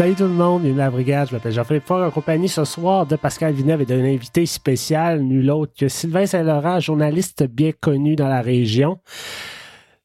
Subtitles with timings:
[0.00, 1.28] Salut tout le monde, bienvenue à la brigade.
[1.28, 5.20] Je m'appelle Jean-Philippe Fort en compagnie ce soir de Pascal Vineuve et d'un invité spécial,
[5.20, 8.98] nul autre que Sylvain Saint-Laurent, journaliste bien connu dans la région.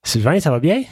[0.03, 0.83] Sylvain, ça va bien?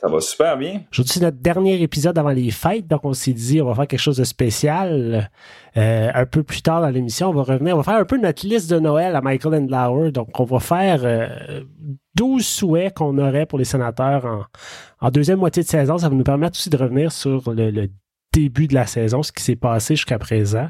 [0.00, 0.82] Ça va super bien.
[0.90, 3.86] Aujourd'hui, c'est notre dernier épisode avant les fêtes, donc on s'est dit on va faire
[3.86, 5.30] quelque chose de spécial.
[5.76, 8.18] Euh, un peu plus tard dans l'émission, on va revenir, on va faire un peu
[8.18, 10.10] notre liste de Noël à Michael Endlauer.
[10.10, 11.62] Donc, on va faire euh,
[12.16, 14.42] 12 souhaits qu'on aurait pour les sénateurs en,
[15.06, 15.98] en, deuxième moitié de saison.
[15.98, 17.88] Ça va nous permettre aussi de revenir sur le, le
[18.32, 20.68] début de la saison, ce qui s'est passé jusqu'à présent.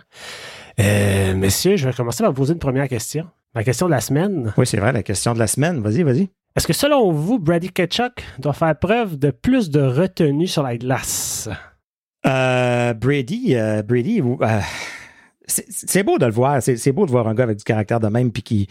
[0.81, 3.27] Euh, messieurs, je vais commencer par vous poser une première question.
[3.55, 4.53] La question de la semaine.
[4.57, 5.81] Oui, c'est vrai, la question de la semaine.
[5.81, 6.29] Vas-y, vas-y.
[6.57, 10.77] Est-ce que selon vous, Brady Ketchuk doit faire preuve de plus de retenue sur la
[10.77, 11.49] glace?
[12.27, 14.61] Euh, Brady, euh, Brady, euh,
[15.47, 16.61] c'est beau de le voir.
[16.63, 18.69] C'est beau de voir un gars avec du caractère de même puis qui,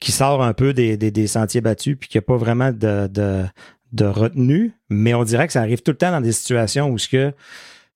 [0.00, 3.06] qui sort un peu des, des, des sentiers battus puis qui n'a pas vraiment de,
[3.06, 3.44] de,
[3.92, 4.72] de, retenue.
[4.88, 7.32] Mais on dirait que ça arrive tout le temps dans des situations où ce que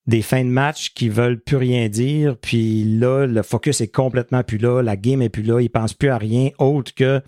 [0.07, 4.43] des fins de match qui veulent plus rien dire, puis là, le focus est complètement
[4.43, 7.21] plus là, la game est plus là, il pense plus à rien autre que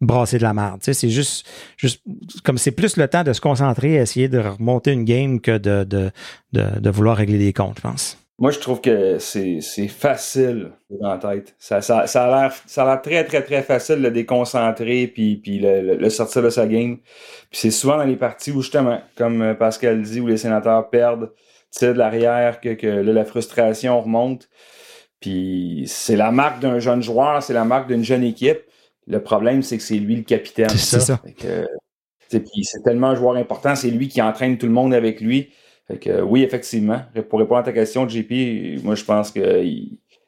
[0.00, 0.80] brasser de la merde.
[0.82, 2.02] c'est juste, juste
[2.44, 5.58] comme c'est plus le temps de se concentrer à essayer de remonter une game que
[5.58, 6.10] de, de,
[6.52, 8.18] de, vouloir régler des comptes, je pense.
[8.40, 11.56] Moi, je trouve que c'est, facile dans la tête.
[11.58, 12.52] Ça, ça, ça a
[12.84, 16.98] l'air, très, très, très facile de déconcentrer puis, puis le, le, sortir de sa game.
[17.50, 21.30] Puis c'est souvent dans les parties où, justement, comme Pascal dit, où les sénateurs perdent,
[21.70, 24.48] tirent de l'arrière, que, que là, la frustration remonte.
[25.20, 28.60] Puis c'est la marque d'un jeune joueur, c'est la marque d'une jeune équipe.
[29.06, 30.68] Le problème, c'est que c'est lui le capitaine.
[30.70, 31.20] C'est ça.
[32.28, 35.50] c'est tellement un joueur important, c'est lui qui entraîne tout le monde avec lui.
[35.86, 37.00] Fait que, oui, effectivement.
[37.30, 39.64] Pour répondre à ta question, JP, moi je pense que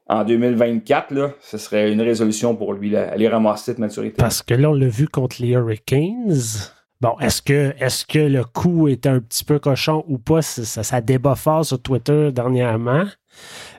[0.08, 4.16] en 2024, là, ce serait une résolution pour lui, là, aller ramasser cette maturité.
[4.16, 6.34] Parce que là, on l'a vu contre les Hurricanes.
[7.00, 10.42] Bon, est-ce que, est que le coup est un petit peu cochon ou pas?
[10.42, 13.04] Ça, débat fort sur Twitter dernièrement.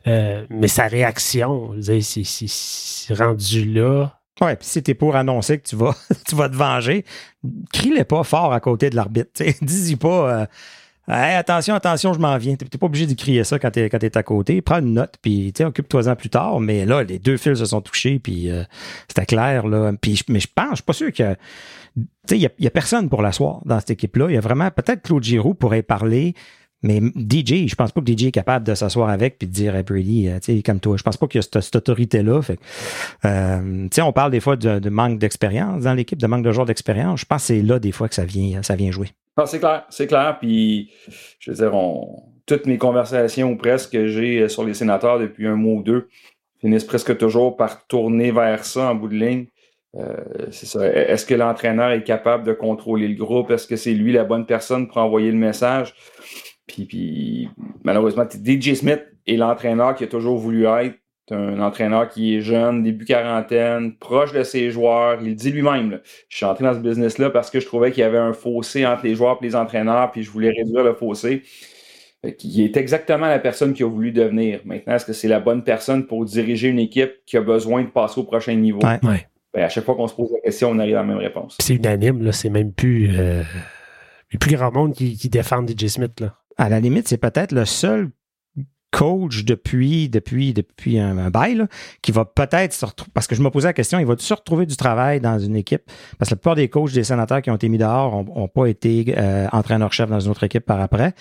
[0.07, 4.17] Euh, mais sa réaction, c'est rendu là.
[4.41, 5.95] Ouais, puis si t'es pour annoncer que tu vas,
[6.27, 7.05] tu vas te venger,
[7.71, 9.43] crie-le pas fort à côté de l'arbitre.
[9.61, 10.45] Dis-y pas euh,
[11.07, 12.55] attention, attention, je m'en viens.
[12.55, 14.61] T'es pas obligé de crier ça quand quand es à côté.
[14.61, 16.59] Prends une note, puis occupe-toi-en plus tard.
[16.59, 18.63] Mais là, les deux fils se sont touchés, puis euh,
[19.07, 19.67] c'était clair.
[19.67, 19.93] Là.
[19.99, 21.35] Puis, mais je pense, je suis pas sûr que.
[22.29, 24.27] Il n'y a, y a, personne pour l'asseoir dans cette équipe-là.
[24.29, 26.35] Il y a vraiment, peut-être Claude Giroux pourrait parler,
[26.83, 29.75] mais DJ, je pense pas que DJ est capable de s'asseoir avec puis de dire
[29.75, 30.97] à Brady, euh, tu comme toi.
[30.97, 32.41] Je pense pas qu'il y a cette, autorité-là.
[33.25, 36.51] Euh, tu on parle des fois de, de manque d'expérience dans l'équipe, de manque de
[36.51, 37.21] joueurs d'expérience.
[37.21, 39.09] Je pense que c'est là des fois que ça vient, ça vient jouer.
[39.37, 40.37] Non, c'est clair, c'est clair.
[40.39, 40.91] Puis,
[41.39, 45.47] je veux dire, on, toutes mes conversations ou presque que j'ai sur les sénateurs depuis
[45.47, 46.09] un mois ou deux
[46.59, 49.45] finissent presque toujours par tourner vers ça en bout de ligne.
[49.95, 50.15] Euh,
[50.51, 50.87] c'est ça.
[50.87, 53.51] Est-ce que l'entraîneur est capable de contrôler le groupe?
[53.51, 55.95] Est-ce que c'est lui la bonne personne pour envoyer le message?
[56.67, 57.49] Puis, puis
[57.83, 60.97] malheureusement, DJ Smith est l'entraîneur qui a toujours voulu être.
[61.31, 65.19] Un entraîneur qui est jeune, début quarantaine, proche de ses joueurs.
[65.21, 65.99] Il dit lui-même,
[66.29, 68.85] je suis entré dans ce business-là parce que je trouvais qu'il y avait un fossé
[68.85, 71.43] entre les joueurs et les entraîneurs, puis je voulais réduire le fossé.
[72.23, 74.61] Il est exactement la personne qui a voulu devenir.
[74.65, 77.87] Maintenant, est-ce que c'est la bonne personne pour diriger une équipe qui a besoin de
[77.87, 78.79] passer au prochain niveau?
[78.83, 79.27] Ouais, ouais.
[79.53, 81.57] Ben, à chaque fois qu'on se pose la question, on arrive à la même réponse.
[81.59, 82.31] C'est unanime, là.
[82.31, 83.41] C'est même plus, euh,
[84.39, 87.65] plus grand monde qui, qui défend DJ Smith, là à la limite, c'est peut-être le
[87.65, 88.11] seul
[88.91, 91.65] coach depuis depuis depuis un, bail
[92.01, 94.33] qui va peut-être se retrouver parce que je me posais la question il va se
[94.33, 95.83] retrouver du travail dans une équipe?
[96.17, 98.67] Parce que la plupart des coachs des sénateurs qui ont été mis dehors ont, pas
[98.67, 101.13] été euh, entraîneur-chef dans une autre équipe par après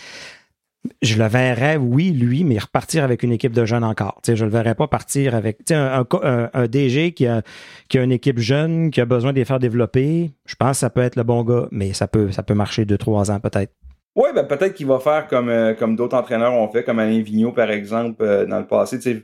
[1.03, 4.21] je le verrais, oui, lui, mais repartir avec une équipe de jeunes encore.
[4.27, 7.43] Je je le verrais pas partir avec un, un, un, DG qui a,
[7.89, 10.33] qui a une équipe jeune, qui a besoin de les faire développer.
[10.47, 12.87] Je pense que ça peut être le bon gars, mais ça peut, ça peut marcher
[12.87, 13.73] deux, trois ans peut-être.
[14.17, 17.21] Oui, ben peut-être qu'il va faire comme, euh, comme d'autres entraîneurs ont fait, comme Alain
[17.23, 19.23] Vigneault, par exemple, euh, dans le passé, faire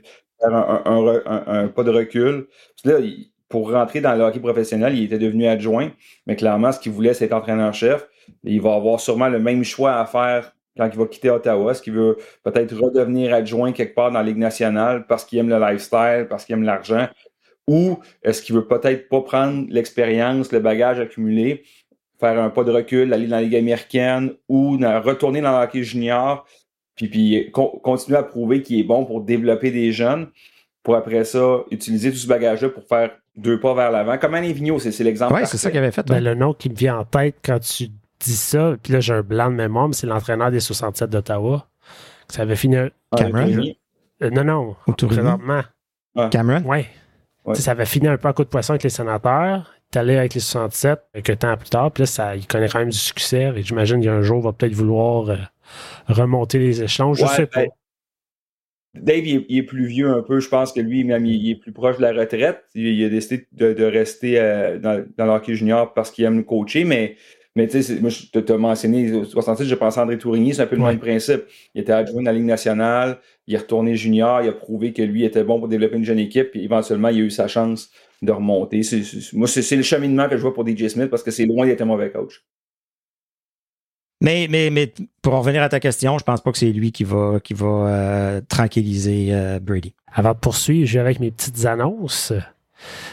[0.55, 2.47] un, un, un, pas de recul.
[2.81, 2.99] Puis là,
[3.49, 5.91] pour rentrer dans le hockey professionnel, il était devenu adjoint,
[6.25, 8.07] mais clairement, ce qu'il voulait, c'est être entraîneur-chef.
[8.43, 11.71] Il va avoir sûrement le même choix à faire quand il va quitter Ottawa.
[11.71, 15.49] Est-ce qu'il veut peut-être redevenir adjoint quelque part dans la Ligue nationale parce qu'il aime
[15.49, 17.07] le lifestyle, parce qu'il aime l'argent?
[17.67, 21.63] Ou est-ce qu'il veut peut-être pas prendre l'expérience, le bagage accumulé,
[22.19, 25.83] faire un pas de recul, aller dans la Ligue américaine ou retourner dans le hockey
[25.83, 26.45] junior,
[26.95, 30.27] puis, puis continuer à prouver qu'il est bon pour développer des jeunes,
[30.83, 34.17] pour après ça utiliser tout ce bagage-là pour faire deux pas vers l'avant.
[34.17, 35.35] Comme Alain Vigneault, c'est l'exemple.
[35.35, 36.07] Oui, c'est ça qu'il avait fait.
[36.07, 37.89] Ben, le nom qui me vient en tête quand tu
[38.19, 41.67] dis ça, puis là j'ai un blanc de mémoire, mais c'est l'entraîneur des 67 d'Ottawa.
[42.29, 42.77] Ça avait fini.
[42.77, 42.89] Un...
[43.11, 43.63] Ah, Cameron?
[44.23, 44.75] Euh, non, non.
[44.95, 45.61] Présentement.
[46.15, 46.29] Ah.
[46.31, 46.63] Cameron?
[46.65, 46.85] Oui.
[47.45, 47.55] Ouais.
[47.55, 50.39] Ça avait fini un peu en coup de poisson avec les sénateurs allé avec les
[50.41, 53.51] 67 quelques temps plus tard, puis là, ça, il connaît quand même du succès.
[53.55, 55.37] Et j'imagine qu'un jour, il va peut-être vouloir euh,
[56.07, 57.13] remonter les échelons.
[57.13, 57.61] Je Ouais, sais pas.
[57.61, 57.69] ben,
[58.95, 60.39] Dave, il est, il est plus vieux un peu.
[60.39, 62.63] Je pense que lui, même, il est plus proche de la retraite.
[62.73, 66.25] Il, il a décidé de, de rester euh, dans, dans le hockey junior parce qu'il
[66.25, 66.83] aime coacher.
[66.83, 67.15] Mais,
[67.55, 70.53] mais tu sais, moi, je te- t'as mentionné, au 66, j'ai pensé à André Tourigny,
[70.55, 70.85] c'est un peu le Ouais.
[70.85, 71.43] même principe.
[71.75, 75.01] Il était adjoint dans la Ligue nationale, il est retourné junior, il a prouvé que
[75.03, 77.89] lui était bon pour développer une jeune équipe, puis éventuellement, il a eu sa chance
[78.21, 78.83] de remonter.
[78.83, 81.31] C'est- c'est- moi, c'est c'est le cheminement que je vois pour DJ Smith parce que
[81.31, 82.43] c'est loin d'être un mauvais coach.
[84.19, 84.91] Mais, mais, mais
[85.21, 87.53] pour en revenir à ta question, je pense pas que c'est lui qui va, qui
[87.53, 89.93] va euh, tranquilliser euh, Brady.
[90.11, 92.33] Avant de poursuivre, je vais avec mes petites annonces.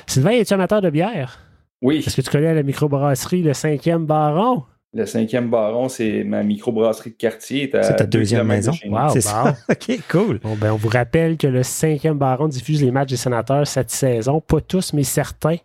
[0.06, 1.41] Sylvain, es-tu amateur de bière?
[1.83, 4.65] Oui, Est-ce que tu connais la microbrasserie Le Cinquième Baron?
[4.94, 7.69] Le cinquième baron, c'est ma microbrasserie de quartier.
[7.73, 8.73] C'est ta deux deuxième de maison.
[8.73, 8.96] chez nous.
[8.96, 9.56] Wow, c'est ça.
[9.69, 10.38] OK, cool.
[10.38, 13.91] Bon, ben, on vous rappelle que le cinquième baron diffuse les matchs des sénateurs cette
[13.91, 14.41] saison.
[14.41, 15.56] Pas tous, mais certains.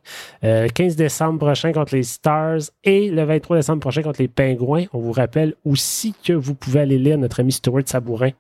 [0.43, 4.85] Euh, 15 décembre prochain contre les Stars et le 23 décembre prochain contre les Pingouins.
[4.93, 8.31] On vous rappelle aussi que vous pouvez aller lire notre ami Stuart Sabourin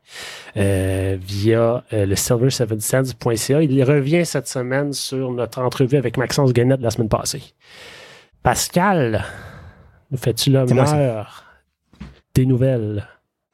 [0.57, 3.61] euh, via euh, le silver7cents.ca.
[3.61, 7.43] Il revient cette semaine sur notre entrevue avec Maxence Guenette de la semaine passée.
[8.41, 9.25] Pascal,
[10.11, 11.45] nous fais-tu l'honneur
[12.35, 13.05] des nouvelles?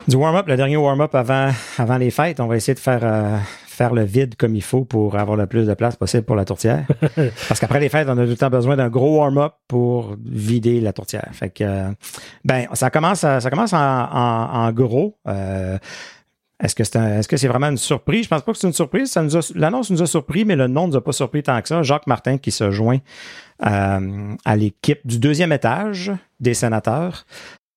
[0.08, 3.38] Du warm-up, le dernier warm-up avant, avant les fêtes, on va essayer de faire, euh,
[3.66, 6.46] faire le vide comme il faut pour avoir le plus de place possible pour la
[6.46, 6.86] tourtière.
[7.48, 10.80] Parce qu'après les fêtes, on a tout le temps besoin d'un gros warm-up pour vider
[10.82, 11.28] la tourtière.
[11.32, 11.90] Fait que, euh,
[12.44, 15.18] ben, ça commence, ça commence en, en- en gros.
[15.28, 15.78] Euh,
[16.64, 18.24] est-ce que c'est vraiment une surprise?
[18.26, 19.12] Je pense pas que c'est une surprise.
[19.12, 21.44] Ça nous a- L'annonce nous a surpris, mais le nom ne nous a pas surpris
[21.44, 21.84] tant que ça.
[21.84, 23.00] Jacques Martin qui se joint
[23.66, 27.26] euh, à l'équipe du deuxième étage des sénateurs.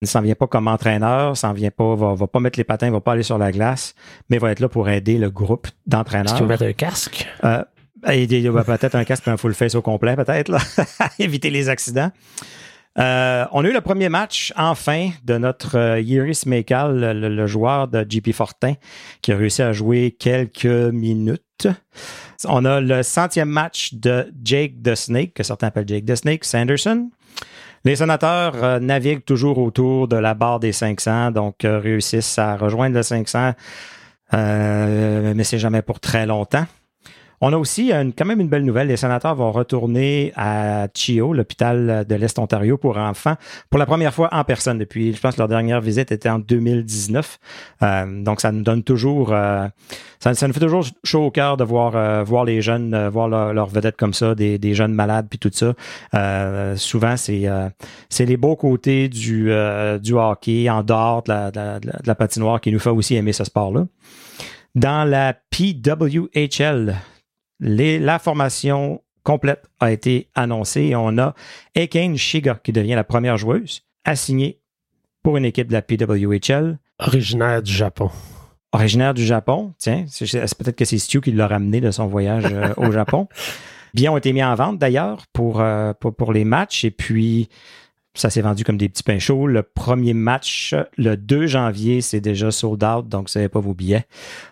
[0.01, 2.89] Il s'en vient pas comme entraîneur, s'en vient pas, va, va pas mettre les patins,
[2.89, 3.95] va pas aller sur la glace,
[4.29, 6.33] mais va être là pour aider le groupe Est-ce d'entraîneurs.
[6.35, 7.27] qu'il va mettre un casque?
[7.43, 7.63] Euh,
[8.01, 10.59] peut-être un casque et un full face au complet, peut-être, là.
[11.19, 12.11] éviter les accidents.
[12.99, 17.87] Euh, on a eu le premier match, enfin, de notre euh, Iris Mekal, le joueur
[17.87, 18.73] de JP Fortin,
[19.21, 21.67] qui a réussi à jouer quelques minutes.
[22.45, 26.45] On a le centième match de Jake the Snake, que certains appellent Jake the Snake,
[26.45, 27.09] Sanderson.
[27.85, 32.57] Les sénateurs euh, naviguent toujours autour de la barre des 500, donc euh, réussissent à
[32.57, 33.53] rejoindre le 500,
[34.33, 36.65] euh, mais c'est jamais pour très longtemps.
[37.41, 38.87] On a aussi une- quand même une belle nouvelle.
[38.87, 43.35] Les sénateurs vont retourner à Chio, l'hôpital de l'Est Ontario pour enfants,
[43.69, 47.39] pour la première fois en personne depuis, je pense leur dernière visite était en 2019.
[47.81, 49.67] Euh, donc, ça nous donne toujours, euh,
[50.19, 53.29] ça, nous fait toujours chaud au cœur de voir, euh, voir les jeunes, euh, voir
[53.29, 55.73] leurs leur vedettes comme ça, des, jeunes malades puis tout ça.
[56.15, 57.69] Euh, souvent, c'est euh,
[58.09, 62.59] c'est les beaux côtés du, euh, du hockey en dehors de la- de la patinoire
[62.59, 63.85] qui nous fait aussi aimer ce sport-là.
[64.75, 66.95] Dans la PWHL,
[67.59, 71.33] les- la formation complète a été annoncée et on a
[71.75, 74.59] Eken Shiga qui devient la première joueuse assignée
[75.23, 78.09] pour une équipe de la PWHL Originaire du Japon.
[78.71, 79.73] originaire du Japon.
[79.77, 80.25] Tiens, c'est
[80.57, 83.27] peut-être que c'est Stu qui l'a ramené de son voyage euh, au Japon.
[83.93, 87.49] Billets ont été mis en vente d'ailleurs pour, euh, pour, pour les matchs et puis
[88.15, 89.47] ça s'est vendu comme des petits pains chauds.
[89.47, 93.73] Le premier match, le 2 janvier, c'est déjà sold out, donc vous n'avez pas vos
[93.73, 94.05] billets.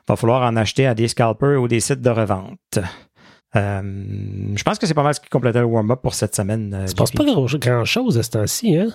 [0.08, 2.80] Va falloir en acheter à des scalpers ou des sites de revente.
[3.56, 3.82] Euh,
[4.56, 6.74] je pense que c'est pas mal ce qui complétait le warm-up pour cette semaine.
[6.74, 8.88] euh, Ça passe pas grand- grand-chose à ce temps-ci, hein?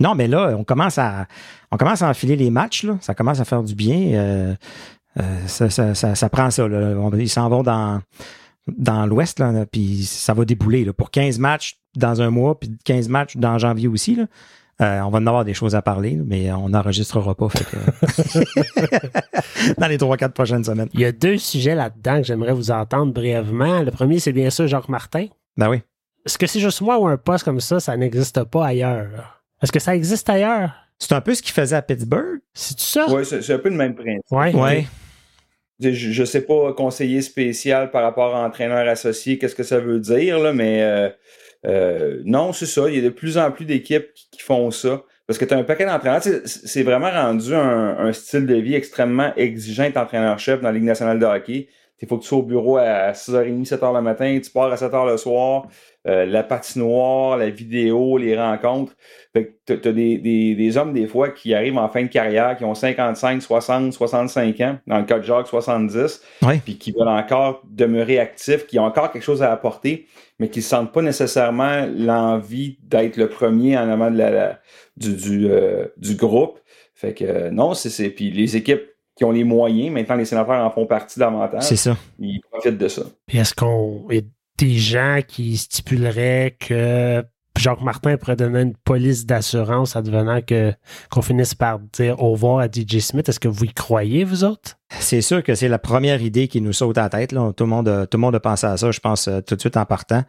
[0.00, 1.26] Non, mais là, on commence à,
[1.72, 2.84] on commence à enfiler les matchs.
[2.84, 2.96] Là.
[3.00, 3.98] Ça commence à faire du bien.
[4.14, 4.54] Euh,
[5.18, 6.66] euh, ça, ça, ça, ça prend ça.
[6.68, 6.94] Là.
[7.18, 8.00] Ils s'en vont dans,
[8.76, 10.84] dans l'Ouest, puis ça va débouler.
[10.84, 10.92] Là.
[10.92, 14.14] Pour 15 matchs dans un mois, puis 15 matchs dans janvier aussi.
[14.16, 14.24] Là.
[14.80, 17.48] Euh, on va en avoir des choses à parler, mais on n'enregistrera pas.
[17.48, 20.88] Fait que- dans les 3-4 prochaines semaines.
[20.94, 23.82] Il y a deux sujets là-dedans que j'aimerais vous entendre brièvement.
[23.82, 25.26] Le premier, c'est bien sûr Jacques Martin.
[25.56, 25.82] Ben oui.
[26.26, 29.42] Est-ce que c'est juste moi ou un poste comme ça, ça n'existe pas ailleurs?
[29.62, 30.70] Est-ce que ça existe ailleurs?
[31.00, 32.38] C'est un peu ce qu'il faisait à Pittsburgh.
[32.54, 33.06] C'est-tu ça?
[33.08, 34.22] Oui, c'est c'est un peu le même principe.
[34.30, 34.54] Ouais.
[34.54, 34.86] Ouais.
[35.80, 40.00] Je, je sais pas conseiller spécial par rapport à entraîneur associé, qu'est-ce que ça veut
[40.00, 41.08] dire, là, mais euh,
[41.66, 42.88] euh, non, c'est ça.
[42.88, 45.02] Il y a de plus en plus d'équipes qui, font ça.
[45.26, 46.22] Parce que tu as un paquet d'entraîneurs.
[46.22, 50.84] C'est vraiment rendu un, un style de vie extrêmement exigeant d'être entraîneur-chef dans la Ligue
[50.84, 51.68] nationale de hockey.
[52.00, 54.76] Il faut que tu sois au bureau à 6h30, 7h le matin, tu pars à
[54.76, 55.66] 7h le soir,
[56.08, 58.94] euh, la patinoire, la vidéo, les rencontres.
[59.32, 62.08] Fait que t'as as des, des, des hommes, des fois, qui arrivent en fin de
[62.08, 66.60] carrière, qui ont 55, 60, 65 ans, dans le cas de Jacques, 70, Ouais.
[66.64, 70.06] puis qui veulent encore demeurer actifs, qui ont encore quelque chose à apporter,
[70.38, 74.60] mais qui ne sentent pas nécessairement l'envie d'être le premier en avant de la, la-
[74.96, 76.58] du, du, euh, du groupe.
[76.94, 78.82] Fait que euh, non, c'est c'est- Puis les équipes
[79.16, 81.96] qui ont les moyens, maintenant les sénateurs en font partie davantage, C'est ça.
[82.18, 83.02] ils profitent de ça.
[83.26, 84.06] Puis est-ce qu'on.
[84.58, 87.24] Des gens qui stipuleraient que
[87.58, 90.72] Jacques Martin pourrait donner une police d'assurance advenant que
[91.10, 93.28] qu'on finisse par dire au revoir à DJ Smith.
[93.28, 94.76] Est-ce que vous y croyez, vous autres?
[95.00, 97.32] C'est sûr que c'est la première idée qui nous saute à la tête.
[97.32, 97.52] Là.
[97.52, 99.56] Tout, le monde a, tout le monde a pensé à ça, je pense, euh, tout
[99.56, 100.24] de suite en partant.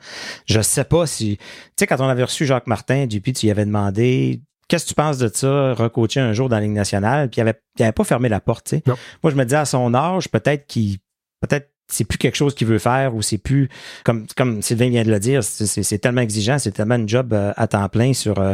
[0.47, 1.37] Je sais pas si...
[1.37, 1.43] Tu
[1.79, 4.95] sais, quand on avait reçu Jacques Martin, JP, tu lui avais demandé qu'est-ce que tu
[4.95, 7.91] penses de ça, recoacher un jour dans la Ligue nationale, puis il avait, il avait
[7.91, 8.83] pas fermé la porte, tu sais.
[8.85, 8.95] Non.
[9.23, 10.97] Moi, je me disais à son âge, peut-être qu'il
[11.41, 13.69] peut-être c'est plus quelque chose qu'il veut faire ou c'est plus
[14.03, 17.51] comme comme Sylvain vient de le dire, c'est- tellement exigeant, c'est tellement une job euh,
[17.57, 18.53] à temps plein sur euh,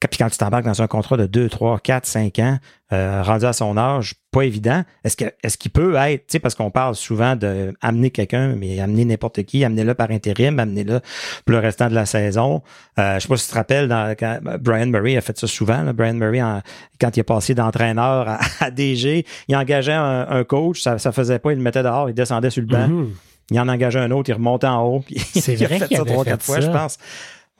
[0.00, 2.58] puis quand tu t'embarques dans un contrat de 2, 3, 4, 5 ans,
[2.92, 4.82] euh, rendu à son âge, pas évident.
[5.04, 8.54] Est-ce que est-ce qu'il peut être, tu sais, parce qu'on parle souvent de amener quelqu'un,
[8.56, 11.00] mais amener n'importe qui, amener-le par intérim, amener-le
[11.44, 12.62] pour le restant de la saison.
[12.98, 15.46] Euh, je sais pas si tu te rappelles, dans, quand Brian Murray a fait ça
[15.46, 15.82] souvent.
[15.82, 15.92] là.
[15.92, 16.60] Brian Murray, en-
[17.00, 21.12] quand il est passé d'entraîneur à, à DG, il engageait un, un coach, ça, ça
[21.12, 22.88] faisait pas, il le mettait dehors, il descendait sur le banc.
[22.88, 23.10] Mhm.
[23.50, 25.00] Il en engageait un autre, il remontait en haut.
[25.00, 26.96] puis il a fait qu'il ça trois, quatre fois, je pense.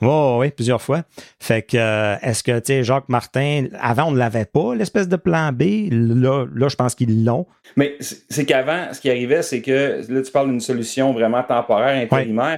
[0.01, 1.03] Oh, oui, plusieurs fois.
[1.39, 5.07] Fait que euh, est-ce que tu sais, Jacques Martin, avant on ne l'avait pas, l'espèce
[5.07, 5.89] de plan B?
[5.91, 7.45] Là, là, je pense qu'ils l'ont.
[7.77, 12.01] Mais c'est qu'avant, ce qui arrivait, c'est que là, tu parles d'une solution vraiment temporaire,
[12.01, 12.57] intérimaire.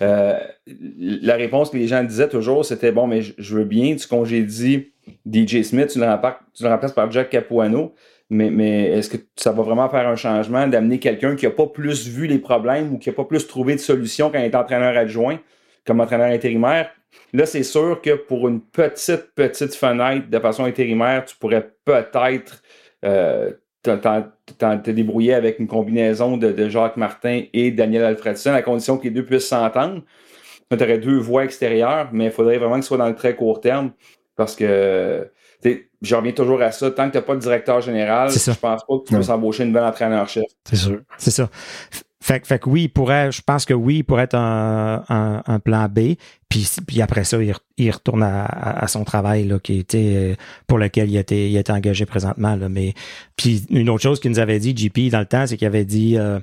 [0.00, 4.06] Euh, la réponse que les gens disaient toujours, c'était bon, mais je, veux bien, tu
[4.08, 4.92] congédies
[5.30, 7.94] DJ Smith, tu le remplaces, tu le remplaces par Jack Capuano,
[8.30, 11.66] mais, mais est-ce que ça va vraiment faire un changement d'amener quelqu'un qui n'a pas
[11.66, 14.54] plus vu les problèmes ou qui n'a pas plus trouvé de solution quand il est
[14.54, 15.38] entraîneur adjoint?
[15.86, 16.90] Comme entraîneur intérimaire?
[17.32, 22.62] Là, c'est sûr que pour une petite, petite fenêtre de façon intérimaire, tu pourrais peut-être
[23.04, 23.52] euh,
[23.82, 29.04] te débrouiller avec une combinaison de, de Jacques Martin et Daniel Alfredson, à condition que
[29.04, 30.02] les deux puissent s'entendre.
[30.70, 33.36] Tu aurais deux voix extérieures, mais il faudrait vraiment que ce soit dans le très
[33.36, 33.92] court terme
[34.34, 35.30] parce que
[36.02, 36.90] je reviens toujours à ça.
[36.90, 39.64] Tant que tu n'as pas de directeur général, je pense pas que tu peux s'embaucher
[39.64, 40.44] une bonne entraîneur-chef.
[40.68, 41.00] C'est sûr.
[41.18, 41.48] C'est ça.
[42.26, 45.04] Fait, que- fait que oui, il pourrait, je pense que oui, il pourrait être un,
[45.08, 46.14] un, un plan B.
[46.48, 50.12] Puis, puis après ça, il, il retourne à, à- à son travail là, qui était
[50.16, 50.34] euh,
[50.66, 52.56] pour lequel il été, il été engagé présentement.
[52.56, 52.68] Là.
[52.68, 52.94] Mais
[53.36, 55.84] puis une autre chose qu'il nous avait dit, JP, dans le temps, c'est qu'il avait
[55.84, 56.40] dit euh,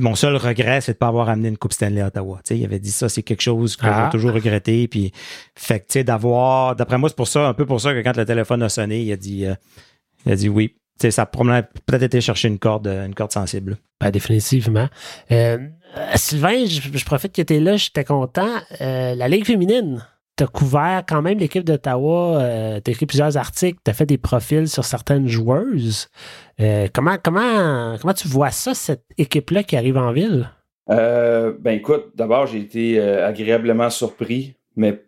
[0.00, 2.38] mon seul regret, c'est de pas avoir amené une Coupe Stanley à Ottawa.
[2.42, 4.04] Tu sais, il avait dit ça, c'est quelque chose que Ah.
[4.06, 4.88] j'ai toujours regretté.
[4.88, 5.12] Puis
[5.54, 6.76] fait que tu sais, d'avoir.
[6.76, 9.02] D'après moi, c'est pour ça, un peu pour ça que quand le téléphone a sonné,
[9.02, 9.54] il a dit euh,
[10.24, 10.74] il a dit oui.
[11.00, 13.76] Sais, ça a peut-être été chercher une corde, une corde sensible.
[14.00, 14.88] Ben, définitivement.
[15.30, 15.58] Euh,
[15.96, 18.48] euh, Sylvain, je, je profite que tu es là, j'étais content.
[18.80, 20.04] Euh, la Ligue féminine,
[20.36, 23.94] tu as couvert quand même l'équipe d'Ottawa, euh, tu as écrit plusieurs articles, tu as
[23.94, 26.08] fait des profils sur certaines joueuses.
[26.60, 30.50] Euh, comment, comment, comment tu vois ça, cette équipe-là qui arrive en ville?
[30.90, 35.02] Euh, ben écoute, d'abord, j'ai été euh, agréablement surpris, mais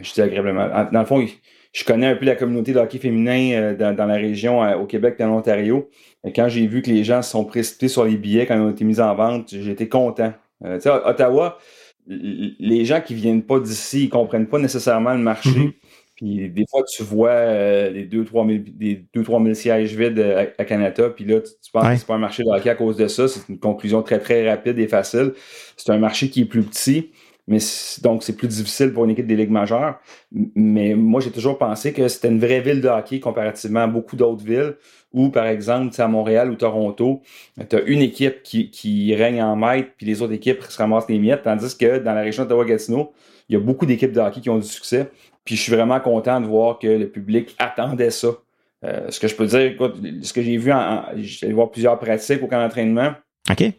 [0.00, 0.68] je dis agréablement.
[0.74, 1.24] En- Dans le fond,
[1.72, 4.76] je connais un peu la communauté de hockey féminin euh, dans, dans la région, euh,
[4.76, 5.88] au Québec et en Ontario.
[6.24, 8.60] Et quand j'ai vu que les gens se sont précipités sur les billets quand ils
[8.60, 10.32] ont été mis en vente, été content.
[10.64, 11.58] Euh, tu sais, Ottawa,
[12.06, 15.50] les gens qui viennent pas d'ici, ils comprennent pas nécessairement le marché.
[15.50, 15.72] Mhm.
[16.16, 20.40] Puis des fois, tu vois euh, les 2-3 000, des 2-3 000 sièges vides à,
[20.60, 21.94] à Canada, puis là, tu, tu penses Ouais.
[21.94, 23.26] que c'est pas un marché de hockey à cause de ça.
[23.28, 25.32] C'est une conclusion très, très rapide et facile.
[25.76, 27.10] C'est un marché qui est plus petit,
[27.48, 27.58] mais
[28.02, 29.98] donc c'est plus difficile pour une équipe des ligues majeures.
[30.54, 34.16] Mais moi, j'ai toujours pensé que c'était une vraie ville de hockey comparativement à beaucoup
[34.16, 34.76] d'autres villes
[35.12, 37.20] où, par exemple, à Montréal ou Toronto,
[37.68, 41.08] tu as une équipe qui, qui règne en maître, puis les autres équipes se ramassent
[41.08, 43.12] les miettes, tandis que dans la région d'Ottawa-Gatineau,
[43.48, 45.10] il y a beaucoup d'équipes de hockey qui ont du succès.
[45.44, 48.28] Puis je suis vraiment content de voir que le public attendait ça.
[48.84, 51.70] Euh, ce que je peux dire, écoute, ce que j'ai vu, en, en- j'ai voir
[51.70, 53.12] plusieurs pratiques au camp d'entraînement.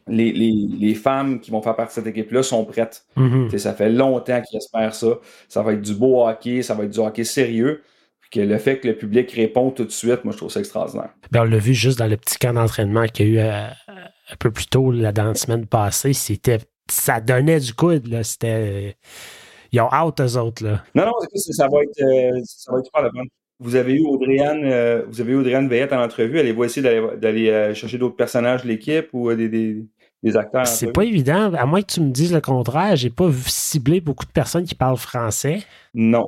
[0.08, 3.06] Les, les, les femmes qui vont faire partie de cette équipe-là sont prêtes.
[3.16, 3.50] Mhm.
[3.58, 5.20] Ça fait longtemps qu'ils espèrent ça.
[5.48, 7.82] Ça va être du beau hockey, ça va être du hockey sérieux.
[8.20, 10.60] Puis que le fait que le public répond tout de suite, moi, je trouve ça
[10.60, 11.10] extraordinaire.
[11.32, 13.68] Ben, on l'a vu juste dans le petit camp d'entraînement qu'il y a eu euh,
[14.32, 16.14] un peu plus tôt, là, dans la semaine passée.
[16.14, 16.60] C'était,
[16.92, 18.08] ça donnait du coude.
[18.08, 18.24] Là.
[18.24, 18.48] C'était,
[18.90, 18.92] euh,
[19.72, 20.64] ils ont hâte, eux autres.
[20.64, 20.84] Là.
[20.94, 23.24] Non, non, c'est- ça va être, euh, ça va être super le fun.
[23.64, 26.38] Vous avez eu Audrey-Anne, euh, vous avez eu Veillette en entrevue.
[26.38, 29.86] Allez-vous essayer d'aller, euh, chercher d'autres personnages de l'équipe ou euh, des, des,
[30.22, 30.68] des acteurs?
[30.68, 31.54] C'est pas évident.
[31.54, 34.66] À moins que tu me dises le contraire, j'ai pas vu- ciblé beaucoup de personnes
[34.66, 35.64] qui parlent français.
[35.94, 36.26] Non.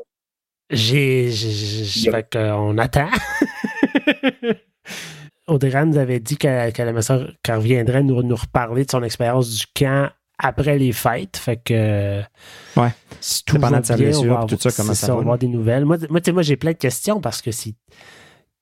[0.70, 1.30] J'ai.
[1.30, 2.14] Yep.
[2.14, 3.10] Fait qu'on attend.
[5.48, 9.66] Audrey nous avait dit qu'elle ça, qu'elle reviendrait nous, nous reparler de son expérience du
[9.76, 11.38] camp après les fêtes.
[11.38, 12.22] Fait que.
[12.78, 12.90] Ouais.
[13.22, 15.48] Si tout de sa bien, on blessure, tout ça, comment ça on va, avoir des
[15.48, 15.86] nouvelles.
[15.86, 17.76] Moi, moi, tu sais, moi, j'ai plein de questions parce que si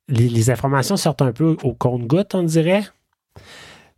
[0.07, 2.83] les, les informations sortent un peu au compte-goutte, on dirait.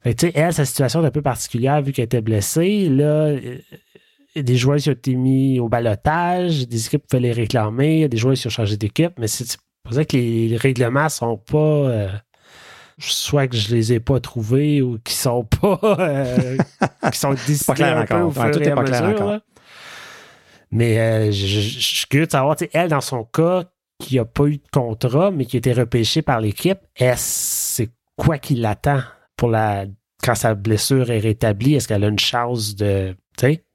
[0.01, 2.89] Fait que, tu sais, elle, sa situation est un peu particulière vu qu'elle était blessée.
[2.89, 3.58] Là, euh,
[4.36, 8.36] des joueurs qui ont été mis au balotage, des équipes pouvaient les réclamer, des joueurs
[8.36, 9.58] qui ont changé d'équipe, mais c'est c'est
[9.89, 11.58] pour ça que les, les règlements sont pas.
[11.58, 12.10] euh,
[12.98, 15.80] soit que je les ai pas trouvés ou qui sont pas.
[16.00, 16.58] euh,
[17.12, 18.38] qui sont distillés clair encore.
[18.38, 19.32] Ouais, tout est pas clair encore.
[19.32, 19.42] là.
[20.72, 23.64] Mais euh, je, suis curieux de savoir, elle, dans son cas,
[24.00, 27.90] qui n'a pas eu de contrat, mais qui a été repêchée par l'équipe, est-ce c'est
[28.18, 29.02] quoi qui l'attend
[29.38, 29.86] pour la
[30.24, 31.75] quand sa blessure est rétablie?
[31.75, 33.16] Est-ce qu'elle a une chance de.
[33.38, 33.66] Tu sais?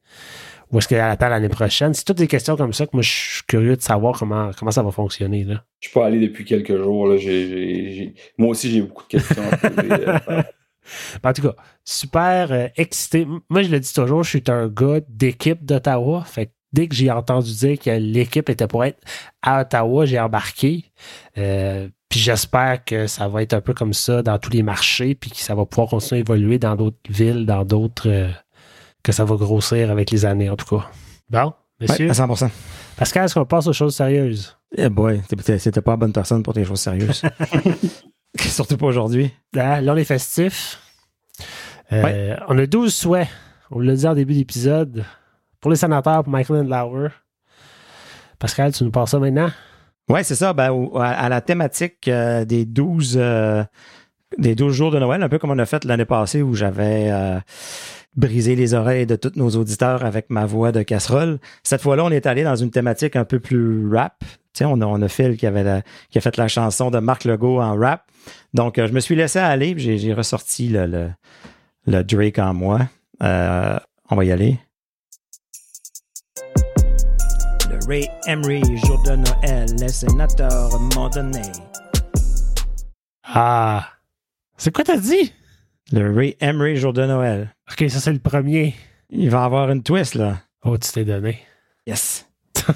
[0.72, 1.94] Ou est-ce qu'elle attend l'année prochaine?
[1.94, 4.70] C'est toutes des questions comme ça que moi, je suis curieux de savoir comment, comment
[4.70, 5.44] ça va fonctionner.
[5.44, 5.64] Là.
[5.80, 7.08] Je suis pas allé depuis quelques jours.
[7.08, 7.16] Là.
[7.16, 10.42] J'ai- j'ai- j'ai- Moi aussi, j'ai beaucoup de questions à euh,
[11.24, 13.26] En tout cas, super euh, excité.
[13.48, 16.22] Moi, je le dis toujours, je suis un gars d'équipe d'Ottawa.
[16.24, 18.98] Fait que dès que j'ai entendu dire que l'équipe était pour être
[19.42, 20.84] à Ottawa, j'ai embarqué.
[21.38, 25.14] Euh, puis j'espère que ça va être un peu comme ça dans tous les marchés,
[25.14, 28.08] puis que ça va pouvoir continuer à évoluer dans d'autres villes, dans d'autres.
[28.08, 28.28] euh,
[29.02, 30.86] que ça va grossir avec les années, en tout cas.
[31.30, 32.10] Bon, Ouais, messieurs.
[32.10, 32.28] à 100
[32.96, 34.56] Pascal, est-ce qu'on passe aux choses sérieuses?
[34.76, 37.22] Eh boy, t'étais- c'était pas la bonne personne pour tes choses sérieuses.
[38.38, 39.32] Surtout pas aujourd'hui.
[39.56, 40.78] Ah, là, on est festif.
[41.92, 43.28] Euh, On a 12 souhaits.
[43.70, 45.04] On l'a dit en début d'épisode.
[45.60, 47.08] Pour les sénateurs, pour Michael Lauer.
[48.38, 49.50] Pascal, tu nous passes ça maintenant?
[50.08, 50.52] Ouais, c'est ça.
[50.52, 53.64] Ben, à la thématique euh, des 12 euh,
[54.38, 57.10] des 12 jours de Noël, un peu comme on a fait l'année passée où j'avais
[58.16, 61.38] brisé les oreilles de tous nos auditeurs avec ma voix de casserole.
[61.62, 64.18] Cette fois-là, on est allé dans une thématique un peu plus rap.
[64.20, 66.90] Tu sais, on a, on a Phil qui, avait la- qui a fait la chanson
[66.90, 68.02] de Marc Legault en rap.
[68.52, 71.10] Donc, euh, je me suis laissé aller, j'ai, j'ai ressorti le, le,
[71.86, 72.80] le Drake en moi.
[73.22, 73.78] Euh,
[74.10, 74.58] on va y aller.
[77.70, 81.42] Le Ray Emery, jour de Noël, les sénateurs m'ont donné.
[83.24, 83.86] Ah!
[84.56, 85.32] C'est quoi t'as dit?
[85.92, 87.54] Le Ray Emery, jour de Noël.
[87.70, 88.74] Ok, ça c'est le premier.
[89.08, 90.38] Il va avoir une twist, là.
[90.64, 91.40] Oh, tu t'es donné.
[91.86, 92.28] Yes.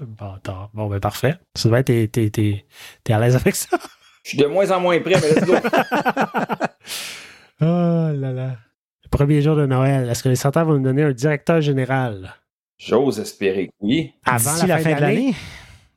[0.00, 0.70] Bâtard.
[0.74, 1.36] Bon, ben parfait.
[1.54, 2.66] Ça doit être, t'es, t'es, t'es,
[3.02, 3.78] t'es à l'aise avec ça?
[4.22, 5.54] Je suis de moins en moins prêt, mais let's go.
[7.60, 7.64] Oh
[8.14, 8.56] là là.
[9.02, 12.36] Le premier jour de Noël, est-ce que les sénateurs vont nous donner un directeur général?
[12.78, 14.12] J'ose espérer que oui.
[14.24, 15.34] Avant la fin de l'année?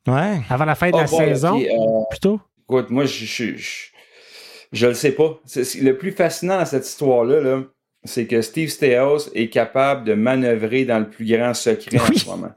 [0.08, 0.40] Ouais.
[0.50, 2.40] Avant la fin de Oh la saison, ok, euh, plutôt?
[2.68, 3.91] Écoute, moi, je, je,
[4.72, 5.40] je, le sais pas.
[5.80, 7.62] Le plus fascinant dans cette histoire-là, là,
[8.04, 12.26] c'est que Steve Steos est capable de manœuvrer dans le plus grand secret en ce
[12.26, 12.52] moment.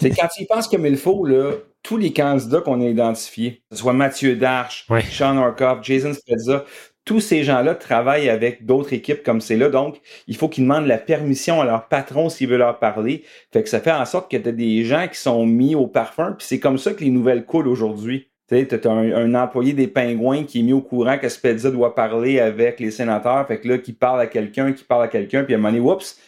[0.00, 3.76] c'est quand il pense comme il faut, là, tous les candidats qu'on a identifiés, que
[3.76, 4.86] ce soit Mathieu Darche.
[5.10, 6.64] Sean Orkoff, Jason Spezza,
[7.04, 9.68] tous ces gens-là travaillent avec d'autres équipes comme c'est là.
[9.68, 13.24] Donc, il faut qu'ils demandent la permission à leur patron s'il veut leur parler.
[13.52, 15.86] Fait que ça fait en sorte que tu as des gens qui sont mis au
[15.86, 16.32] parfum.
[16.38, 18.30] Puis c'est comme ça que les nouvelles coulent aujourd'hui.
[18.48, 21.70] Tu sais, t'as un, un employé des Pingouins qui est mis au courant que Spezza
[21.70, 23.46] doit parler avec les sénateurs.
[23.46, 25.72] Fait que là, qui parle à quelqu'un, qui parle à quelqu'un, puis à un moment
[25.72, 26.18] donné, oups.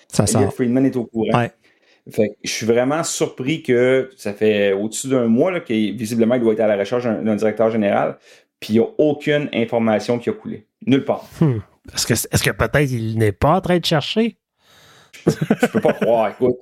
[0.54, 1.38] Friedman est au courant.
[1.38, 1.50] Ouais.
[2.10, 6.36] Fait que je suis vraiment surpris que ça fait au-dessus d'un mois là, qu'il visiblement
[6.36, 8.16] il doit être à la recherche d'un directeur général,
[8.60, 10.66] puis il n'y a aucune information qui a coulé.
[10.86, 11.24] Nulle part.
[11.40, 11.58] Hmm.
[11.92, 14.38] Est-ce que, que peut-être il n'est pas en train de chercher?
[15.26, 16.56] Je peux pas croire, écoute.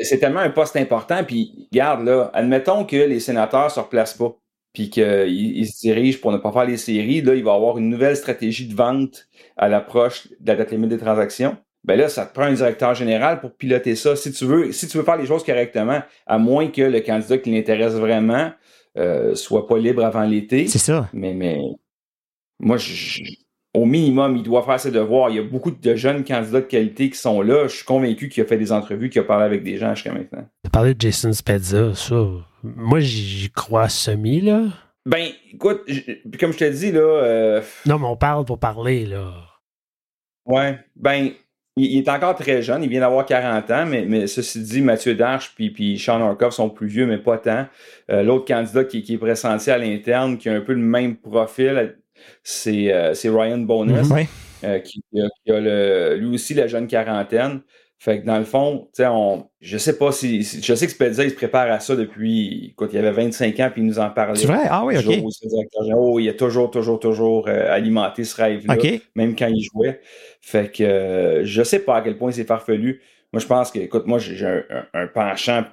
[0.00, 4.36] C'est tellement un poste important, puis regarde là, admettons que les sénateurs se replacent pas,
[4.78, 7.78] puis qu'ils ils se dirigent pour ne pas faire les séries, là, il va avoir
[7.78, 11.56] une nouvelle stratégie de vente à l'approche de la date limite des transactions.
[11.82, 14.14] Ben là, ça te prend un directeur général pour piloter ça.
[14.14, 17.38] Si tu veux, si tu veux faire les choses correctement, à moins que le candidat
[17.38, 18.52] qui l'intéresse vraiment
[18.96, 20.68] euh, soit pas libre avant l'été.
[20.68, 21.08] C'est ça.
[21.12, 21.58] Mais, mais
[22.60, 23.20] moi, je-
[23.74, 25.30] au minimum, il doit faire ses devoirs.
[25.30, 27.64] Il y a beaucoup de jeunes candidats de qualité qui sont là.
[27.66, 30.12] Je suis convaincu qu'il a fait des entrevues, qu'il a parlé avec des gens jusqu'à
[30.12, 30.46] maintenant.
[30.64, 32.26] Tu parlé de Jason Spezza, ça.
[32.62, 34.64] Moi, j'y crois semi, là.
[35.06, 35.82] Ben, écoute,
[36.38, 39.32] comme je te dis, là, euh, Non, mais on parle pour parler, là.
[40.46, 41.30] ouais, ben,
[41.76, 42.82] il, il est encore très jeune.
[42.82, 46.52] Il vient d'avoir 40 ans, mais, mais ceci dit, Mathieu Darche puis, puis Sean Orkoff
[46.54, 47.66] sont plus vieux, mais pas tant.
[48.10, 51.16] Euh, L'autre candidat qui, qui est pressenti à l'interne, qui a un peu le même
[51.16, 51.96] profil,
[52.42, 54.08] c'est euh, c'est Ryan Bonus.
[54.64, 57.60] Euh, qui, qui a, qui a le, lui aussi la jeune quarantaine.
[58.00, 60.86] Fait que dans le fond, tu sais, on, je sais pas si, si- je sais
[60.86, 63.86] que Spezza, il se prépare à ça depuis, écoute, il avait 25 ans puis il
[63.86, 64.40] nous en parlait.
[64.40, 64.62] C'est vrai?
[64.70, 65.20] Ah oui, Toujours OK.
[65.96, 69.00] Oh, il a toujours, toujours, toujours euh, alimenté ce rêve-là, OK.
[69.16, 70.00] même quand il jouait.
[70.40, 73.02] Fait que euh, je sais pas à quel point c'est farfelu.
[73.32, 75.64] Moi, je pense que, écoute, moi, j'ai j'ai un, un- un penchant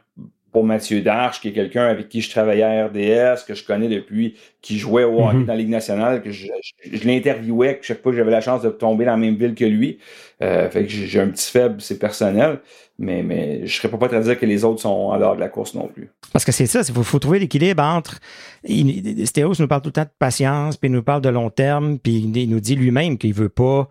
[0.56, 3.89] pour Mathieu Darche, qui est quelqu'un avec qui je travaillais à RDS, que je connais
[3.89, 5.46] depuis, qui jouait au hockey Mhm.
[5.48, 6.48] dans la Ligue nationale, que je,
[6.86, 9.54] je, je l'interviewais chaque fois que j'avais la chance de tomber dans la même ville
[9.54, 9.98] que lui.
[10.41, 12.60] Euh, fait que j'ai un petit faible, c'est personnel,
[12.98, 15.41] mais, mais je serais pas prêt à dire que les autres sont en dehors de
[15.41, 16.10] la course non plus.
[16.32, 18.20] Parce que c'est ça, il faut, faut trouver l'équilibre entre.
[18.63, 21.50] il- Stéos nous parle tout le temps de patience, puis il nous parle de long
[21.50, 23.89] terme, puis il, il nous dit lui-même qu'il veut pas.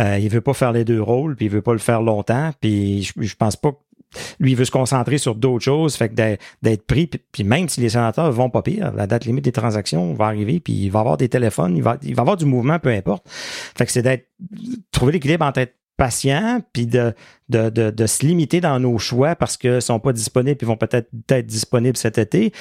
[0.00, 2.50] euh, il veut pas faire les deux rôles, puis il veut pas le faire longtemps,
[2.60, 3.76] puis je, je pense pas que
[4.40, 7.80] lui il veut se concentrer sur d'autres choses, fait que d'être- pris, puis, même si
[7.80, 11.00] les sénateurs vont pas pire, la date limite des transactions va arriver, puis il va
[11.00, 13.24] avoir des téléphones, il va, il avoir du mouvement, peu importe.
[13.28, 14.26] Fait que c'est d'être
[14.92, 17.14] trouver l'équilibre entre être patient, puis de,
[17.50, 21.46] se limiter dans nos choix parce qu'ils ne sont pas disponibles, puis vont peut-être être
[21.46, 22.52] disponibles cet été.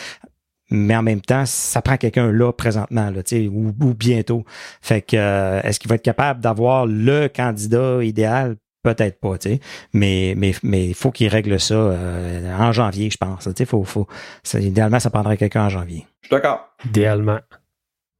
[0.69, 4.43] Mais en même temps, ça prend quelqu'un là présentement, là, ou, ou bientôt.
[4.81, 8.55] Fait que euh, est-ce qu'il va être capable d'avoir le candidat idéal?
[8.83, 9.59] Peut-être pas, tu sais.
[9.93, 13.45] Mais mais mais il faut qu'il règle ça euh, en janvier, je pense.
[13.45, 14.07] Tu sais, faut faut.
[14.55, 16.05] idéalement, ça prendrait quelqu'un en janvier.
[16.21, 16.67] Je suis d'accord.
[16.85, 17.39] Idéalement.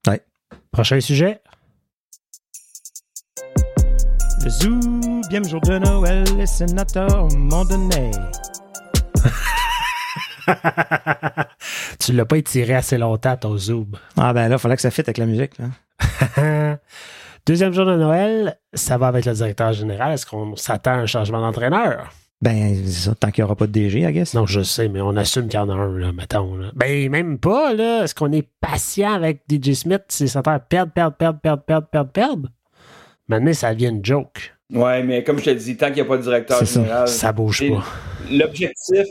[0.07, 0.21] Ouais.
[0.71, 1.41] Prochain sujet.
[4.43, 4.79] Le zoo,
[5.29, 8.11] bien jour de Noël, les sénateurs m'ont donné.
[11.99, 13.97] tu l'as pas étiré assez longtemps, ton zoom.
[14.17, 15.53] Ah ben là, il fallait que ça fitte avec la musique.
[17.45, 20.13] Deuxième jour de Noël, ça va avec le directeur général.
[20.13, 22.09] Est-ce qu'on s'attend à un changement d'entraîneur?
[22.41, 24.33] Ben, ça, tant qu'il n'y aura pas de DG, I guess.
[24.33, 26.57] Non, je sais, mais on assume qu'il y en a un, là, mettons.
[26.73, 28.03] Ben, même pas, là.
[28.03, 31.87] Est-ce qu'on est patient avec DJ Smith si ça perd, perdre, perdre, perdre, perdre, perdre,
[31.87, 32.49] perdre, perdre?
[33.27, 34.53] Maintenant, ça devient une joke.
[34.73, 37.07] Ouais, mais comme je te dis, tant qu'il n'y a pas de directeur général.
[37.09, 37.83] Ça, bouge pas.
[38.31, 39.05] L'objectif,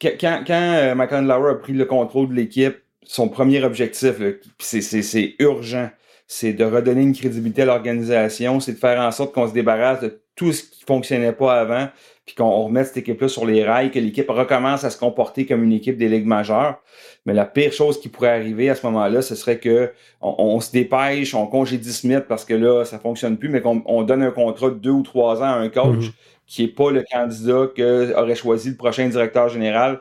[0.00, 4.14] quand, quand euh, Lauer a pris le contrôle de l'équipe, son premier objectif,
[4.58, 5.88] c'est urgent,
[6.30, 10.02] c'est de redonner une crédibilité à l'organisation, c'est de faire en sorte qu'on se débarrasse
[10.02, 11.88] de tout ce qui fonctionnait pas avant,
[12.26, 15.64] puis qu'on remette cette équipe-là sur les rails, que l'équipe recommence à se comporter comme
[15.64, 16.82] une équipe des ligues majeures.
[17.24, 20.70] Mais la pire chose qui pourrait arriver à ce moment-là, ce serait que on, se
[20.70, 24.68] dépêche, on congédie Smith parce que là, ça fonctionne plus, mais qu'on donne un contrat
[24.68, 26.12] de deux ou trois ans à un coach mhm.
[26.46, 29.98] qui est pas le candidat que aurait choisi le prochain directeur général.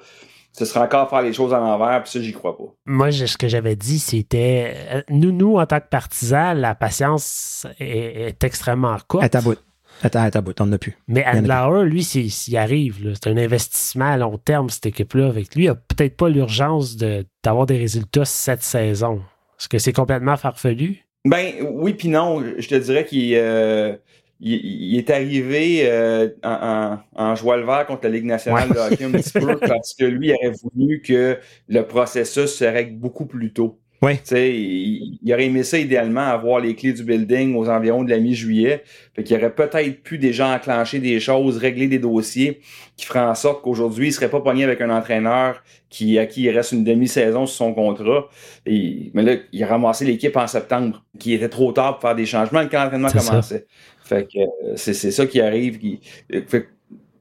[0.57, 2.63] Ce serait encore faire les choses à l'envers, puis ça, j'y crois pas.
[2.87, 7.67] Moi, ce que j'avais dit, c'était euh, nous, nous, en tant que partisans, la patience
[7.79, 9.23] est, extrêmement courte.
[9.23, 9.59] À ta bout.
[10.01, 10.97] Attends, attends, on n'en a plus.
[11.07, 15.27] Mais Andlauer, lui, s'il arrive, c'est un investissement à long terme, cette équipe-là.
[15.27, 19.21] Avec lui, il n'a peut-être pas l'urgence d'avoir des résultats cette saison.
[19.59, 21.05] Est-ce que c'est complètement farfelu?
[21.25, 22.43] Ben oui, puis non.
[22.57, 23.95] Je te dirais qu'il euh,
[24.39, 29.03] il, est arrivé euh, en, en, joie le vert contre la Ligue nationale de hockey
[29.05, 33.51] un petit peu parce que lui aurait voulu que le processus se règle beaucoup plus
[33.51, 33.79] tôt.
[34.03, 34.19] Oui.
[34.31, 38.19] Il, il, aurait aimé ça idéalement avoir les clés du building aux environs de la
[38.19, 38.83] mi-juillet.
[39.15, 42.61] Fait qu'il aurait peut-être pu déjà enclencher des choses, régler des dossiers
[42.95, 46.43] qui feraient en sorte qu'aujourd'hui, il serait pas pogné avec un entraîneur qui, à qui
[46.43, 48.29] il reste une demi-saison sur son contrat.
[48.67, 52.15] Et, mais là, il a ramassé l'équipe en septembre, qui était trop tard pour faire
[52.15, 53.65] des changements quand l'entraînement commençait.
[54.07, 55.79] Fait que euh, c'est ça qui arrive.
[55.79, 55.99] Qui,
[56.47, 56.69] fait,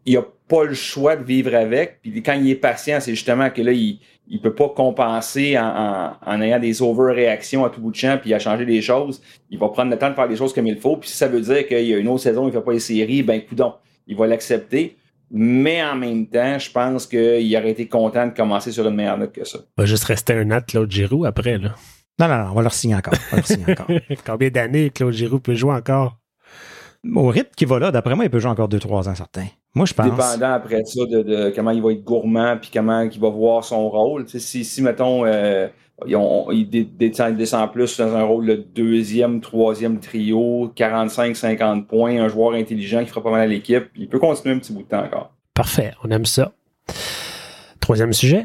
[0.05, 2.01] il a pas le choix de vivre avec.
[2.03, 6.13] Puis quand il est patient, c'est justement que là, il il peut pas compenser en,
[6.25, 9.23] en, ayant des overréactions à tout bout de champ puis à changer des choses.
[9.51, 10.97] Il va prendre le temps de faire des choses comme il faut.
[10.97, 12.81] Puis si ça veut dire qu'il y a une autre saison, il fait pas les
[12.81, 13.75] séries, ben coudon,
[14.07, 14.97] il va l'accepter.
[15.31, 19.19] Mais en même temps, je pense qu'il aurait été content de commencer sur une meilleure
[19.19, 19.59] note que ça.
[19.79, 21.75] Il va juste rester un an Claude Giroux après, là.
[22.19, 23.15] Non, non, non, on va leur signer encore.
[23.15, 23.89] On va leur signer encore.
[24.27, 26.17] Combien d'années Claude Giroux peut jouer encore?
[27.15, 29.47] Au rythme qui va là, d'après moi, il peut jouer encore 2-3 ans, certains.
[29.75, 30.07] Moi, je pense.
[30.07, 33.89] Dépendant après ça de, comment il va être gourmand puis comment il va voir son
[33.89, 34.27] rôle.
[34.29, 35.69] si, si, mettons, euh,
[36.07, 43.01] il, descend, plus dans un rôle de deuxième, troisième trio, 45-50 points, un joueur intelligent
[43.03, 45.33] qui fera pas mal à l'équipe, il peut continuer un petit bout de temps encore.
[45.55, 46.53] Parfait, on aime ça.
[47.81, 48.45] Troisième sujet.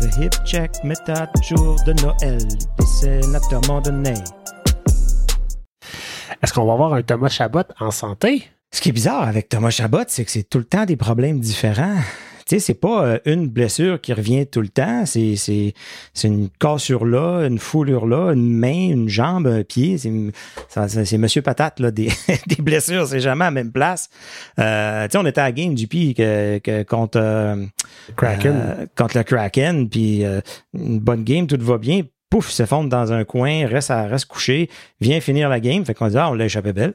[0.00, 2.38] Le hip check méthode jour de Noël,
[2.78, 4.14] les sénateurs m'ont donné.
[6.42, 8.44] Est-ce qu'on va avoir un Thomas Chabot en santé?
[8.70, 11.40] Ce qui est bizarre avec Thomas Chabot, c'est que c'est tout le temps des problèmes
[11.40, 11.96] différents.
[12.46, 15.04] Tu sais, c'est pas euh, une blessure qui revient tout le temps.
[15.04, 15.74] C'est, c'est,
[16.14, 19.98] c'est une cassure là, une foulure là, une main, une jambe, un pied.
[19.98, 20.12] C'est,
[21.04, 22.08] c'est Monsieur Patate, là, des,
[22.46, 24.08] des blessures, c'est jamais à la même place.
[24.58, 27.66] Euh, tu sais, on était à la game du que, que, contre, euh,
[28.16, 28.88] Kraken.
[28.96, 30.24] contre le Kraken, puis
[30.72, 34.26] une bonne game, tout va bien pouf, il s'effondre dans un coin, reste, à, reste
[34.26, 34.68] couché,
[35.00, 35.84] vient finir la game.
[35.84, 36.94] Fait qu'on dit, ah, on l'a échappé belle.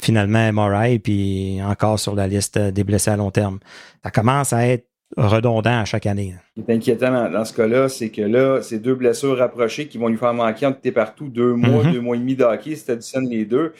[0.00, 3.58] Finalement, MRI, puis encore sur la liste des blessés à long terme.
[4.02, 6.34] Ça commence à être redondant à chaque année.
[6.56, 9.98] Ce qui est inquiétant dans, ce cas-là, c'est que là, c'est deux blessures rapprochées qui
[9.98, 11.92] vont lui faire manquer en tout et partout deux mois, mm-hmm.
[11.92, 13.74] deux mois et demi d'hockey si tu les deux.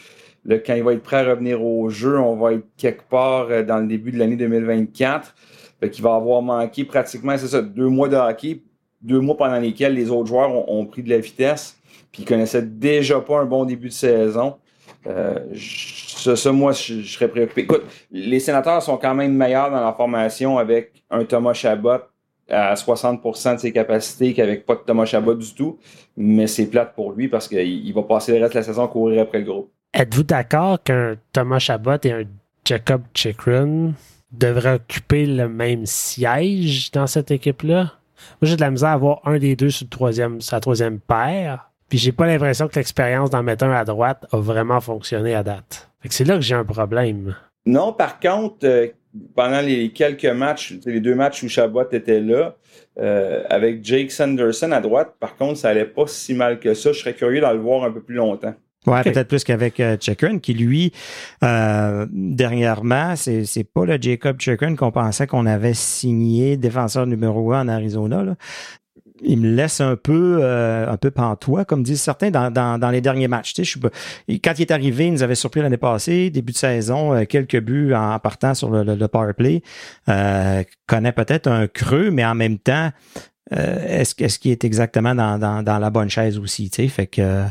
[0.45, 3.49] Là, quand il va être prêt à revenir au jeu, on va être quelque part
[3.51, 5.35] euh, dans le début de l'année 2024.
[5.81, 8.63] Fait qu'il va avoir manqué pratiquement, c'est ça, deux mois de hockey
[9.03, 11.79] deux mois pendant lesquels les autres joueurs ont, pris de la vitesse,
[12.13, 14.57] puis ils connaissaient déjà pas un bon début de saison.
[15.07, 17.63] Euh, ça, moi, je, serais préoccupé.
[17.63, 22.01] Écoute, les sénateurs sont quand même meilleurs dans la formation avec un Thomas Chabot
[22.51, 25.79] à 60% de ses capacités qu'avec pas de Thomas Chabot du tout.
[26.17, 28.89] Mais c'est plate pour lui parce qu'il va passer le reste de la saison à
[28.89, 29.71] courir après le groupe.
[29.95, 32.25] Êtes-vous d'accord qu'un Thomas Chabot et un
[32.65, 33.93] Jacob Chikrin
[34.33, 38.00] devraient occuper le même siège dans cette équipe-là?
[38.41, 41.71] Moi, j'ai de la misère à avoir un des deux sur, le troisième, troisième paire.
[41.89, 45.43] Puis j'ai pas l'impression que l'expérience d'en mettre un à droite a vraiment fonctionné à
[45.43, 45.91] date.
[46.09, 47.35] c'est là que j'ai un problème.
[47.67, 48.87] Non, par contre, euh,
[49.35, 52.57] pendant les quelques matchs, les deux matchs où Chabot était là,
[52.99, 56.93] euh, avec Jake Sanderson à droite, par contre, ça allait pas si mal que ça.
[56.93, 58.55] Je serais curieux d'en le voir un peu plus longtemps.
[58.87, 59.97] Ouais, peut-être plus qu'avec euh,
[60.43, 60.93] qui lui,
[61.45, 67.53] euh, dernièrement, c'est, c'est pas le Jacob Chikrin qu'on pensait qu'on avait signé défenseur numéro
[67.53, 68.23] un en Arizona.
[68.23, 68.37] Là.
[69.23, 72.89] Il me laisse un peu euh, un peu pantois, comme disent certains, dans, dans, dans
[72.89, 73.53] les derniers matchs.
[73.53, 73.79] Tu sais,
[74.29, 77.25] je, quand il est arrivé, il nous avait surpris l'année passée, début de saison, euh,
[77.27, 79.63] quelques buts en partant sur le, le, power play.
[80.09, 82.91] Euh, connaît peut-être un creux, mais en même temps,
[83.51, 86.71] est-ce, est-ce qu'il est exactement dans, dans, dans la bonne chaise aussi?
[86.71, 87.43] Tu sais, fait que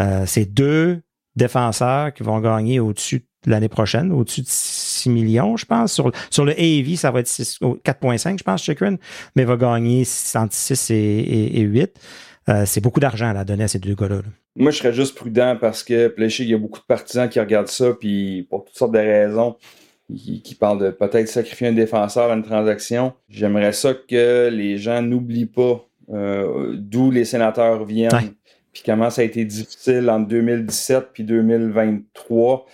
[0.00, 1.02] euh, c'est deux
[1.36, 5.92] défenseurs qui vont gagner au-dessus de l'année prochaine, au-dessus de 6 millions, je pense.
[5.92, 8.96] Sur, sur le AAV, ça va être 4,5, je pense, Chikrin,
[9.34, 11.98] mais va gagner entre 6 et, 8.
[12.48, 14.20] Euh, c'est beaucoup d'argent à donner à ces deux gars-là.
[14.56, 17.68] Moi, je serais juste prudent parce que il y a beaucoup de partisans qui regardent
[17.68, 19.56] ça, puis pour toutes sortes de raisons,
[20.14, 23.14] qui, parlent de peut-être sacrifier un défenseur à une transaction.
[23.28, 28.34] J'aimerais ça que les gens n'oublient pas euh, d'où les sénateurs viennent
[28.72, 32.66] puis comment ça a été difficile en 2017 puis 2023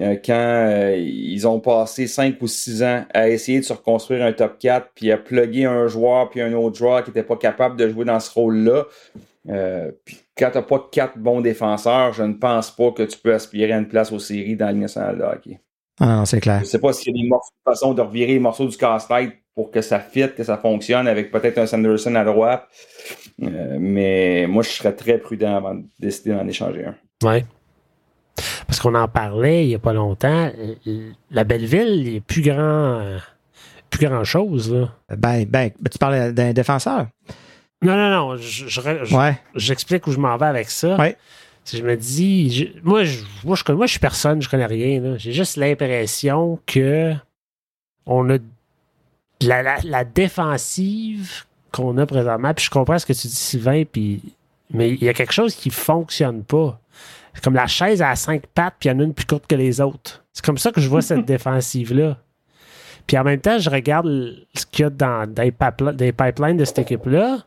[0.00, 4.24] euh, quand euh, ils ont passé 5 ou 6 ans à essayer de se reconstruire
[4.24, 7.36] un top 4 puis à plugger un joueur puis un autre joueur qui n'était pas
[7.36, 8.84] capable de jouer dans ce rôle-là.
[9.50, 13.18] Euh, puis quand tu n'as pas quatre bons défenseurs, je ne pense pas que tu
[13.18, 15.60] peux aspirer à une place aux séries dans la Ligue nationale de hockey.
[16.00, 16.60] Ah c'est clair.
[16.60, 17.30] Je sais pas s'il y a des
[17.62, 21.30] façons de revirer les morceaux du casse-tête pour que ça fitte, que ça fonctionne avec
[21.30, 22.66] peut-être un Sanderson à droite.
[23.42, 26.94] Euh, mais moi, je serais très prudent avant de décider d'en échanger un.
[27.22, 27.44] Oui.
[28.66, 30.50] Parce qu'on en parlait il n'y a pas longtemps.
[31.30, 33.18] La Belleville, il n'y a plus grand,
[33.90, 34.72] plus grand chose.
[34.72, 34.88] Là.
[35.16, 37.06] Ben, ben, tu parlais d'un défenseur.
[37.82, 38.36] Non, non, non.
[39.54, 40.96] J'explique où je m'en vais avec ça.
[40.96, 41.16] Ouais.
[41.64, 45.16] Si je me dis, moi, je, moi, je, moi, je suis personne, je connais rien.
[45.18, 47.14] J'ai juste l'impression que
[48.06, 48.38] on a
[49.46, 54.22] la, la, défensive qu'on a présentement, puis je comprends ce que tu dis, Sylvain, puis,
[54.70, 56.78] mais il y a quelque chose qui fonctionne pas.
[57.34, 59.46] C'est comme la chaise à cinq pattes, puis il y en a une plus courte
[59.46, 60.24] que les autres.
[60.32, 62.18] C'est comme ça que je vois cette défensive-là.
[63.06, 64.08] Puis en même temps, je regarde
[64.54, 65.50] ce qu'il y a dans, des,
[66.12, 67.38] pipelines de cette équipe-là.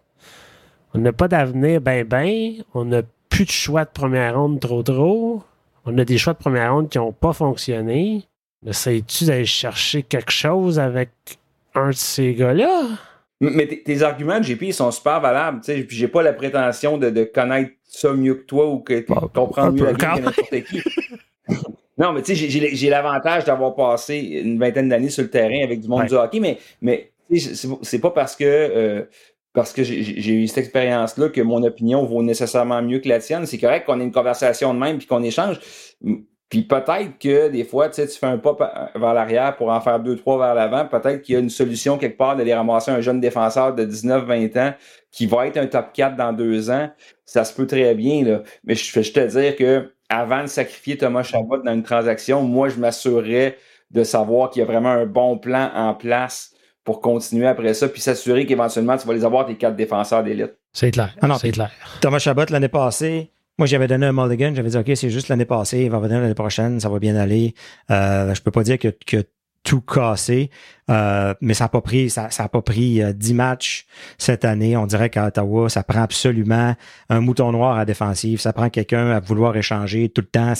[0.94, 2.54] On n'a pas d'avenir ben ben.
[2.74, 5.44] On n'a plus de choix de première ronde trop trop.
[5.86, 8.26] On a des choix de première ronde qui n'ont pas fonctionné.
[8.66, 11.10] Essayes-tu d'aller chercher quelque chose avec
[11.76, 12.84] un de ces gars-là.
[13.42, 15.60] Mais tes arguments, JP, ils sont super valables.
[15.62, 19.72] Puis j'ai pas la prétention de, connaître ça mieux que toi ou que tu comprends
[19.72, 20.82] mieux la vie que n'importe qui.
[21.98, 25.82] non, mais tu sais, j'ai l'avantage d'avoir passé une vingtaine d'années sur le terrain avec
[25.82, 27.12] du monde du hockey, mais, mais
[27.84, 29.04] c'est pas parce que euh,
[29.54, 33.46] parce que j'ai eu cette expérience-là que mon opinion vaut nécessairement mieux que la tienne.
[33.46, 35.60] C'est correct qu'on ait une conversation de même puis qu'on échange.
[36.56, 38.56] Puis peut-être que des fois, tu sais, tu fais un pas
[38.96, 40.86] vers l'arrière pour en faire deux, trois vers l'avant.
[40.86, 44.58] Peut-être qu'il y a une solution quelque part d'aller ramasser un jeune défenseur de 19-20
[44.58, 44.74] ans
[45.12, 46.89] qui va être un top 4 dans deux ans.
[47.26, 48.41] Ça se peut très bien, là.
[48.63, 52.70] Mais je, je te dire que avant de sacrifier Thomas Chabot dans une transaction, moi,
[52.70, 53.58] je m'assurerais
[53.91, 56.54] de savoir qu'il y a vraiment un bon plan en place
[56.86, 60.54] pour continuer après ça, puis s'assurer qu'éventuellement, tu vas les avoir tes quatre défenseurs d'élite.
[60.72, 61.13] C'est clair.
[61.22, 61.72] Ah c'est clair.
[62.00, 65.46] Thomas Chabot, l'année passée, moi, j'avais donné un mulligan, j'avais dit, OK, c'est juste l'année
[65.46, 67.54] passée, il va revenir l'année prochaine, ça va bien aller.
[67.89, 69.24] Euh, je peux pas dire que, que
[69.65, 70.49] tout cassé.
[70.88, 73.88] Euh, mais ça n'a pas pris, ça, ça a pas pris euh, 10 matchs
[74.19, 74.78] cette année.
[74.78, 76.75] On dirait qu'à Ottawa, ça prend absolument
[77.10, 78.39] un mouton noir à défensive.
[78.39, 80.54] Ça prend quelqu'un à vouloir échanger tout le temps.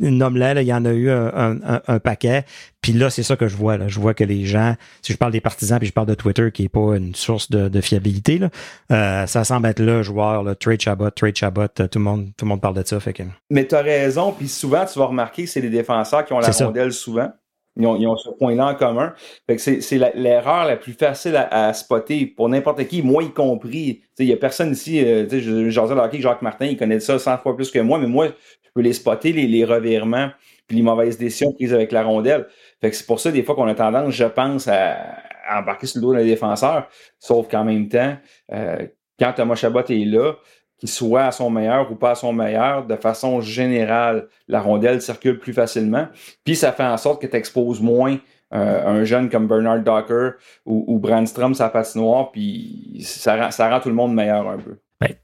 [0.00, 1.58] Là, il y en a eu un,
[1.88, 2.44] un, paquet.
[2.80, 3.76] Puis là, c'est ça que je vois.
[3.76, 3.88] Là.
[3.88, 6.50] Je vois que les gens, si je parle des partisans, puis je parle de Twitter,
[6.52, 8.50] qui est pas une source de, de fiabilité, là,
[8.92, 12.44] euh, ça semble être le joueur, le trade Chabot, trade Chabot, tout le monde, tout
[12.44, 13.00] le monde parle de ça.
[13.00, 13.24] Fait que...
[13.50, 14.32] Mais tu as raison.
[14.32, 17.30] Puis souvent, tu vas remarquer que c'est les défenseurs qui ont la rondelle souvent.
[17.76, 19.14] Ils ont, ce point-là en commun.
[19.46, 24.02] Fait que c'est l'erreur la, plus facile à, spotter pour n'importe qui, moi y compris.
[24.18, 27.56] Il y a personne ici, euh, je, hockey, Jacques Martin, il connaît ça 100 fois
[27.56, 30.30] plus que moi, mais moi, je peux les spotter, les, les revirements,
[30.66, 32.46] puis les mauvaises décisions prises avec la rondelle.
[32.80, 35.16] Fait que c'est pour ça, des fois, qu'on a tendance, je pense, à,
[35.50, 36.88] embarquer sur le dos d'un défenseur.
[37.18, 38.16] Sauf qu'en même temps,
[38.52, 38.86] euh,
[39.18, 40.34] quand Thomas Chabot est là,
[40.82, 45.00] qu'il soit à son meilleur ou pas à son meilleur, de façon générale, la rondelle
[45.00, 46.08] circule plus facilement.
[46.42, 48.18] Puis ça fait en sorte que tu exposes moins
[48.52, 50.32] euh, un jeune comme Bernard Docker
[50.66, 54.58] ou, ou Brandstrom sa patinoire, puis ça rend, ça rend tout le monde meilleur un
[54.58, 54.80] peu.
[55.00, 55.14] Ben,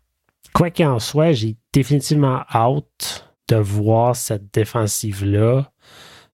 [0.55, 5.73] quoi qu'il en soit, j'ai définitivement hâte de voir cette défensive-là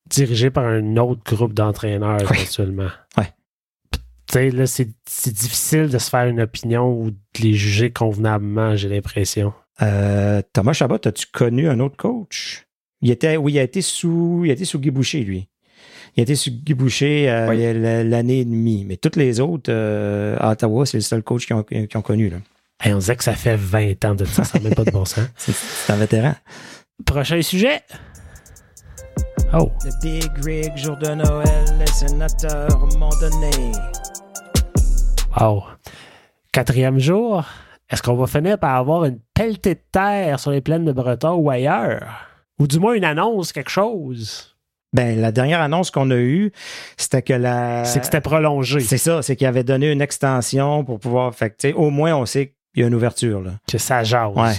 [0.04, 2.90] dirigée par un autre groupe d'entraîneurs éventuellement.
[3.16, 3.32] Ouais
[4.34, 9.52] là, c'est difficile de se faire une opinion ou de les juger convenablement, j'ai l'impression.
[9.82, 12.66] Euh, Thomas Chabot, as-tu connu un autre coach?
[13.02, 15.48] Il était, oui, il a été sous, il a été sous Guy Boucher, lui.
[16.16, 18.08] Il a été sous Guy Boucher euh, Oui.
[18.08, 18.84] l'année et demie.
[18.86, 22.02] Mais toutes les autres, euh, à Ottawa, c'est le seul coach qu'ils ont, qu'ils ont
[22.02, 22.30] connu.
[22.30, 22.36] Là.
[22.80, 24.90] Hey, on disait que ça fait 20 ans de ça, ça n'a même pas de
[24.90, 25.26] bon sens.
[25.36, 26.34] C'est, c'est un vétéran.
[27.04, 27.82] Prochain sujet.
[29.52, 33.50] Oh, Le Big Rig, jour de Noël, les sénateurs m'ont donné.
[35.40, 35.64] Wow.
[36.52, 37.44] Quatrième jour.
[37.90, 41.34] Est-ce qu'on va finir par avoir une pelletée de terre sur les plaines de Breton
[41.34, 42.28] ou ailleurs?
[42.58, 44.56] Ou du moins une annonce, quelque chose?
[44.92, 46.52] Ben, la dernière annonce qu'on a eue,
[46.96, 47.84] c'était que la.
[47.84, 48.78] C'est que c'était prolongé.
[48.80, 51.34] C'est ça, c'est qu'il avait donné une extension pour pouvoir.
[51.34, 53.40] Fait que, tu sais, au moins, on sait qu'il y a une ouverture.
[53.40, 53.52] Là.
[53.68, 54.32] Que ça jase.
[54.36, 54.54] Ouais.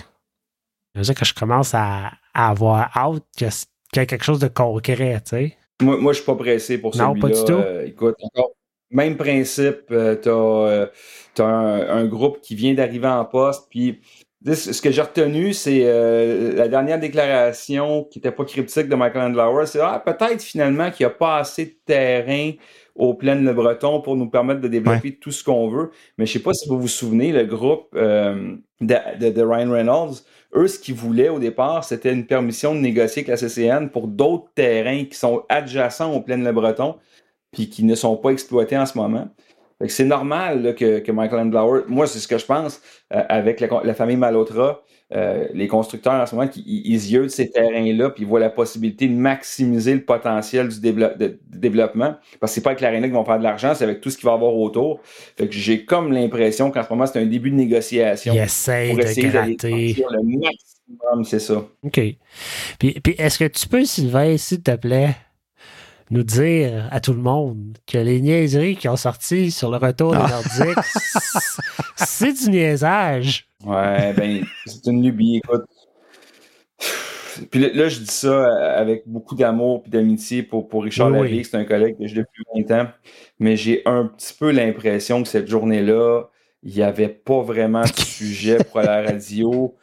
[0.93, 4.39] Je veux dire que je commence à, à avoir hâte qu'il y ait quelque chose
[4.39, 5.57] de concret, tu sais.
[5.81, 7.27] Moi, moi je suis pas pressé pour Non, celui-là.
[7.29, 7.53] pas du tout.
[7.53, 8.51] Euh, écoute, encore,
[8.91, 10.87] même principe, euh, t'as euh,
[11.33, 13.99] t'as un, un groupe qui vient d'arriver en poste, puis
[14.45, 18.95] tu ce que j'ai retenu, c'est euh, la dernière déclaration qui était pas cryptique de
[18.95, 22.51] Michael Andlauer, c'est ah, peut-être finalement qu'il n'y a pas assez de terrain
[22.93, 25.89] aux plaines Le Breton pour nous permettre de développer tout ce qu'on veut.
[26.19, 29.71] Mais je sais pas si vous vous souvenez, le groupe euh, de, de- de Ryan
[29.71, 30.13] Reynolds,
[30.55, 34.07] eux, ce qu'ils voulaient au départ, c'était une permission de négocier avec la CCN pour
[34.07, 36.95] d'autres terrains qui sont adjacents aux plaines Le Breton,
[37.51, 39.27] puis qui ne sont pas exploités en ce moment.
[39.87, 42.81] C'est normal là, que, que Michael Andlauer, moi c'est ce que je pense,
[43.13, 44.81] euh, avec la, la famille Malotra,
[45.13, 48.27] euh, les constructeurs en ce moment, qui, ils, ils yeux de ces terrains-là, puis ils
[48.27, 52.15] voient la possibilité de maximiser le potentiel du dévelop- de- de développement.
[52.39, 54.17] Parce que c'est pas avec l'aréna qu'ils vont faire de l'argent, c'est avec tout ce
[54.17, 55.01] qu'il va y avoir autour.
[55.03, 58.89] Fait que j'ai comme l'impression qu'en ce moment, c'est un début de négociation Il essaye
[58.91, 59.95] pour de essayer d'aller gratter.
[60.09, 61.63] le maximum, c'est ça.
[61.83, 61.99] OK.
[62.79, 65.09] Puis, puis est-ce que tu peux, Sylvain, s'il te plaît,
[66.11, 70.11] nous dire à tout le monde que les niaiseries qui ont sorti sur le retour
[70.11, 70.29] des Ah.
[70.29, 70.83] Nordiques,
[71.95, 73.47] c'est du niaisage.
[73.65, 75.65] Ouais, ben, c'est une lubie, écoute.
[77.51, 81.11] Puis là, là, je dis ça euh, avec beaucoup d'amour et d'amitié pour, pour Richard
[81.11, 81.19] Oui.
[81.19, 82.87] Lavigne, c'est un collègue que j'ai depuis 20 ans.
[83.39, 86.23] Mais j'ai un petit peu l'impression que cette journée-là,
[86.63, 89.75] il n'y avait pas vraiment de sujet pour la radio.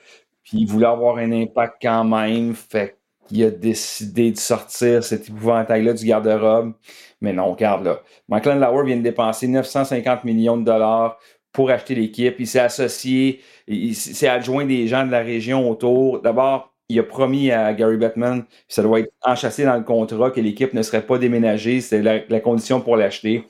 [0.45, 2.55] Puis il voulait avoir un impact quand même.
[2.55, 2.97] Fait
[3.33, 6.75] qu'il a décidé de sortir cet épouvantail-là du garde-robe.
[7.21, 8.01] Mais non, regarde là.
[8.29, 11.19] Michael Lauer vient de dépenser 950 millions de dollars
[11.53, 12.37] pour acheter l'équipe.
[12.39, 16.21] Il s'est associé, il il s'est adjoint des gens de la région autour.
[16.21, 20.41] D'abord, il a promis à Gary Bettman, ça doit être enchâssé dans le contrat, que
[20.41, 21.81] l'équipe ne serait pas déménagée.
[21.81, 23.45] C'est la, condition pour l'acheter.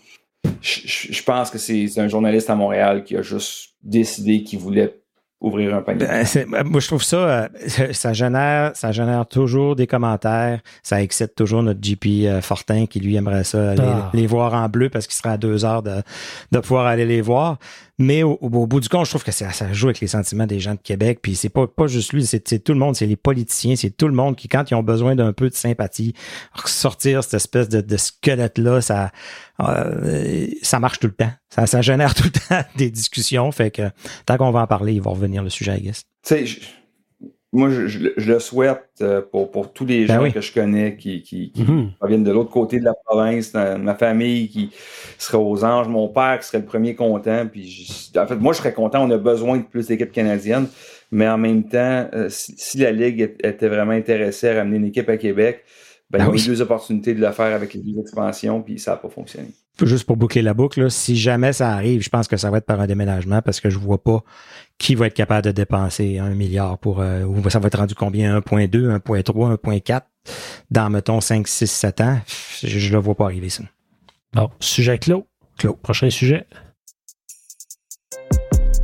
[0.61, 5.02] Je, pense que c'est un journaliste à Montréal qui a juste décidé qu'il voulait
[5.43, 6.07] ouvrir un panier.
[6.07, 7.49] Ben, c'est- moi, je trouve ça, euh,
[7.93, 10.61] ça génère, ça génère toujours des commentaires.
[10.83, 14.11] Ça excite toujours notre JP euh, Fortin qui lui aimerait ça aller Ah.
[14.15, 16.03] les voir en bleu parce qu'il serait à deux heures de,
[16.53, 17.59] de pouvoir aller les voir.
[17.99, 20.61] Mais au, bout du compte, je trouve que ça, ça joue avec les sentiments des
[20.61, 21.19] gens de Québec.
[21.23, 24.09] Puis c'est pas, pas juste lui, c'est tout le monde, c'est les politiciens, c'est tout
[24.09, 26.15] le monde qui, quand ils ont besoin d'un peu de sympathie,
[26.65, 29.13] sortir cette espèce de, squelette-là, ça,
[29.61, 31.33] euh, ça marche tout le temps.
[31.51, 33.53] Ça, ça génère tout le temps des discussions.
[33.53, 33.91] Fait que
[34.27, 36.05] tant qu'on va en parler, il va revenir le sujet, I guess.
[37.53, 40.33] Moi, je, je le- je le souhaite euh, pour, pour tous les Ben gens oui.
[40.33, 41.91] que je connais qui, qui, qui Mhm.
[42.07, 44.71] viennent de l'autre côté de la province, dans ma famille qui
[45.19, 47.47] serait aux anges, mon père qui serait le premier content.
[47.47, 47.69] Puis
[48.15, 49.05] je- en fait, moi, je serais content.
[49.07, 50.69] On a besoin de plus d'équipes canadiennes.
[51.11, 54.87] Mais en même temps, euh, si, si la Ligue était vraiment intéressée à ramener une
[54.87, 55.63] équipe à Québec,
[56.11, 56.43] ben, Ben il y a oui.
[56.45, 59.49] eu deux opportunités de le faire avec les deux expansions, puis ça n'a pas fonctionné.
[59.81, 62.59] Juste pour boucler la boucle, là, si jamais ça arrive, je pense que ça va
[62.59, 64.23] être par un déménagement parce que je vois pas
[64.79, 67.95] qui va être capable de dépenser un milliard pour euh, ou ça va être rendu
[67.95, 68.39] combien?
[68.39, 70.03] 1.2, 1.3, 1.4
[70.71, 72.21] dans mettons 5, 6, 7 ans?
[72.63, 73.65] Je, je le vois pas arriver ça.
[74.35, 75.27] Bon, sujet clos.
[75.59, 75.75] Clos.
[75.83, 76.47] Prochain sujet.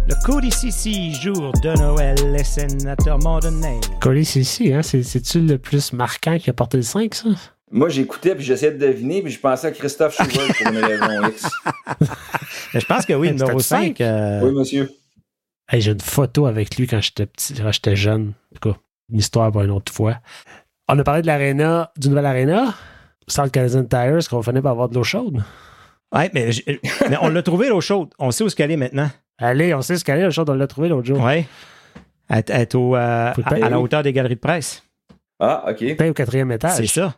[0.08, 3.78] Le Cody CC, jour de Noël, les sénateurs m'ont donné.
[4.00, 4.82] Coley, c'est ici, hein?
[4.82, 7.28] C'est- C'est-tu le plus marquant qui a porté le 5, ça?
[7.70, 11.28] Moi, j'écoutais, puis j'essayais de deviner, puis je pensais à Christophe Schubert pour une raison
[11.28, 11.46] X.
[12.74, 14.00] Mais je pense que oui, le numéro C'était 5.
[14.00, 14.90] euh, Oui, monsieur.
[15.70, 18.32] Hey, J'ai une photo avec lui quand j'étais petit, quand j'étais jeune.
[18.52, 18.78] En tout cas,
[19.12, 20.16] une histoire pour une autre fois.
[20.88, 22.74] On a parlé de l'aréna, du nouvel aréna.
[23.26, 25.42] Centre Canadian Tire, est-ce qu'on finit par avoir de l'eau chaude?
[26.14, 26.62] ouais, mais, je-
[27.10, 28.08] mais on l'a trouvé l'eau chaude.
[28.18, 29.10] On sait où ce qu'elle est maintenant.
[29.36, 31.20] Allez, on sait ce qu'elle est, l'eau chaude, on l'a trouvé l'autre jour.
[31.22, 31.46] Ouais.
[32.30, 32.98] Elle, elle est au, euh,
[33.32, 34.82] à, à la hauteur des galeries de presse.
[35.38, 35.96] Ah, OK.
[35.96, 36.86] Paye au quatrième C'est étage.
[36.86, 37.14] ça.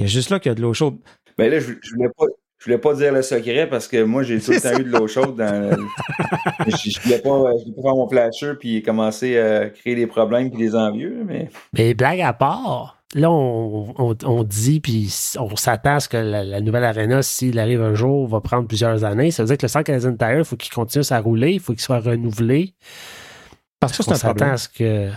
[0.00, 0.96] Il y a juste là qu'il y a de l'eau chaude.
[1.38, 2.24] Ben là, je, je voulais pas.
[2.58, 4.90] Je voulais pas dire le secret parce que moi, j'ai tout le temps eu de
[4.90, 5.70] l'eau chaude dans.
[6.66, 10.06] je, je voulais pas, je voulais pas faire mon flasher puis commencer à créer des
[10.06, 11.48] problèmes puis des envieux, mais.
[11.72, 16.18] Mais blague à part, là, on, on- on dit, puis on s'attend à ce que
[16.18, 19.30] la, la nouvelle aréna, s'il arrive un jour, va prendre plusieurs années.
[19.30, 21.60] Ça veut dire que le Centre Canadian Tire, il faut qu'il continue à rouler, il
[21.60, 22.74] faut qu'il soit renouvelé.
[23.80, 24.54] Parce que c'est un s'attend problème.
[24.54, 25.08] à ce que.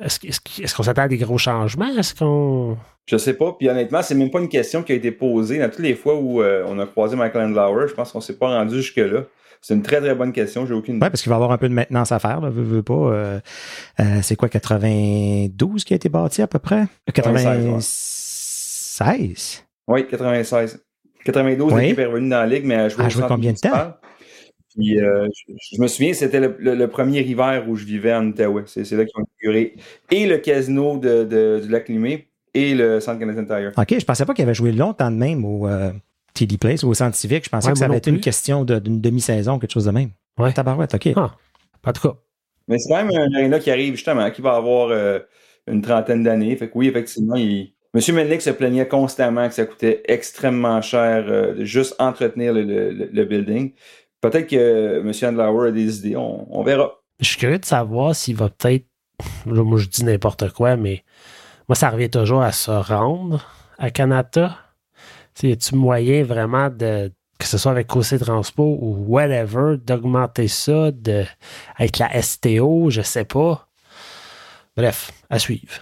[0.00, 1.88] Est-ce qu'on s'attend à des gros changements?
[1.96, 2.76] Est-ce qu'on.
[3.06, 5.58] Je sais pas, puis honnêtement, c'est même pas une question qui a été posée.
[5.58, 8.38] Dans toutes les fois où euh, on a croisé Michael Andlauer, je pense qu'on s'est
[8.38, 9.24] pas rendu jusque-là.
[9.60, 11.58] C'est une très très bonne question, j'ai aucune Oui, parce qu'il va y avoir un
[11.58, 12.94] peu de maintenance à faire, là, veux, veux pas.
[12.94, 13.40] euh,
[14.00, 16.84] euh, c'est quoi, 92 qui a été bâti à peu près?
[17.12, 19.64] 96?
[19.88, 20.80] Oui, 96.
[21.24, 21.82] 92, Oui.
[21.82, 23.94] l'équipe est revenue dans la ligue, mais elle a joué a joué combien de temps?
[24.74, 28.14] Puis euh, je, je me souviens, c'était le, le- le premier hiver où je vivais
[28.14, 28.64] en Outaouais.
[28.66, 29.74] C'est là qu'ils ont inauguré
[30.10, 33.72] et le casino de, de- du lac Limé et le centre Canadian Tire.
[33.76, 35.90] OK, je pensais pas qu'il avait joué longtemps de même au euh,
[36.34, 37.44] TD Place ou au Centre Civique.
[37.44, 39.90] Je pensais Ouais, que ça avait été une question de- d'une demi-saison, quelque chose de
[39.90, 40.10] même.
[40.38, 40.52] Ouais.
[40.52, 41.08] Tabarouette, OK.
[41.16, 41.34] Ah.
[41.86, 42.14] En tout cas.
[42.68, 45.18] Mais c'est quand même un aréna qui arrive justement, qui va avoir euh,
[45.66, 46.54] une trentaine d'années.
[46.56, 47.72] Fait que oui, effectivement, il...
[47.94, 52.62] Monsieur Menlick se plaignait constamment que ça coûtait extrêmement cher euh, de juste entretenir le,
[52.62, 53.72] le- le- le building.
[54.22, 55.12] Peut-être que M.
[55.28, 56.92] Andlauer a des idées, on, verra.
[57.20, 58.86] Je suis curieux de savoir s'il va peut-être.
[59.44, 61.04] Moi, je dis n'importe quoi, mais
[61.68, 63.44] moi, ça revient toujours à se rendre
[63.78, 64.56] à Canada.
[65.42, 67.12] Y a-tu moyen vraiment de.
[67.38, 71.24] Que ce soit avec OC Transpo ou whatever, d'augmenter ça de,
[71.76, 73.68] avec la STO, je sais pas.
[74.76, 75.74] Bref, à suivre.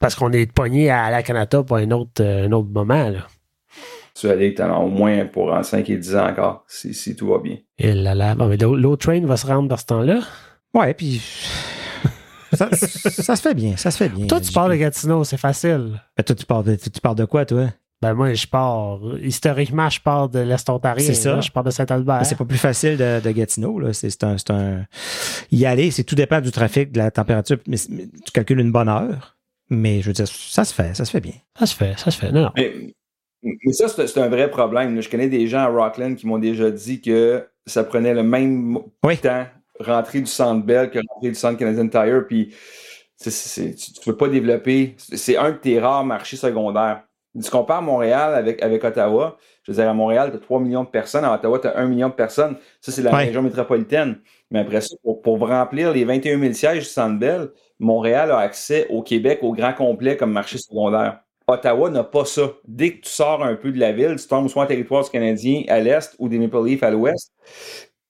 [0.00, 3.08] Parce qu'on est pogné à à Canada pour un autre, euh, un autre moment.
[3.08, 3.28] Là.
[4.20, 7.28] Tu vas aller au moins pour en 5 et 10 ans encore, si, si tout
[7.28, 7.56] va bien.
[7.78, 8.34] Et là là.
[8.34, 10.20] Bon, mais l'autre train va se rendre dans ce temps-là?
[10.74, 11.22] Ouais, puis.
[12.52, 14.26] ça, ça se fait bien, ça se fait bien.
[14.26, 16.00] Toi, tu parles de Gatineau, c'est facile.
[16.16, 17.68] Ben, toi, tu parles de, tu, tu parles de quoi, toi?
[18.02, 18.98] Ben moi, je pars.
[19.22, 21.04] Historiquement, je pars de l'Est ontarien.
[21.04, 21.34] C'est ça.
[21.36, 21.40] là.
[21.40, 22.18] Je pars de Saint-Albert.
[22.18, 23.78] Ben, C'est pas plus facile de, de Gatineau.
[23.78, 23.92] Là.
[23.92, 24.86] C'est, un, c'est un-
[25.52, 27.58] Y aller, c'est tout dépend du trafic, de la température.
[27.66, 29.36] Mais, mais tu calcules une bonne heure.
[29.68, 31.34] Mais je veux dire, ça se fait, ça se fait bien.
[31.58, 32.32] Ça se fait, ça se fait.
[32.32, 32.50] Non, non.
[32.56, 32.94] Mais,
[33.42, 35.00] mais ça, c'est un vrai problème.
[35.00, 38.78] Je connais des gens à Rockland qui m'ont déjà dit que ça prenait le même
[39.04, 39.16] Oui.
[39.18, 39.46] temps
[39.78, 42.24] rentrer du Centre Bell que rentrer du Centre Canadian Tire.
[42.26, 42.54] Puis
[43.22, 44.94] tu ne peux pas développer.
[44.98, 47.02] C'est un de tes rares marchés secondaires.
[47.42, 49.38] Tu compares Montréal avec, avec Ottawa.
[49.62, 51.24] Je veux dire, à Montréal, tu as 3 millions de personnes.
[51.24, 52.56] À Ottawa, tu as 1 million de personnes.
[52.80, 54.18] Ça, c'est la région métropolitaine.
[54.50, 58.38] Mais après ça, pour, pour remplir les 21 000 sièges du Centre Bell, Montréal a
[58.38, 61.20] accès au Québec au grand complet comme marché secondaire.
[61.50, 62.52] Ottawa n'a pas ça.
[62.66, 65.10] Dès que tu sors un peu de la ville, tu tombes soit en territoire du
[65.10, 67.32] Canadien à l'est ou des Maple Leafs à l'ouest.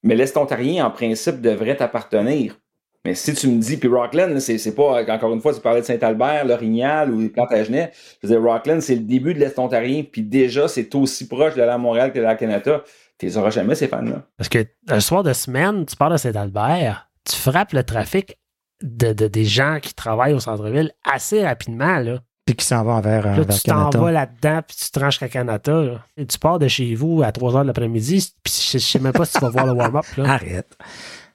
[0.03, 2.57] Mais l'Est ontarien, en principe, devrait t'appartenir.
[3.05, 5.86] Mais si tu me dis, puis Rockland, c'est pas, encore une fois, tu parlais de
[5.86, 7.93] Saint-Albert, Lorignal ou Plantagenet.
[8.22, 11.55] Je veux dire, Rockland, c'est le début de l'Est ontarien, puis déjà, c'est aussi proche
[11.55, 12.82] de la Montréal que de la Canada.
[13.18, 14.22] Tu les auras jamais, ces fans-là.
[14.36, 18.38] Parce que un soir de semaine, tu pars de Saint-Albert, tu frappes le trafic
[18.82, 21.99] de- des gens qui travaillent au centre-ville assez rapidement.
[21.99, 22.20] Là,
[22.51, 24.98] Puis qui s'en va vers, euh, Là, vers tu t'en vas là-dedans, puis tu te
[24.98, 25.72] ranges à Canada.
[25.82, 26.05] là.
[26.16, 28.98] Et tu pars de chez vous à 3 h de l'après-midi, puis je, je sais
[28.98, 30.05] même pas si tu vas voir le warm-up.
[30.16, 30.24] là.
[30.34, 30.76] Arrête.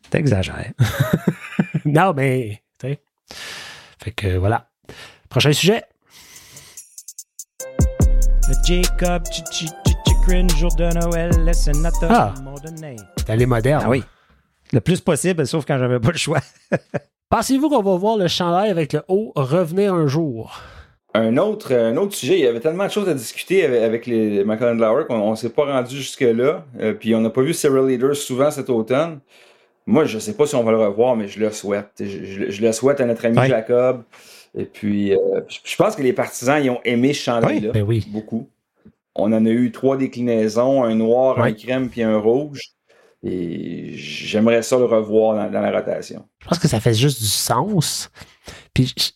[0.09, 0.72] T'exagères.
[1.86, 2.99] Non, mais, tu sais.
[4.03, 4.68] Fait que voilà.
[5.30, 5.84] Prochain sujet.
[8.47, 12.34] Le Jacob Chikrin, jour de Noël, le sénateur Ah.
[13.26, 13.84] T'as les modernes.
[13.86, 14.03] Ah oui.
[14.74, 16.39] Le plus possible, sauf quand j'avais pas le choix.
[17.30, 20.59] Pensez-vous qu'on va voir le chandail avec le haut revenir un jour?
[21.16, 24.05] Un autre, un autre sujet, il y avait tellement de choses à discuter avec, avec
[24.05, 26.66] les Michael Andlauer qu'on ne s'est pas rendu jusque-là.
[26.80, 29.20] Euh, puis on n'a pas vu Cyril Leaders souvent cet automne.
[29.88, 31.89] Moi, je sais pas si on va le revoir, mais je le souhaite.
[31.99, 33.36] Je, je- je le souhaite à notre ami.
[33.47, 34.03] Jacob.
[34.57, 37.72] Et puis, euh, je je pense que les partisans, ils ont aimé ce chandail-là.
[37.72, 38.03] Ben oui.
[38.09, 38.49] Beaucoup.
[39.16, 42.59] On en a eu trois déclinaisons, un noir, un crème puis un rouge.
[43.24, 46.26] Et j'aimerais ça le revoir dans, dans la rotation.
[46.41, 48.09] Je pense que ça fait juste du sens.
[48.74, 49.11] Puis, je-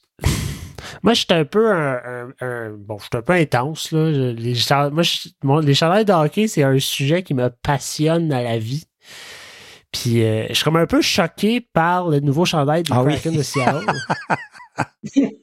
[1.04, 4.12] moi, j'étais un peu un, un- un- bon, j'étais un peu intense là.
[4.14, 4.54] Je- les
[4.92, 5.30] moi, je-
[5.62, 8.86] les de hockey, c'est un sujet qui me passionne dans la vie.
[9.92, 13.16] Puis, euh, je suis comme un peu choqué par le nouveau chandail du Ah oui.
[13.24, 13.86] De Seattle.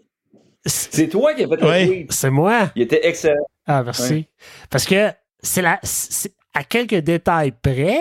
[0.64, 2.06] C'est toi qui as fait le Ouais.
[2.10, 2.70] c'est moi.
[2.74, 3.44] Il était excellent.
[3.66, 4.26] Ah, merci.
[4.68, 5.80] Parce que c'est la,
[6.54, 8.00] à quelques détails près,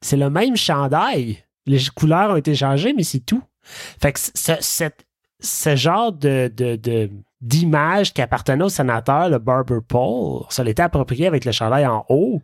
[0.00, 1.44] c'est le même chandail.
[1.66, 3.42] Les couleurs ont été changées, mais c'est tout.
[3.62, 5.04] Fait que ce, cette-
[5.40, 7.10] ce genre de, de,
[7.40, 12.04] d'image qui appartenait au sénateur, le Barber Paul, ça l'était approprié avec le chandail en
[12.08, 12.42] haut,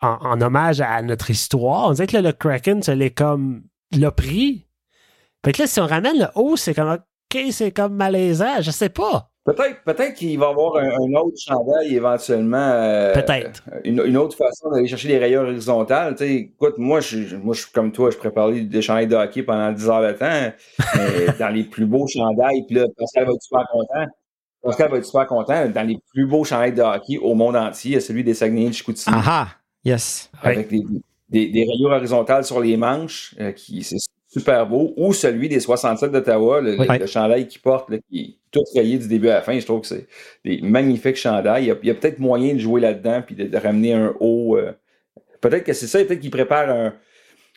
[0.00, 1.88] en, hommage à notre histoire.
[1.88, 3.62] On dirait que là, le Kraken, ça l'est comme,
[3.92, 4.66] l'a pris.
[5.44, 8.70] Fait que là, si on ramène le haut, c'est comme, OK, c'est comme malaisant, je
[8.70, 9.31] sais pas.
[9.44, 12.56] Peut-être peut qu'il va y avoir un, un autre chandail éventuellement.
[12.58, 13.64] euh, Peut-être.
[13.82, 16.14] Une, une autre façon d'aller chercher les rayures horizontales.
[16.20, 19.72] Écoute, moi, je, moi, je suis comme toi, je prépare des chandails de hockey pendant
[19.72, 20.52] 10 heures de temps.
[21.40, 24.06] Dans les plus beaux chandails, puis là, Pascal va être super content.
[24.62, 25.68] Pascal va être super content.
[25.68, 28.34] Dans les plus beaux chandails de hockey au monde entier, il y a celui des
[28.34, 29.16] Saguenay de Chicoutimi.
[29.18, 29.48] Ah ah.
[29.84, 30.30] Yes.
[30.40, 30.84] Avec des,
[31.28, 33.34] des, des rayures horizontales sur les manches.
[33.40, 33.96] euh, qui C'est
[34.32, 38.64] super beau, ou celui des 67 d'Ottawa, le, le, chandail qu'il porte, qui est tout
[38.74, 39.58] rayé du début à la fin.
[39.58, 40.06] Je trouve que c'est
[40.42, 41.64] des magnifiques chandails.
[41.64, 44.56] Il y a, peut-être moyen de jouer là-dedans puis de, ramener un haut.
[44.56, 44.72] Euh,
[45.42, 46.94] peut-être que c'est ça, peut-être qu'il prépare un,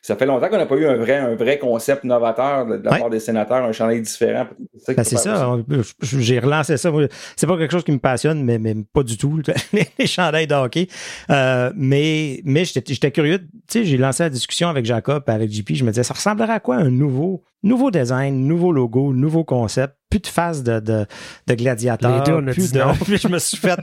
[0.06, 3.00] ça fait longtemps qu'on n'a pas eu un vrai, un vrai concept novateur de, la
[3.00, 4.46] part des sénateurs, un chandail différent.
[4.78, 5.58] C'est ça.
[5.68, 6.92] Ben, j'ai relancé ça.
[7.36, 9.42] C'est pas quelque chose qui me passionne, mais, mais pas du tout,
[9.74, 10.88] les chandails de hockey.
[11.32, 13.40] Euh, mais mais j'étais curieux.
[13.40, 15.74] Tu sais, j'ai lancé la discussion avec Jacob avec JP.
[15.74, 19.96] Je me disais, ça ressemblerait à quoi un nouveau, nouveau design, nouveau logo, nouveau concept?
[20.10, 21.06] Plus de face de, de,
[21.48, 22.24] de gladiateur.
[22.24, 22.80] plus de,
[23.18, 23.80] je me suis fait,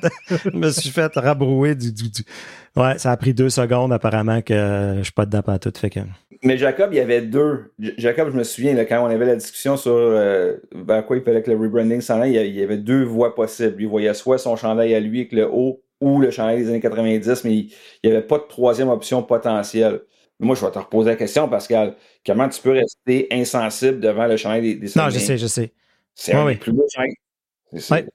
[0.55, 2.23] me suis fait rabrouer du, du, du
[2.75, 5.73] Ouais, ça a pris deux secondes apparemment que je suis pas dedans pas tout.
[5.77, 6.01] Fait que...
[6.43, 7.73] Mais Jacob, il y avait deux.
[7.99, 11.23] Jacob, je me souviens, là, quand on avait la discussion sur euh, vers quoi il
[11.23, 13.77] fallait que le rebranding s'en aille, il y avait deux voies possibles.
[13.79, 16.81] Il voyait soit son chandail à lui avec le haut ou le chandail des années
[16.81, 17.71] 90, mais il
[18.05, 20.01] n'y avait pas de troisième option potentielle.
[20.41, 21.95] Moi, je vais te reposer la question, Pascal.
[22.25, 25.73] Comment tu peux rester insensible devant le chandail des, des Non, je sais, je sais.
[26.15, 28.07] C'est un des plus beaux chandails.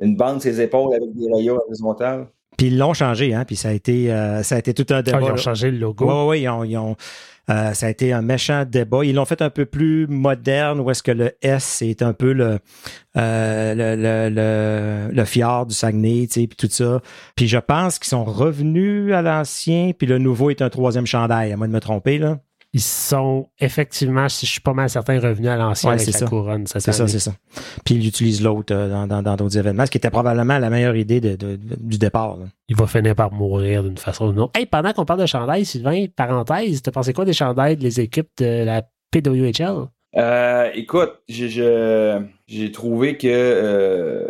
[0.00, 2.26] Une bande ses épaules avec des rayons horizontales.
[2.58, 5.02] Puis ils l'ont changé, hein, puis ça a été euh, ça a été tout un
[5.02, 5.20] débat.
[5.20, 6.06] ils ont changé le logo.
[6.06, 6.96] Oui, oui, ils ont,
[7.50, 9.04] euh, ça a été un méchant débat.
[9.04, 12.32] Ils l'ont fait un peu plus moderne, où est-ce que le S est un peu
[12.32, 12.58] le,
[13.16, 17.02] euh, le, le, le, fjord du Saguenay, tu sais, puis tout ça.
[17.34, 21.52] Puis je pense qu'ils sont revenus à l'ancien, puis le nouveau est un troisième chandail,
[21.52, 22.38] à moins de me tromper, là
[22.76, 26.66] ils sont effectivement, si je suis pas mal certain, revenus à l'ancien avec la couronne.
[26.66, 27.32] C'est ça, c'est ça.
[27.86, 31.22] Puis ils utilisent l'autre euh, dans, d'autres événements, ce qui était probablement la meilleure idée
[31.22, 32.36] de, du départ.
[32.68, 34.52] Il va finir par mourir d'une façon ou d'une autre.
[34.58, 38.28] Hey, pendant qu'on parle de chandail, Sylvain, parenthèse, t'as pensé quoi des chandails des équipes
[38.36, 39.86] de la PWHL?
[40.18, 44.28] Euh, écoute, j'ai trouvé que euh,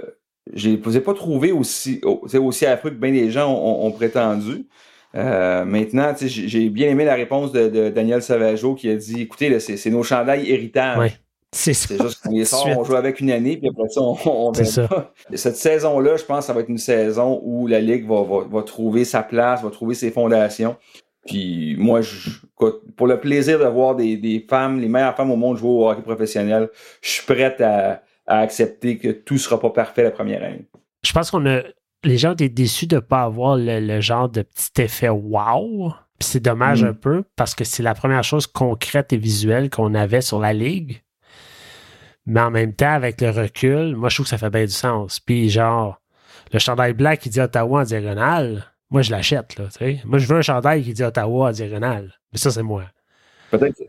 [0.54, 4.68] je n'ai pas trouvé aussi, aussi affreux que bien des gens ont prétendu.
[5.14, 9.90] Euh, maintenant, j'ai bien aimé la réponse de, Daniel Savageau qui a dit écoutez, c'est
[9.90, 11.20] nos chandails héritages.
[11.52, 14.52] C'est juste qu'on les sort, on joue avec une année, puis après ça, on, on
[14.52, 15.12] ça.
[15.34, 19.04] Cette saison-là, je pense que ça va être une saison où la Ligue va, trouver
[19.04, 20.76] sa place, va trouver ses fondations.
[21.24, 22.30] Puis moi, je,
[22.96, 26.02] pour le plaisir de voir des, femmes, les meilleures femmes au monde jouer au hockey
[26.02, 26.68] professionnel,
[27.00, 30.66] je suis prête à, à accepter que tout ne sera pas parfait la première année.
[31.02, 31.62] Je pense qu'on a
[32.06, 35.92] les gens étaient déçus de ne pas avoir le, genre de petit effet wow.
[36.20, 36.86] c'est dommage mm.
[36.86, 40.52] un peu parce que c'est la première chose concrète et visuelle qu'on avait sur la
[40.52, 41.02] ligue.
[42.24, 44.72] Mais en même temps, avec le recul, moi, je trouve que ça fait bien du
[44.72, 45.20] sens.
[45.20, 46.00] Puis, genre,
[46.52, 49.68] le chandail blanc qui dit Ottawa en diagonale, moi, je l'achète, là,
[50.04, 52.14] Moi, je veux un chandail qui dit Ottawa en diagonale.
[52.32, 52.84] Mais ça, c'est moi.
[53.52, 53.80] Peut-être.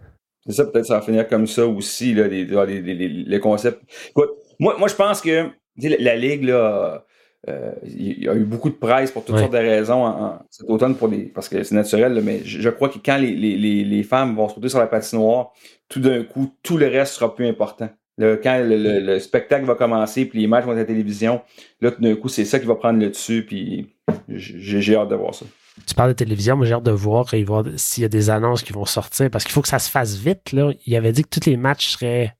[0.46, 3.82] C'est ça, peut-être ça va finir comme ça aussi, là, les, les, concepts.
[4.10, 5.50] Écoute, moi, moi, je pense que
[5.82, 7.06] la Ligue, là,
[7.50, 10.70] euh, il y a eu beaucoup de presse pour toutes sortes de raisons en, cet
[10.70, 14.04] automne pour les, parce que c'est naturel, mais je, crois que quand les, les, les,
[14.04, 15.52] femmes vont se retrouver sur la patinoire,
[15.88, 17.90] tout d'un coup, tout le reste sera plus important.
[18.20, 21.42] quand le, spectacle va commencer, puis les matchs vont être à la télévision,
[21.80, 23.94] là, tout d'un coup, c'est ça qui va prendre le dessus, puis
[24.28, 25.46] j'ai hâte de voir ça.
[25.86, 27.28] Tu parles de télévision, moi j'ai hâte de voir
[27.76, 30.16] s'il y a des annonces qui vont sortir, parce qu'il faut que ça se fasse
[30.16, 30.52] vite.
[30.52, 30.72] Là.
[30.86, 32.36] Il avait dit que tous les matchs seraient,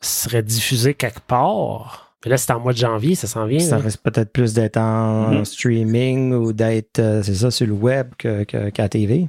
[0.00, 2.09] seraient diffusés quelque part.
[2.24, 3.60] Mais là, c'est en mois de janvier, ça s'en vient.
[3.60, 5.44] Ça risque peut-être plus d'être en mm-hmm.
[5.44, 9.28] streaming ou d'être, euh, c'est ça, sur le web qu'à que, TV.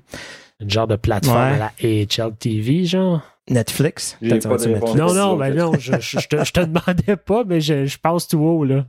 [0.60, 3.22] Une genre de plateforme à la AHL TV, genre?
[3.50, 4.18] Netflix?
[4.22, 8.28] Non, non, ben non, je, je, te, je, te, demandais pas, mais je, je passe
[8.28, 8.86] tout haut, là.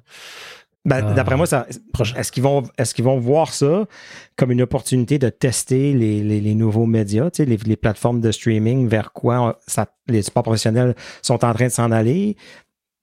[0.84, 1.12] Ben, ah.
[1.14, 1.66] D'après moi, ça,
[2.16, 3.86] est-ce qu'ils vont, est-ce qu'ils vont voir ça
[4.36, 8.20] comme une opportunité de tester les, les, les nouveaux médias, tu sais, les, les, plateformes
[8.20, 12.36] de streaming vers quoi ça, les sports professionnels sont en train de s'en aller?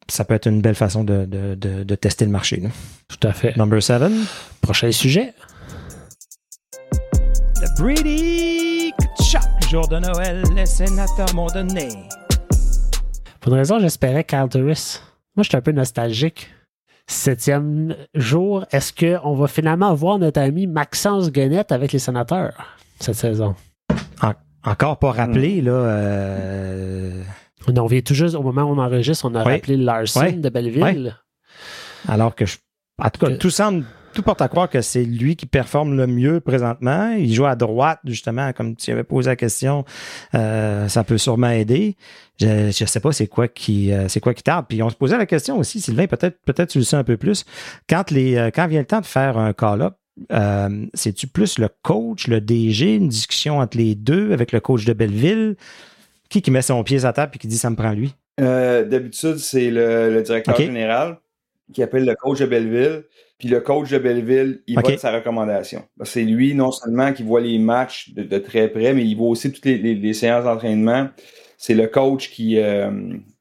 [0.10, 2.62] Ça peut être une belle façon de, de, tester le marché.
[3.08, 3.56] Tout à fait.
[3.58, 4.26] Number seven.
[4.62, 5.34] Prochain sujet.
[7.62, 8.92] Le Brady
[9.22, 11.90] chaque jour de Noël, les sénateurs m'ont donné.
[13.40, 15.02] Pour une raison, j'espérais Carl Turris.
[15.36, 16.50] Moi, je suis un peu nostalgique.
[17.08, 22.54] Septième jour, est-ce qu'on va finalement voir notre ami Maxence Guenette avec les sénateurs
[23.00, 23.56] cette saison?
[24.64, 25.66] encore pas rappelé, hmm.
[25.66, 25.72] là.
[25.72, 27.24] Euh,
[27.68, 31.16] on vient tout juste, au moment où on enregistre, on a rappelé Larson de Belleville.
[32.08, 32.46] Alors que,
[32.98, 36.08] en tout cas, tout semble, tout porte à croire que c'est lui qui performe le
[36.08, 37.12] mieux présentement.
[37.12, 39.86] Il joue à droite, justement, comme tu avais posé la question.
[40.36, 41.96] Euh, ça peut sûrement aider.
[42.40, 44.66] Je ne sais pas c'est quoi qui euh, c'est quoi qui tarde.
[44.68, 47.18] Puis on se posait la question aussi, Sylvain, peut-être peut-être tu le sais un peu
[47.18, 47.46] plus.
[47.90, 49.96] Quand les euh, quand vient le temps de faire un call-up,
[50.94, 54.94] c'est-tu plus le coach, le DG, une discussion entre les deux avec le coach de
[54.94, 55.56] Belleville?
[56.30, 58.14] Qui qui met son pied à table et qui dit ça me prend lui?
[58.40, 61.18] Euh, d'habitude, c'est le, directeur général
[61.74, 63.04] qui appelle le coach de Belleville.
[63.38, 65.84] Puis le coach de Belleville, il voit sa recommandation.
[66.04, 69.52] C'est lui, non seulement qui voit les matchs de, très près, mais il voit aussi
[69.52, 71.10] toutes les, séances d'entraînement.
[71.58, 72.60] c'est le coach qui,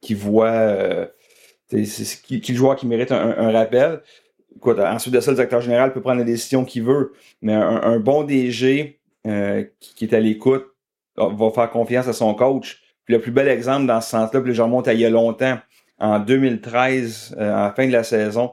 [0.00, 1.08] qui voit
[1.68, 4.00] c'est qui, qui, le joueur qui mérite un, rappel.
[4.62, 7.12] ensuite de ça, le directeur général peut prendre la décision qu'il veut,
[7.42, 10.64] mais un, bon DG qui, est à l'écoute
[11.18, 12.82] va faire confiance à son coach.
[13.04, 15.10] Puis le plus bel exemple dans ce sens-là, puis je remonte à il y a
[15.10, 15.58] longtemps,
[15.98, 18.52] en 2013, à la fin de la saison,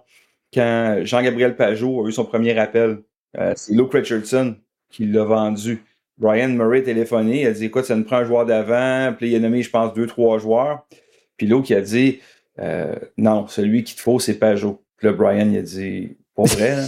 [0.54, 3.00] quand Jean-Gabriel Pajot a eu son premier appel.
[3.38, 4.56] Euh, c'est Luke Richardson
[4.90, 5.84] qui l'a vendu.
[6.18, 9.32] Brian Murray a téléphoné, il a dit écoute, ça nous prend un joueur d'avant, puis
[9.32, 10.88] il a nommé, je pense, deux, trois joueurs.
[11.36, 12.22] Puis Luke il a dit
[12.60, 14.82] euh, non, celui qu'il te faut, c'est Pajot.
[14.96, 16.86] Puis là, Brian il a dit pas vrai, là?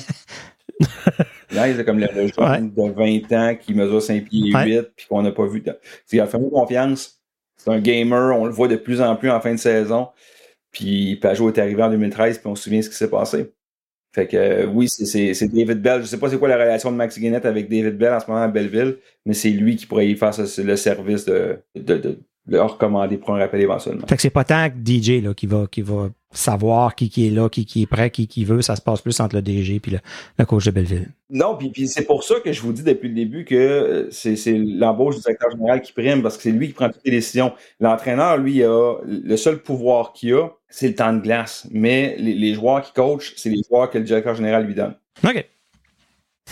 [1.51, 2.91] là, il comme le, joueur de
[3.29, 5.63] 20 ans qui mesure 5 pieds et 8, puis qu'on n'a pas vu.
[6.11, 7.21] Il a fait confiance.
[7.55, 10.09] C'est un gamer, on le voit de plus en plus en fin de saison.
[10.71, 13.51] Puis Pajot est arrivé en 2013, puis on se souvient ce qui s'est passé.
[14.13, 16.01] Fait que euh, oui, c'est David Bell.
[16.01, 18.27] Je sais pas c'est quoi la relation de Max Guinnett avec David Bell en ce
[18.27, 22.19] moment à Belleville, mais c'est lui qui pourrait y faire le service de, de, de,
[22.47, 24.07] de recommander pour un rappel éventuellement.
[24.07, 27.27] Fait que c'est pas tant que DJ là, qui va qui va savoir qui, qui
[27.27, 28.61] est là, qui, qui est prêt, qui, qui veut.
[28.61, 29.99] Ça se passe plus entre le DG et
[30.37, 31.09] le, coach de Belleville.
[31.29, 34.11] Non, puis, puis c'est pour ça que je vous dis depuis le début que euh,
[34.11, 37.11] c'est l'embauche du directeur général qui prime parce que c'est lui qui prend toutes les
[37.11, 37.53] décisions.
[37.79, 41.67] L'entraîneur, lui, a le seul pouvoir qu'il a, c'est le temps de glace.
[41.71, 44.95] Mais les, joueurs qui coachent, c'est les joueurs que le directeur général lui donne.
[45.23, 45.45] OK.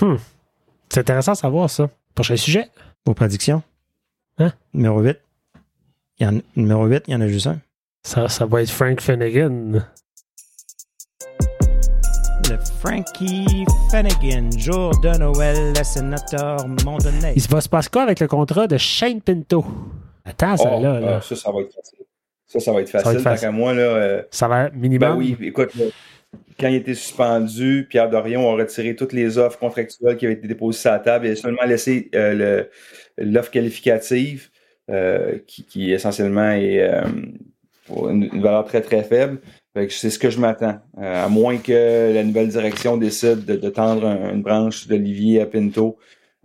[0.02, 0.16] Hmm.
[0.90, 1.90] C'est intéressant de savoir ça.
[2.14, 2.70] Prochain sujet.
[3.06, 3.62] Vos prédictions.
[4.38, 4.54] Hein?
[4.74, 5.18] Numéro 8.
[6.20, 7.60] Il y en, numéro 8, il y en a juste un.
[8.06, 9.84] Ça, ça va être Frank Finnegan.
[12.48, 17.34] Le Frankie Finnegan, jour de Noël, le sénateur Mondonay.
[17.36, 19.66] Il va se passer quoi avec le contrat de Shane Pinto?
[20.24, 21.16] Attends, ça, oh, là, là.
[21.18, 22.06] Ah, ça, ça va être facile.
[22.46, 23.24] Ça, ça va être facile.
[23.24, 23.82] Tant qu'à moi, là.
[23.82, 25.10] Euh, ça va être minimum.
[25.10, 25.72] Ben oui, écoute,
[26.60, 30.48] quand il était suspendu, Pierre Dorion a retiré toutes les offres contractuelles qui avaient été
[30.48, 32.66] déposées sur la table et a seulement laissé euh,
[33.18, 34.52] l'offre qualificative,
[34.92, 36.88] euh, qui, qui, essentiellement est
[37.90, 39.40] une, valeur très, très faible.
[39.90, 40.80] C'est ce que je m'attends.
[40.98, 45.98] Euh, à moins que la nouvelle direction décide de, tendre une branche d'Olivier à Pinto.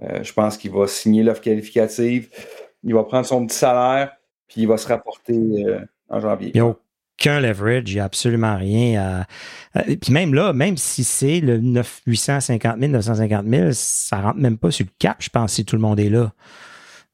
[0.03, 2.29] Euh, je pense qu'il va signer l'offre qualificative.
[2.83, 4.13] Il va prendre son petit salaire,
[4.49, 6.51] puis il va se rapporter euh, en janvier.
[6.55, 9.27] Il n'y a aucun leverage, il n'y a absolument rien.
[9.75, 9.85] À...
[9.85, 14.59] Puis même là, même si c'est le 9, 850 000, 950 000, ça rentre même
[14.59, 16.33] pas sur le cap, je pense, si tout le monde est là.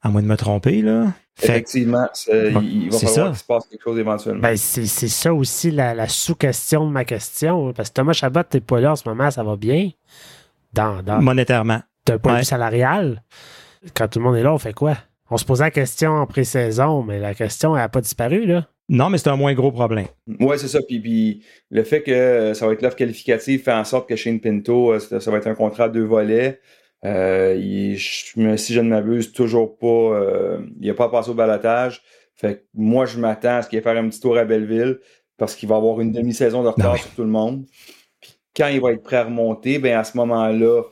[0.03, 1.13] À moins de me tromper, là.
[1.43, 4.41] Effectivement, il va falloir qu'il se passe quelque chose éventuellement.
[4.41, 7.73] Ben, c'est ça aussi la, sous-question de ma question.
[7.73, 9.91] Parce que Thomas Chabot, t'es pas là en ce moment, ça va bien?
[10.73, 11.81] Dans, Monétairement.
[12.07, 13.23] D'un point de vue salarial.
[13.95, 14.97] Quand tout le monde est là, on fait quoi?
[15.31, 18.67] On se posait la question en pré-saison, mais la question n'a pas disparu, là.
[18.89, 20.07] Non, mais c'est un moins gros problème.
[20.39, 20.81] Oui, c'est ça.
[20.81, 24.39] Puis, puis, le fait que ça va être l'offre qualificative fait en sorte que Shane
[24.39, 26.61] Pinto, euh, ça va être un contrat de deux volets.
[27.07, 29.87] Euh, si je ne m'abuse, toujours pas.
[29.87, 32.03] Euh, il n'a pas passé au balotage.
[32.35, 34.99] Fait que moi, je m'attends à ce qu'il ait faire un petit tour à Belleville
[35.39, 37.65] parce qu'il va avoir une demi-saison de retard sur tout le monde.
[38.21, 40.83] Puis quand il va être prêt à remonter, ben à ce moment-là,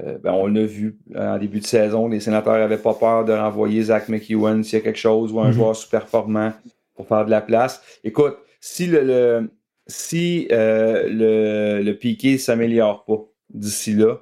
[0.00, 3.32] euh, ben on l'a vu en début de saison, les sénateurs n'avaient pas peur de
[3.32, 5.52] renvoyer Zach McEwen s'il y a quelque chose ou un mm-hmm.
[5.52, 6.52] joueur super performant
[6.94, 7.82] pour faire de la place.
[8.04, 9.50] Écoute, si le,
[9.86, 14.16] si le, le piqué s'améliore pas d'ici là,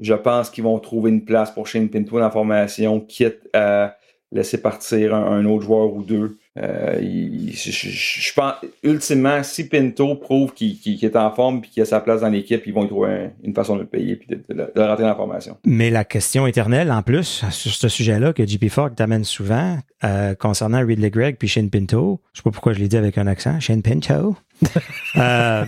[0.00, 3.96] je pense qu'ils vont trouver une place pour Shane Pinto dans la formation, quitte à
[4.32, 6.38] laisser partir un, autre joueur ou deux.
[6.58, 12.00] Euh, je, pense, ultimement, si Pinto prouve qu'il est en forme et qu'il a sa
[12.00, 15.02] place dans l'équipe, ils vont trouver une façon de le payer et de, de, rentrer
[15.02, 15.56] dans la formation.
[15.64, 20.34] Mais la question éternelle, en plus, sur ce sujet-là, que JP Fogg t'amène souvent, euh,
[20.34, 23.26] concernant Ridley Gregg puis Shane Pinto, je sais pas pourquoi je l'ai dit avec un
[23.26, 24.36] accent, Shane Pinto.
[25.16, 25.64] euh,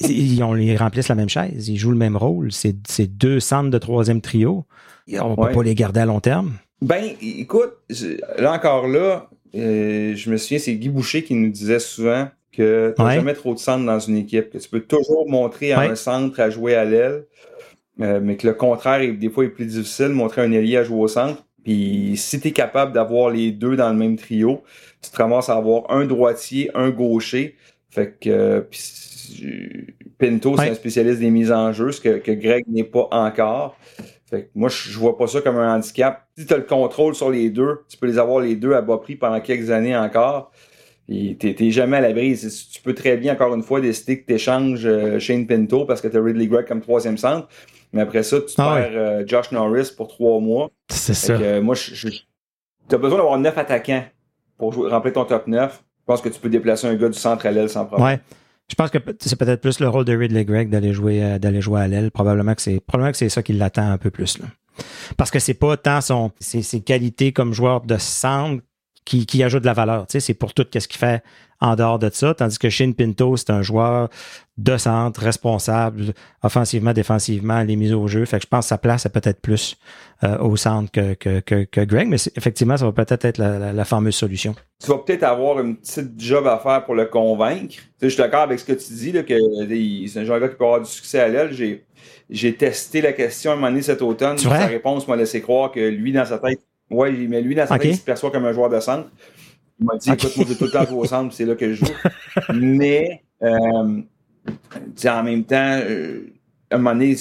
[0.00, 2.50] ils, on les remplissent la même chaise, ils jouent le même rôle.
[2.52, 4.64] C'est deux centres de troisième trio.
[5.12, 6.54] On ne peut pas les garder à long terme.
[6.82, 7.72] Ben, écoute,
[8.38, 12.94] là encore là, euh, je me souviens, c'est Guy Boucher qui nous disait souvent que
[12.96, 15.94] tu n'as jamais trop de centres dans une équipe, que tu peux toujours montrer un
[15.94, 17.24] centre à jouer à l'aile,
[18.00, 21.00] euh, mais que le contraire, des fois, est plus difficile, montrer un ailier à jouer
[21.00, 21.44] au centre.
[21.64, 24.62] Puis si tu es capable d'avoir les deux dans le même trio,
[25.02, 27.56] tu te ramasses à avoir un droitier, un gaucher.
[27.96, 28.60] Fait que euh,
[30.18, 33.74] Pinto, c'est un spécialiste des mises en jeu, ce que, Greg n'est pas encore.
[34.28, 36.26] Fait moi, je vois pas ça comme un handicap.
[36.36, 38.82] Si tu as le contrôle sur les deux, tu peux les avoir les deux à
[38.82, 40.52] bas prix pendant quelques années encore.
[41.08, 42.38] Et t'es jamais à l'abri.
[42.70, 46.02] Tu peux très bien, encore une fois, décider que tu échanges euh, Shane Pinto parce
[46.02, 47.48] que tu as Ridley Gregg comme troisième centre.
[47.94, 50.70] Mais après ça, tu ah perds euh, Josh Norris pour trois mois.
[50.90, 51.32] C'est ça.
[51.32, 54.04] Euh, moi, tu as besoin d'avoir neuf attaquants
[54.58, 55.82] pour remplir ton top 9.
[56.06, 58.06] Je pense que tu peux déplacer un gars du centre à l'aile sans problème.
[58.06, 58.20] Ouais.
[58.68, 61.60] Je pense que c'est peut-être plus le rôle de Ridley Gregg d'aller jouer, euh, d'aller
[61.60, 62.12] jouer à l'aile.
[62.12, 64.46] Probablement que c'est, probablement que c'est ça qui l'attend un peu plus, là.
[65.16, 68.62] Parce que c'est pas tant son, ses, ses, qualités comme joueur de centre
[69.06, 70.06] qui, qui ajoute de la valeur.
[70.06, 71.22] Tu sais, c'est pour tout ce qu'il fait
[71.60, 72.34] en dehors de ça.
[72.34, 74.10] Tandis que Shane Pinto, c'est un joueur
[74.58, 78.24] de centre, responsable, offensivement, défensivement, les mises au jeu.
[78.24, 79.76] Fait que je pense que sa place est peut-être plus
[80.24, 83.72] euh, au centre que, que, que, que Greg, mais effectivement, ça va peut-être être la,
[83.72, 84.54] la, fameuse solution.
[84.82, 87.74] Tu vas peut-être avoir une petite job à faire pour le convaincre.
[87.74, 89.34] Tu sais, je suis d'accord avec ce que tu dis, là, que
[90.08, 91.52] c'est un joueur qui peut avoir du succès à l'aile.
[91.52, 91.86] J'ai,
[92.28, 94.36] j'ai testé la question à un moment donné cet automne.
[94.38, 96.60] Sa réponse m'a laissé croire que lui, dans sa tête,
[96.90, 99.08] ouais, mais lui, dans sa tête, il se perçoit comme un joueur de centre.
[99.78, 101.72] Il m'a dit, écoute, moi, j'ai tout le temps joué au centre, c'est là que
[101.72, 101.92] je joue.
[102.54, 104.02] mais, euh,
[105.06, 106.32] en même temps, euh,
[106.70, 107.16] à un moment donné,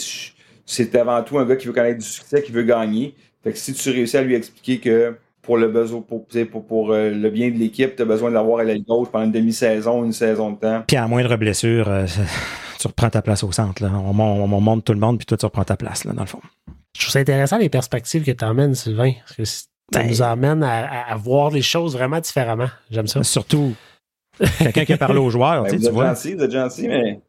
[0.65, 3.15] c'est avant tout un gars qui veut connaître du succès, qui veut gagner.
[3.43, 6.91] Fait que si tu réussis à lui expliquer que pour le besoin, pour, pour, pour
[6.91, 9.31] euh, le bien de l'équipe, tu as besoin de l'avoir à l'aile gauche pendant une
[9.31, 10.83] demi-saison, une saison de temps.
[10.87, 11.89] Puis à moindre blessure,
[12.79, 13.83] tu reprends ta place au centre.
[13.83, 13.91] Là.
[13.93, 16.27] On, on, monte tout le monde, puis toi, tu reprends ta place, là, dans le
[16.27, 16.41] fond.
[16.95, 19.11] Je trouve ça intéressant les perspectives que tu emmènes, Sylvain.
[19.19, 22.69] Parce que ça ben, nous emmène à, voir les choses vraiment différemment.
[22.89, 23.21] J'aime ça.
[23.23, 23.73] Surtout
[24.59, 25.63] quelqu'un qui a parlé aux joueurs.
[25.63, 27.19] Ben, vous, êtes gentil, vous êtes gentil, mais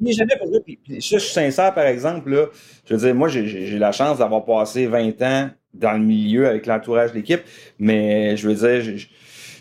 [0.00, 0.34] mais jamais
[0.64, 2.46] puis, puis, ça, je suis sincère, par exemple, là,
[2.84, 6.66] je veux dire, moi, j'ai la chance d'avoir passé 20 ans dans le milieu avec
[6.66, 7.42] l'entourage de l'équipe,
[7.78, 9.06] mais je veux dire,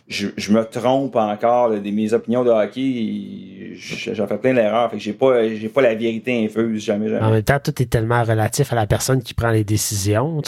[0.07, 3.73] je, je, me trompe encore de mes opinions de hockey.
[3.75, 4.89] J'en fais plein d'erreurs.
[4.91, 7.25] Fait que j'ai pas, j'ai pas la vérité infuse, jamais, jamais.
[7.25, 10.41] En même temps, tout est tellement relatif à la personne qui prend les décisions.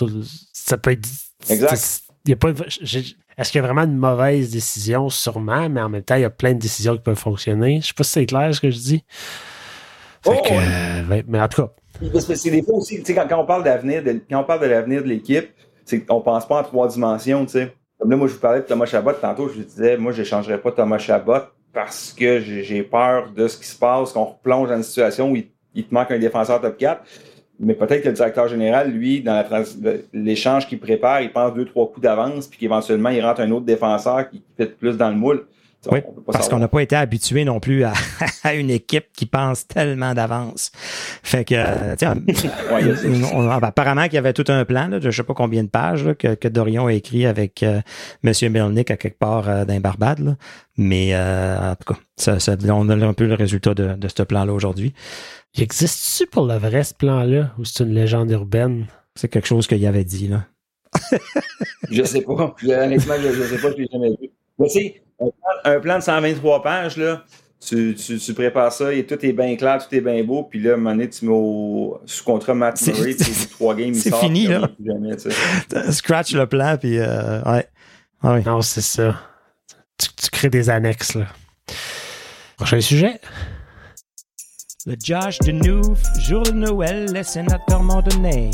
[0.53, 1.07] Ça peut être.
[1.49, 2.01] Exact.
[2.25, 2.49] Il y a pas,
[3.37, 5.09] est-ce qu'il y a vraiment une mauvaise décision?
[5.09, 7.81] Sûrement, mais en même temps, il y a plein de décisions qui peuvent fonctionner.
[7.81, 9.03] Je sais pas si c'est clair ce que je dis.
[10.25, 11.71] oh, euh, mais en tout cas.
[12.19, 15.07] C'est des fois aussi, quand, quand on parle d'avenir, quand on parle de l'avenir de
[15.07, 15.49] l'équipe,
[15.85, 17.73] c'est qu'on pense pas en trois dimensions, tu sais.
[18.07, 20.59] Là, moi, je vous parlais de Thomas Chabot tantôt, je vous disais, moi, je n'échangerais
[20.59, 21.41] pas Thomas Chabot
[21.73, 25.35] parce que j'ai peur de ce qui se passe, qu'on replonge dans une situation où
[25.35, 27.01] il, il te manque un défenseur top 4
[27.59, 29.43] mais peut-être que le directeur général, lui, dans
[30.13, 33.65] l'échange qu'il prépare, il pense deux, trois coups d'avance, puis qu'éventuellement, il rentre un autre
[33.65, 35.45] défenseur qui fait plus dans le moule.
[35.91, 35.99] Oui,
[36.31, 37.83] parce qu'on n'a pas été habitué non plus
[38.43, 40.71] à, une équipe qui pense tellement d'avance.
[40.75, 42.15] Fait que, tiens,
[43.61, 46.35] apparemment qu'il y avait tout un plan, là, je sais pas combien de pages que,
[46.35, 47.81] que, Dorion a écrit avec euh,
[48.23, 50.37] Monsieur Melnick à quelque part euh, d'un Barbade.
[50.77, 54.07] Mais euh, en tout cas, ça, ça, on a un peu le résultat de, de
[54.07, 54.93] ce plan-là aujourd'hui.
[55.55, 58.87] Il existe-tu pour le vrai ce plan-là ou c'est une légende urbaine?
[59.15, 60.45] C'est quelque chose qu'il avait dit, là.
[61.91, 62.55] je sais pas.
[62.63, 64.29] Honnêtement, je, je sais pas, je l'ai jamais vu.
[64.59, 64.93] Mais tu
[65.63, 67.23] un, plan, de 123 pages, là,
[67.59, 70.59] tu, tu, tu, prépares ça et tout est bien clair, tout est bien beau, puis
[70.61, 73.93] là, à un moment donné, tu mets au, sous contrat Matt Murray, puis trois games,
[73.93, 74.69] C'est fini, là.
[74.85, 75.15] Jamais,
[75.91, 77.67] Scratch le plan, puis euh, ouais.
[78.21, 78.43] Ah oui.
[78.45, 79.15] Non, c'est ça.
[79.97, 81.27] Tu, tu crées des annexes, là.
[82.57, 83.19] Prochain sujet.
[84.85, 88.51] Le Josh de Nouf, jour de Noël, les sénateurs m'ont donné.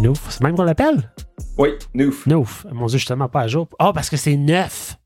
[0.00, 1.10] Nouf, c'est même qu'on l'appelle?
[1.58, 2.26] Oui, Nouf.
[2.26, 2.66] Nouf.
[2.72, 3.68] Mon Dieu, justement, pas à jour.
[3.78, 4.96] Ah, oh, parce que c'est neuf.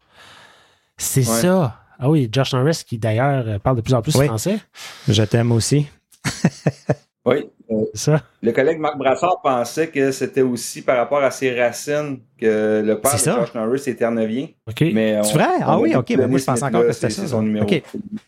[0.96, 1.76] C'est ça.
[1.98, 4.60] Ah oui, Josh Norris qui d'ailleurs euh, parle de plus en plus français.
[5.08, 5.88] Je t'aime aussi.
[7.24, 7.50] oui.
[7.70, 8.22] Euh, ça.
[8.40, 13.00] Le collègue Marc Brassard pensait que c'était aussi par rapport à ses racines que le
[13.00, 14.46] père de Josh Norris était ternevien.
[14.68, 14.76] OK.
[14.78, 15.46] C'est vrai?
[15.60, 16.10] Ah oui, OK.
[16.16, 17.26] Mais moi, je pensais encore que c'était ça.
[17.26, 17.66] son numéro.
[17.66, 17.82] OK.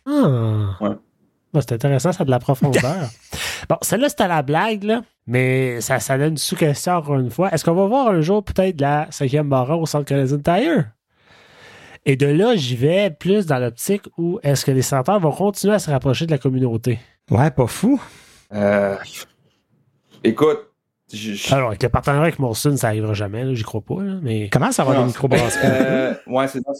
[0.04, 0.76] Ah.
[0.80, 0.96] Ouais
[1.54, 2.82] c'est intéressant, ça a de la profondeur.
[3.68, 7.52] bon, celle-là, c'était la blague, là, mais ça, ça donne une sous-question encore une fois.
[7.52, 10.90] Est-ce qu'on va voir un jour peut-être la cinquième baron au centre Canadian Tire?
[12.06, 15.74] Et de là, j'y vais plus dans l'optique où est-ce que les sénateurs vont continuer
[15.74, 16.98] à se rapprocher de la communauté?
[17.30, 18.00] Ouais, pas fou.
[18.52, 18.96] Euh,
[20.24, 20.70] écoute,
[21.50, 23.96] alors, avec le partenariat avec Morrison, ça n'arrivera jamais, j'y crois pas.
[24.22, 24.48] mais...
[24.48, 25.66] Comment ça va les microbrasseries?
[25.66, 26.72] Euh, ouais, c'est ça.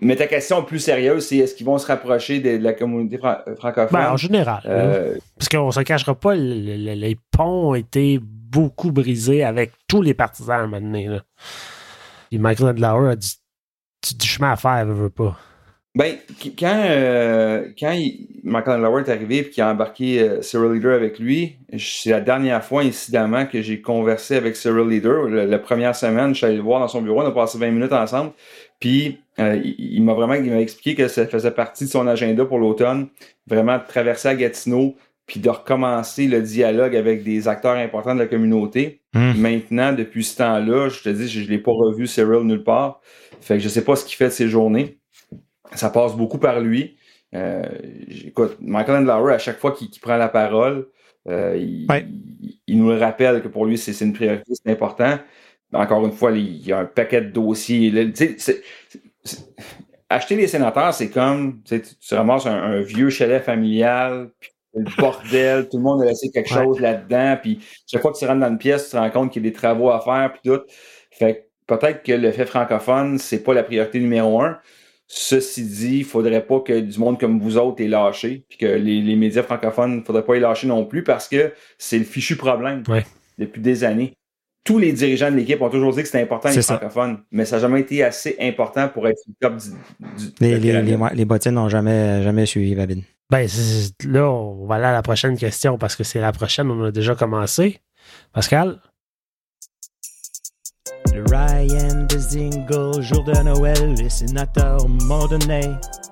[0.00, 3.56] Mais ta question plus sérieuse, c'est est-ce qu'ils vont se rapprocher de, la communauté euh,
[3.56, 4.00] francophone?
[4.00, 4.62] Ben, en général.
[4.66, 10.02] Euh, parce qu'on ne se cachera pas, les ponts ont été beaucoup brisés avec tous
[10.02, 11.18] les partisans à un moment donné.
[12.30, 13.28] Et Michael Adlauer a du,
[14.16, 15.36] du, chemin à faire, ne veut pas.
[15.94, 16.16] Ben,
[16.56, 17.92] quand, euh, quand
[18.44, 22.20] Michael Lauer est arrivé et qu'il a embarqué euh, Cyril Leader avec lui, c'est la
[22.20, 25.28] dernière fois, incidemment, que j'ai conversé avec Cyril Leader.
[25.28, 27.70] La, première semaine, je suis allé le voir dans son bureau, on a passé 20
[27.72, 28.30] minutes ensemble.
[28.80, 32.44] Puis, euh, il, m'a vraiment il m'a expliqué que ça faisait partie de son agenda
[32.44, 33.08] pour l'automne,
[33.46, 38.20] vraiment de traverser à Gatineau, puis de recommencer le dialogue avec des acteurs importants de
[38.20, 39.02] la communauté.
[39.14, 39.32] Hmm.
[39.36, 43.00] Maintenant, depuis ce temps-là, je te dis, je ne l'ai pas revu Cyril nulle part.
[43.40, 44.98] Fait que je sais pas ce qu'il fait de ses journées
[45.74, 46.96] ça passe beaucoup par lui.
[47.34, 47.62] Euh,
[48.08, 50.88] écoute, Michael Andlauer, à chaque fois qu'il prend la parole,
[51.28, 55.18] euh, il, nous le rappelle que pour lui, c'est une priorité, c'est important.
[55.72, 57.92] Encore une fois, il y a un paquet de dossiers.
[60.08, 65.68] acheter les sénateurs, c'est comme tu, tu ramasses un, vieux chalet familial, puis le bordel,
[65.68, 68.48] tout le monde a laissé quelque chose là-dedans, puis chaque fois que tu rentres dans
[68.48, 70.60] une pièce, tu te rends compte qu'il y a des travaux à faire, puis tout.
[71.10, 74.58] Fait peut-être que le fait francophone, c'est pas la priorité numéro un.
[75.06, 78.66] Ceci dit, il faudrait pas que du monde comme vous autres ait lâché, puis que
[78.66, 82.04] les, les médias francophones, il faudrait pas y lâcher non plus parce que c'est le
[82.04, 83.04] fichu problème Ouais.
[83.38, 84.17] depuis des années.
[84.68, 87.56] Tous les dirigeants de l'équipe ont toujours dit que c'était important les francophones, mais ça
[87.56, 92.22] n'a jamais été assez important pour être le top du, du- Les, bottines n'ont jamais,
[92.22, 93.02] jamais suivi Babine.
[93.30, 93.48] Ben,
[94.04, 96.90] là, on va aller à la prochaine question parce que c'est la prochaine, on a
[96.90, 97.80] déjà commencé.
[98.34, 98.82] Pascal?
[101.14, 102.06] Le Ryan
[103.00, 105.62] jour de Noël, les sénateurs m'ont donné.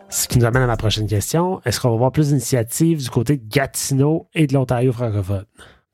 [0.08, 1.60] Ce qui nous amène à ma prochaine question.
[1.66, 5.44] Est-ce qu'on va voir plus d'initiatives du côté de Gatineau et de l'Ontario francophone?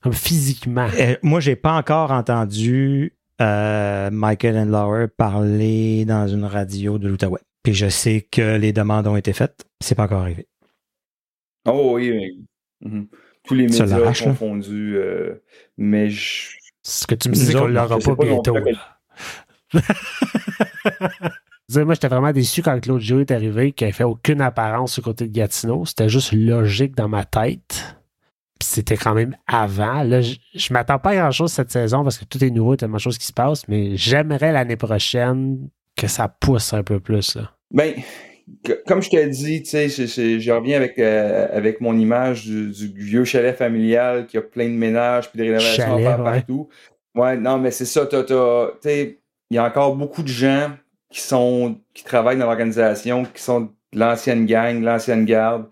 [0.03, 0.89] Comme physiquement.
[0.99, 7.41] Euh, moi, j'ai pas encore entendu euh, Michael Endlauer parler dans une radio de l'Outaouais.
[7.63, 9.65] Puis je sais que les demandes ont été faites.
[9.81, 10.49] C'est pas encore arrivé.
[11.67, 12.45] Oh oui, oui.
[12.81, 13.07] Mhm.
[13.45, 15.43] Tous les médias confondus, euh,
[15.77, 16.49] mais je,
[16.83, 18.57] Ce que tu me Nous dis, c'est qu'on autres, l'aura pas pas bientôt.
[21.85, 25.03] moi, j'étais vraiment déçu quand Claude Giroux est arrivé, qu'il n'avait fait aucune apparence du
[25.03, 25.85] côté de Gatineau.
[25.87, 27.97] C'était juste logique dans ma tête.
[28.63, 30.03] C'était quand même avant.
[30.03, 32.75] Là, je, je m'attends pas à grand-chose cette saison parce que tout est nouveau, il
[32.75, 36.73] y a tellement de choses qui se passent, mais j'aimerais l'année prochaine que ça pousse
[36.73, 37.37] un peu plus.
[37.37, 37.51] Là.
[37.71, 37.95] Ben,
[38.65, 42.71] que- comme je te dit, tu sais, je, reviens avec, euh, avec mon image du,
[42.71, 46.25] du vieux chalet familial qui a plein de ménages puis de rénovations Chalet, à faire
[46.25, 46.33] ouais.
[46.33, 46.69] partout.
[47.15, 49.17] Ouais, non, mais c'est ça, il
[49.51, 50.71] y a encore beaucoup de gens
[51.11, 55.69] qui sont, qui travaillent dans l'organisation, qui sont de l'ancienne gang, de l'ancienne garde.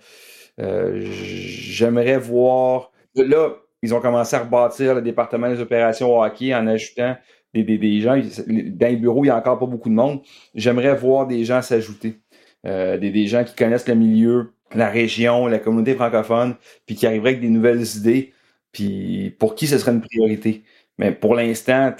[0.59, 6.66] Euh, j'aimerais voir, là, ils ont commencé à rebâtir le département des opérations hockey en
[6.66, 7.16] ajoutant
[7.55, 8.16] des, des, gens.
[8.16, 10.20] Dans les bureaux, il n'y a encore pas beaucoup de monde.
[10.55, 12.20] J'aimerais voir des gens s'ajouter.
[12.66, 17.07] Euh, des, des gens qui connaissent le milieu, la région, la communauté francophone, puis qui
[17.07, 18.32] arriveraient avec des nouvelles idées,
[18.72, 20.62] puis pour qui ce serait une priorité.
[20.98, 21.94] Mais pour l'instant,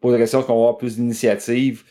[0.00, 1.84] poses la question qu'on va avoir plus d'initiatives?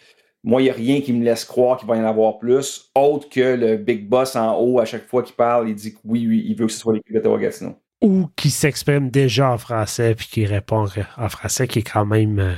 [0.45, 2.91] Moi, il n'y a rien qui me laisse croire qu'il va y en avoir plus,
[2.93, 5.99] autre que le big boss en haut, à chaque fois qu'il parle, il dit que
[6.05, 7.75] oui, oui, il veut que ce soit l'équipe d'Ottawa-Gatineau.
[8.01, 10.85] Ou qui s'exprime déjà en français puis qui répond
[11.17, 12.53] en français, qui est quand même euh,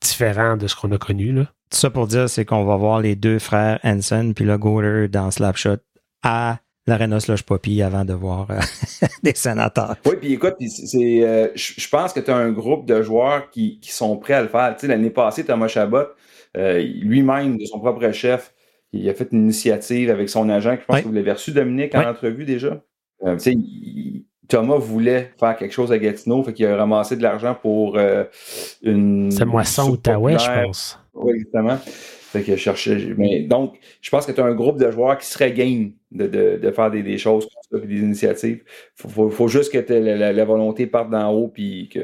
[0.00, 1.32] différent de ce qu'on a connu.
[1.32, 1.46] Là.
[1.70, 5.08] Tout ça pour dire, c'est qu'on va voir les deux frères Hanson puis le Goaler
[5.08, 5.78] dans Slapshot
[6.22, 8.58] à l'Arena Slush Poppy avant de voir euh,
[9.22, 9.96] des sénateurs.
[10.06, 13.02] Oui, puis écoute, puis c'est, c'est, euh, je pense que tu as un groupe de
[13.02, 14.74] joueurs qui, qui sont prêts à le faire.
[14.76, 16.04] Tu sais, l'année passée, Thomas Chabot,
[16.56, 18.52] euh, lui-même, de son propre chef,
[18.92, 21.02] il a fait une initiative avec son agent, que je pense Oui.
[21.02, 22.06] que vous l'avez reçu, Dominique, en Oui.
[22.06, 22.80] entrevue déjà?
[23.26, 27.16] Euh, tu sais, il- Thomas voulait faire quelque chose à Gatineau, fait qu'il a ramassé
[27.16, 28.24] de l'argent pour euh,
[28.82, 29.30] une...
[29.30, 30.98] C'est Moisson Outaouais, je pense.
[31.14, 31.78] Oui, exactement.
[32.34, 33.14] Fait que je cherchais.
[33.16, 36.26] Mais donc, je pense que tu as un groupe de joueurs qui serait game de,
[36.26, 38.62] de, de faire des, des choses comme ça, puis des initiatives.
[38.96, 42.00] Faut, faut, faut juste que la, la, la volonté parte d'en haut, puis que.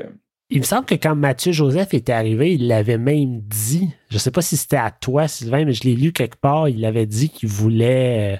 [0.52, 3.88] Il me semble que quand Mathieu Joseph était arrivé, il l'avait même dit.
[4.08, 6.68] Je sais pas si c'était à toi, Sylvain, mais je l'ai lu quelque part.
[6.68, 8.36] Il avait dit qu'il voulait euh,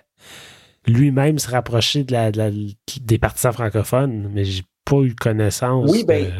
[0.86, 2.51] lui-même se rapprocher de la, de la-
[3.03, 5.88] des partisans francophones, mais j'ai pas eu connaissance.
[5.91, 6.30] Oui, ben, de-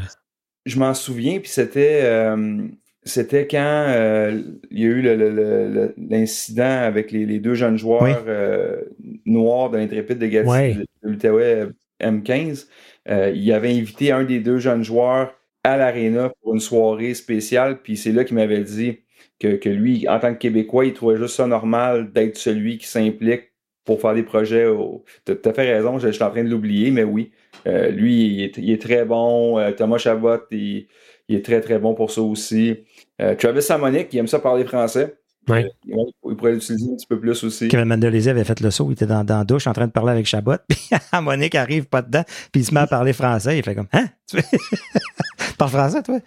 [0.67, 2.01] Je m'en souviens, puis c'était.
[2.03, 2.67] euh,
[3.05, 4.41] c'était quand euh,
[4.71, 8.03] il y a eu le- le- le- le- l'incident avec les, les deux jeunes joueurs
[8.03, 8.13] Oui.
[8.29, 8.83] euh,
[9.25, 10.75] noirs de l'Intrépide de Gatineau, Ouais.
[10.75, 11.69] de, l'Outaouais
[12.01, 12.69] M15.
[13.09, 15.33] Euh, il avait invité un des deux jeunes joueurs
[15.65, 18.99] à l'Arena pour une soirée spéciale, puis c'est là qu'il m'avait dit
[19.39, 22.87] que, que lui, en tant que Québécois, il trouvait juste ça normal d'être celui qui
[22.87, 23.53] s'implique
[23.85, 24.67] pour faire des projets.
[24.67, 25.05] Au...
[25.25, 27.33] T'as as fait raison, je, je suis en train de l'oublier, mais oui.
[27.67, 29.59] Euh, lui, il est, il est très bon.
[29.59, 30.87] Euh, Thomas Chabot, il,
[31.29, 32.79] il est très, très bon pour ça aussi.
[33.21, 35.17] Euh, Travis Samonic, il aime ça parler français.
[35.49, 35.65] Ouais.
[35.91, 37.69] Euh, il pourrait l'utiliser un petit peu plus aussi.
[37.69, 39.93] Kevin Mendelizzi avait fait le saut, il était dans, dans la douche en train de
[39.93, 40.79] parler avec Chabot, puis
[41.21, 44.07] Monique arrive pas dedans, puis il se met à parler français, il fait comme Hein?
[44.29, 44.59] Tu fais-
[45.59, 46.19] Parle français, toi?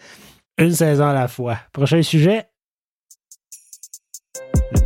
[0.57, 1.57] Une saison à la fois.
[1.71, 2.45] Prochain sujet.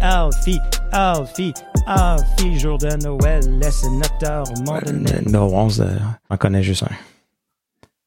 [0.02, 0.60] Alfie,
[0.92, 1.54] Alfie,
[1.86, 5.12] Alfie, jour de Noël, les sénateurs m'ont donné.
[5.14, 5.86] Le numéro 11, euh,
[6.30, 6.88] on connaît juste un.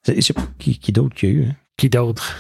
[0.03, 1.45] C'est- Je sais pas qui, qui d'autre qu'il y a eu.
[1.49, 1.55] hein?
[1.77, 2.37] Qui d'autre?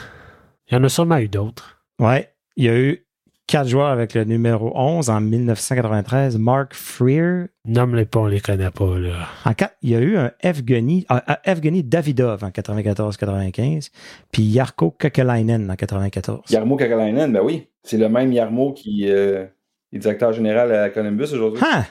[0.70, 1.82] Il y en a sûrement eu d'autres.
[1.98, 3.04] Ouais, il y a eu
[3.48, 6.38] quatre joueurs avec le numéro 11 en 1993.
[6.38, 7.46] Mark Freer.
[7.64, 9.26] Nomme-les pas, on les connaît pas, là.
[9.44, 13.90] En quatre, il y a eu un Evgeny, ah, ah, Evgeny Davidov en 94-95,
[14.30, 16.42] puis Yarko Kekalainen en 94.
[16.50, 17.66] Yarmo Kakalainen, ben oui.
[17.82, 19.46] C'est le même Yarmo qui euh,
[19.92, 21.60] est directeur général à Columbus aujourd'hui.
[21.64, 21.86] Ah!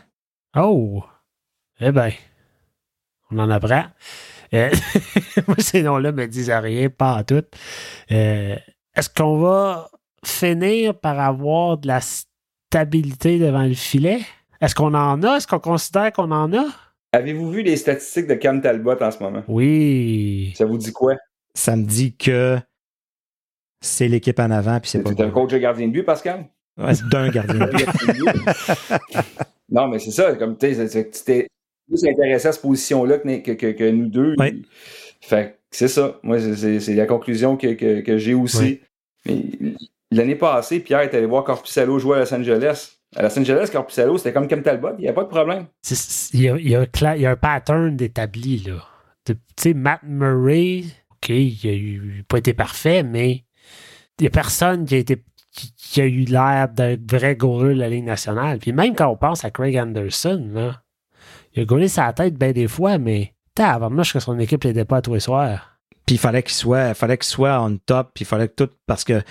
[0.55, 1.03] Oh!
[1.81, 2.11] Eh ben,
[3.29, 3.83] on en apprend.
[4.53, 4.69] Euh,
[5.47, 7.43] moi, ces noms-là me disent rien, pas en tout.
[8.11, 8.55] Euh,
[8.95, 9.89] Est-ce qu'on va
[10.25, 14.21] finir par avoir de la stabilité devant le filet?
[14.61, 15.37] Est-ce qu'on en a?
[15.37, 16.65] Est-ce qu'on considère qu'on en a?
[17.11, 19.43] Avez-vous vu les statistiques de Cam Talbot en ce moment?
[19.47, 20.53] Oui.
[20.55, 21.15] Ça vous dit quoi?
[21.55, 22.59] Ça me dit que
[23.81, 25.11] c'est l'équipe en avant, puis c'est pas.
[25.23, 26.45] Un coach de gardien de but, Pascal?
[26.77, 27.87] Ouais, c'est d'un gardien de but.
[29.69, 30.75] non, mais c'est ça, comme tu
[31.25, 31.47] t'es
[31.89, 34.35] plus intéressé à cette position-là que, que, que, nous deux.
[35.21, 36.19] Fait c'est ça.
[36.23, 38.79] Moi, c'est la conclusion que, que j'ai aussi.
[40.11, 42.97] L'année passée, Pierre est allé voir Corpusalo jouer à Los Angeles.
[43.15, 45.65] À Los Angeles, Corpusalo, c'était comme Kem Talbot, il n'y a pas de problème.
[46.33, 48.83] Il y a, il, y a y a, un pattern d'établi, là.
[49.25, 53.43] Tu sais, Matt Murray, OK, il n'a pas été parfait, mais
[54.19, 55.23] il n'y a personne qui a été
[55.77, 58.59] qui, a eu l'air d'être vrai de la Ligue nationale.
[58.59, 60.81] Puis même quand on pense à Craig Anderson, là,
[61.55, 63.33] il a gaulé sa tête bien des fois, mais
[63.65, 65.75] avant moi, que son équipe n'était pas à tous les soirs.
[66.05, 68.69] Puis il fallait qu'il soit, fallait qu'il soit on top, puis il fallait que tout,
[68.87, 69.21] parce que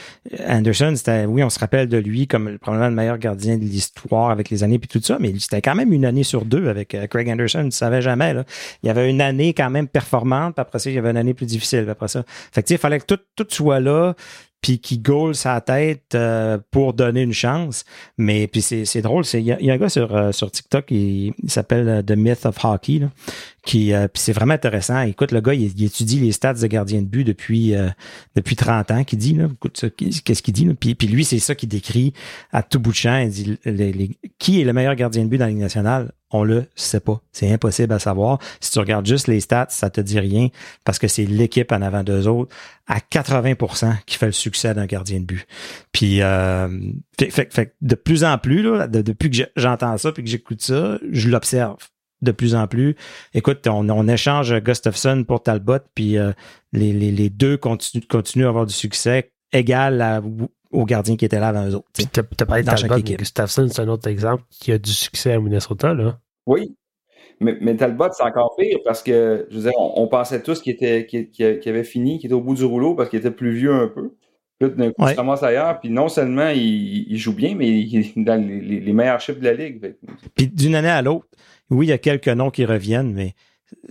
[0.47, 4.31] Anderson, c'était, oui, on se rappelle de lui comme probablement le meilleur gardien de l'histoire
[4.31, 6.95] avec les années puis tout ça, mais c'était quand même une année sur deux avec
[6.95, 8.45] euh, Craig Anderson, tu savais jamais, là.
[8.85, 11.17] Il y avait une année quand même performante, puis après ça, il y avait une
[11.17, 12.23] année plus difficile, après ça.
[12.53, 14.15] Fait que, il fallait que tout, tout soit là,
[14.61, 17.85] puis qui goal sa tête euh, pour donner une chance.
[18.17, 21.89] Mais puis c'est drôle, il y, a un gars sur, euh, sur TikTok, il, s'appelle
[21.89, 23.11] euh, The Myth of Hockey, là,
[23.65, 25.01] qui puis c'est vraiment intéressant.
[25.03, 27.75] Écoute, le gars, il, étudie les stats de gardien de but depuis
[28.35, 29.49] depuis 30 ans, qui dit là,
[29.97, 30.73] qu'est-ce qu'il dit là?
[30.75, 32.15] Puis, lui, c'est ça qu'il décrit
[32.51, 33.19] à tout bout de champ.
[33.19, 33.59] Il dit
[34.39, 36.13] qui est le meilleur gardien de but dans la Ligue nationale?
[36.31, 37.21] On le sait pas.
[37.33, 38.39] C'est impossible à savoir.
[38.61, 40.49] Si tu regardes juste les stats, ça te dit rien
[40.85, 42.55] parce que c'est l'équipe en avant d'eux autres
[42.87, 45.47] à 80% qui fait le succès d'un gardien de but.
[45.93, 46.69] Puis euh,
[47.19, 51.29] fait, de plus en plus, là, depuis que j'entends ça puis que j'écoute ça, je
[51.29, 51.79] l'observe
[52.21, 52.97] de plus en plus.
[53.33, 56.33] Écoute, on, échange Gustafsson pour Talbot, puis euh,
[56.73, 60.21] les, deux continuent, continuent à avoir du succès égal à,
[60.71, 61.89] aux gardiens qui étaient là avant eux autres.
[61.95, 65.41] Tu as parlé de Talbot, Gustafsson, c'est un autre exemple qui a du succès à
[65.41, 65.95] Minnesota.
[65.95, 66.19] Là.
[66.47, 66.77] Oui,
[67.41, 70.73] mais, mais, Talbot, c'est encore pire parce que, je veux dire, on, pensait tous qu'il
[70.73, 71.07] était,
[71.67, 74.15] avait fini, qu'il était au bout du rouleau parce qu'il était plus vieux un peu.
[74.59, 78.13] Puis d'un coup, il commence ailleurs, puis non seulement il, joue bien, mais il est
[78.17, 79.97] dans les, meilleurs chiffres de la ligue.
[80.35, 81.29] Puis d'une année à l'autre,
[81.71, 83.35] oui, il y a quelques noms qui reviennent, mais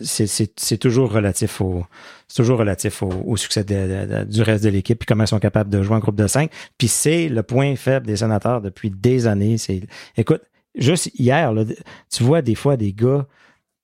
[0.02, 5.82] c'est toujours relatif au succès du reste de l'équipe puis comment ils sont capables de
[5.84, 6.52] jouer en groupe de cinq.
[6.78, 9.58] Puis c'est le point faible des sénateurs depuis des années.
[9.58, 9.82] C'est
[10.16, 10.42] écoute,
[10.76, 11.54] juste hier,
[12.12, 13.28] tu vois des fois des gars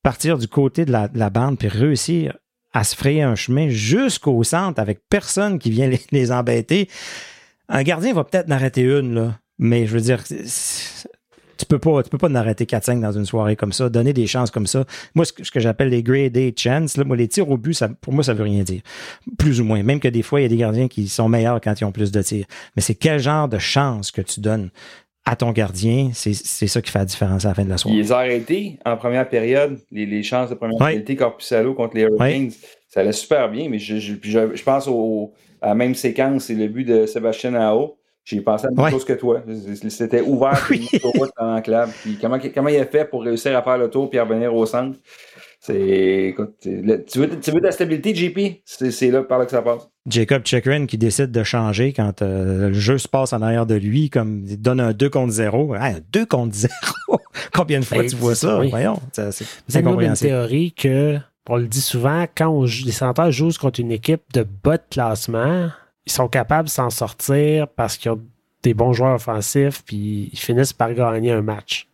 [0.03, 2.37] partir du côté de la, bande puis réussir
[2.73, 6.89] à se frayer un chemin jusqu'au centre avec personne qui vient les, embêter.
[7.69, 9.39] Un gardien va peut-être en arrêter une, là.
[9.59, 10.23] Mais je veux dire,
[11.57, 14.13] tu peux pas, tu peux pas en arrêter 4-5 dans une soirée comme ça, donner
[14.13, 14.85] des chances comme ça.
[15.15, 17.89] Moi, ce que, j'appelle les grade A chances, là, moi, les tirs au but, ça,
[17.89, 18.81] pour moi, ça veut rien dire.
[19.37, 19.83] Plus ou moins.
[19.83, 21.91] Même que des fois, il y a des gardiens qui sont meilleurs quand ils ont
[21.91, 22.45] plus de tirs.
[22.75, 24.69] Mais c'est quel genre de chance que tu donnes
[25.25, 27.95] à ton gardien, c'est ça qui fait la différence à la fin de la soirée.
[27.95, 32.01] Il les a arrêtés en première période, les, chances de première période Corpusalo contre les
[32.01, 32.51] Hurricanes.
[32.89, 36.55] Ça allait super bien, mais je, je, je, pense au, à la même séquence, c'est
[36.55, 37.97] le but de Sébastien Ao.
[38.25, 39.43] J'ai pensé à la même chose que toi.
[39.89, 40.87] C'était ouvert oui.
[41.37, 41.93] dans l'enclave.
[42.21, 44.65] comment, comment il a fait pour réussir à faire le tour et à revenir au
[44.65, 44.97] centre?
[45.59, 46.69] C'est, écoute, tu,
[47.19, 48.61] veux, tu veux de la stabilité, JP?
[48.65, 49.89] C'est là par là que ça passe.
[50.05, 53.75] Jacob Chikrin qui décide de changer quand euh, le jeu se passe en arrière de
[53.75, 55.73] lui, comme il donne un 2 contre 0.
[55.73, 56.71] un 2 contre 0!
[57.53, 58.61] Combien de fois tu vois ça?
[58.69, 61.17] Voyons, c'est une théorie que,
[61.49, 65.69] on le dit souvent, quand les sénateurs jouent contre une équipe de bas de classement,
[66.05, 68.21] ils sont capables de s'en sortir parce qu'ils ont
[68.63, 71.87] des bons joueurs offensifs, puis ils finissent par gagner un match.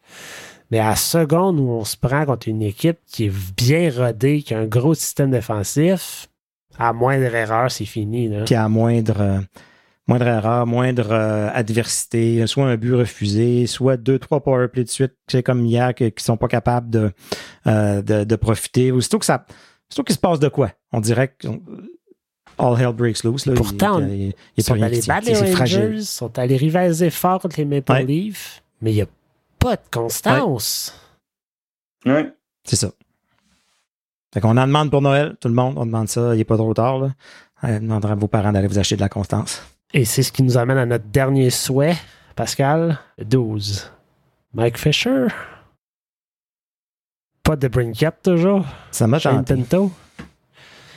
[0.71, 4.43] Mais à la seconde où on se prend contre une équipe qui est bien rodée,
[4.43, 6.27] qui a un gros système défensif,
[6.77, 8.31] à moindre erreur, c'est fini.
[8.45, 9.39] Puis à moindre, euh,
[10.07, 15.13] moindre erreur, moindre euh, adversité, soit un but refusé, soit deux, trois powerplays de suite,
[15.27, 17.11] c'est comme hier, qui, ne sont pas capables de,
[17.67, 18.91] euh, de, profiter.
[18.91, 19.45] Aussitôt que ça,
[19.89, 21.47] aussitôt qu'il se passe de quoi, on dirait que
[22.59, 23.45] all hell breaks loose.
[23.45, 28.05] Là, Pourtant, ils sont allés battre les Rangers, sont allés rivaliser fort contre les Maple
[28.05, 29.07] Leafs, mais il n'y a
[29.57, 30.93] pas de constance.
[32.05, 32.29] Oui.
[32.63, 32.91] C'est ça.
[34.33, 36.57] Fait qu'on en demande pour Noël, tout le monde, on demande ça, il n'est pas
[36.57, 36.99] trop tard.
[36.99, 37.11] Là.
[37.63, 39.61] On demandera à vos parents d'aller vous acheter de la constance.
[39.93, 41.95] Et c'est ce qui nous amène à notre dernier souhait,
[42.35, 43.91] Pascal, 12.
[44.53, 45.27] Mike Fisher.
[47.43, 48.65] Pas de Brinkett toujours?
[48.91, 49.91] Ça m'a Tinto.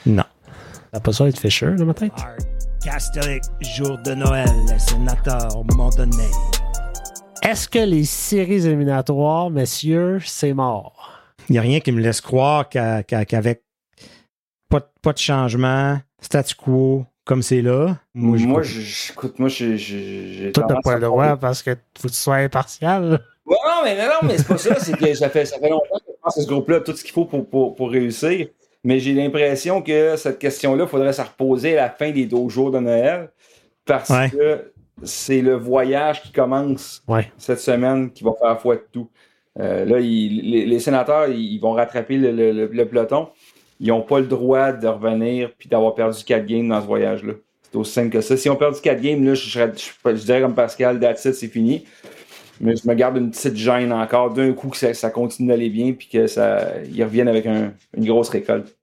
[0.05, 0.23] Non.
[0.93, 2.11] Ça n'a pas ça être Fisher dans ma tête?
[2.83, 6.29] Castellic, jour de Noël, sénateur, au moment donné.
[7.41, 11.19] Est-ce que les séries éliminatoires, messieurs, c'est mort?
[11.49, 13.63] Il n'y a rien qui me laisse croire qu'avec
[14.69, 17.97] pas, de changement, statu quo, comme c'est là.
[18.13, 18.37] Moi,
[19.09, 20.51] écoute, moi, j'ai.
[20.53, 23.19] Toi, t'as pas le droit parce que faut que tu sois impartial.
[23.47, 24.79] Ouais, non, mais non, mais c'est pas ça.
[24.79, 26.95] C'est que ça fait, ça fait longtemps que je pense que ce groupe-là a tout
[26.95, 28.47] ce qu'il faut pour, pour, pour, réussir.
[28.83, 32.49] Mais j'ai l'impression que cette question-là, il faudrait se reposer à la fin des deux
[32.49, 33.29] jours de Noël.
[33.85, 34.71] parce que
[35.03, 37.03] c'est le voyage qui commence
[37.37, 39.09] cette semaine qui va faire foi de tout.
[39.59, 43.29] Euh, là, les, sénateurs, ils vont rattraper le, peloton.
[43.79, 47.33] Ils n'ont pas le droit de revenir puis d'avoir perdu quatre games dans ce voyage-là.
[47.73, 48.37] C'est aussi simple que ça.
[48.37, 51.85] Si on perd 4 games, là, je, je, dirais comme Pascal, that's c'est fini.
[52.63, 55.93] Mais je me garde une petite gêne encore d'un coup que ça, continue d'aller bien
[55.93, 58.75] puis qu'ils reviennent avec une grosse récolte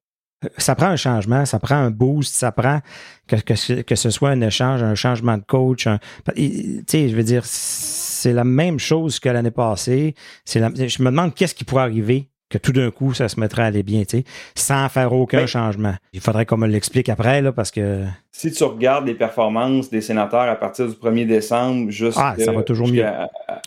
[0.56, 2.80] ça prend un changement, ça prend un boost, ça prend
[3.26, 5.86] que, que, que ce soit un échange, un changement de coach.
[6.34, 10.14] Tu sais, je veux dire, c'est la même chose que l'année passée.
[10.46, 10.58] Je
[11.02, 13.82] me demande qu'est-ce qui pourrait arriver que tout d'un coup, ça se mettrait à aller
[13.82, 14.24] bien, tu sais,
[14.54, 15.94] sans faire aucun ben changement.
[16.12, 18.04] Il faudrait qu'on me l'explique après, là, parce que...
[18.32, 22.34] Si tu regardes les performances des sénateurs à partir du 1er décembre jusqu'à...
[22.36, 23.06] Ah, ça va toujours mieux.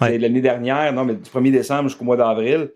[0.01, 2.69] L'année dernière, non, mais du 1er décembre jusqu'au mois d'avril,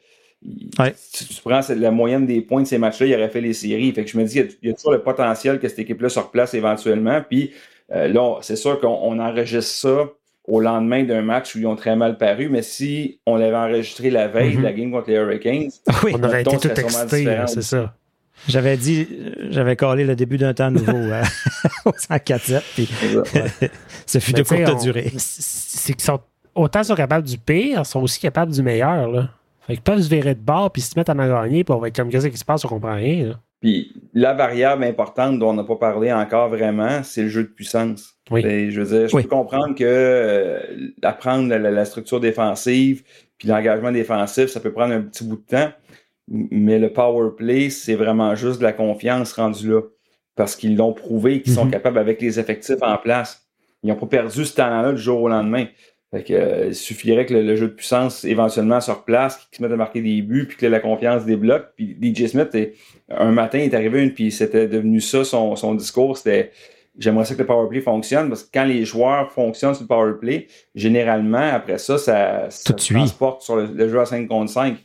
[0.95, 3.91] si tu prends la moyenne des points de ces matchs-là, il aurait fait les séries.
[3.91, 6.19] Fait que je me dis, il y a, toujours le potentiel que cette équipe-là se
[6.19, 7.21] replace éventuellement.
[7.27, 7.51] Puis
[7.91, 10.09] euh, là, c'est sûr qu'on enregistre ça
[10.47, 14.09] au lendemain d'un match où ils ont très mal paru, mais si on l'avait enregistré
[14.09, 14.75] la veille de la mm-hmm.
[14.75, 15.69] game contre les Hurricanes,
[16.13, 17.93] on aurait été tout excité, c'est ça.
[18.47, 19.07] J'avais dit,
[19.49, 21.23] j'avais collé le début d'un temps nouveau euh,
[21.85, 22.87] au 104 puis
[24.05, 25.11] ça fut de courte durée.
[25.17, 26.21] C'est qu'ils sont
[26.55, 29.09] autant sont capables du pire, sont aussi capables du meilleur.
[29.09, 29.29] Là.
[29.65, 31.79] Fait qu'ils peuvent se virer de bord puis se mettre à en gagner, puis on
[31.79, 33.39] va être comme qu'est-ce qui se passe, on comprend rien.
[33.59, 37.49] Puis la variable importante dont on n'a pas parlé encore vraiment, c'est le jeu de
[37.49, 38.15] puissance.
[38.29, 38.71] Oui.
[38.71, 40.59] je veux dire, je peux comprendre que euh,
[41.01, 43.03] apprendre la, structure défensive
[43.37, 45.71] puis l'engagement défensif, ça peut prendre un petit bout de temps,
[46.27, 49.81] mais le power play, c'est vraiment juste de la confiance rendue là.
[50.35, 51.71] Parce qu'ils l'ont prouvé qu'ils sont mhm.
[51.71, 53.47] capables avec les effectifs en place.
[53.81, 55.65] Ils n'ont pas perdu ce talent-là du jour au lendemain.
[56.17, 59.61] Fait que, euh, il suffirait que le, jeu de puissance éventuellement se replace, qu'il se
[59.61, 61.67] mette à marquer des buts, puis que la confiance débloque.
[61.75, 62.57] Puis DJ Smith,
[63.09, 66.51] un matin, il est arrivé une, puis c'était devenu ça son, son discours, c'était
[66.97, 70.47] j'aimerais ça que le powerplay fonctionne, parce que quand les joueurs fonctionnent sur le powerplay,
[70.73, 74.77] généralement, après ça, ça, ça transporte sur le, jeu à 5 contre 5.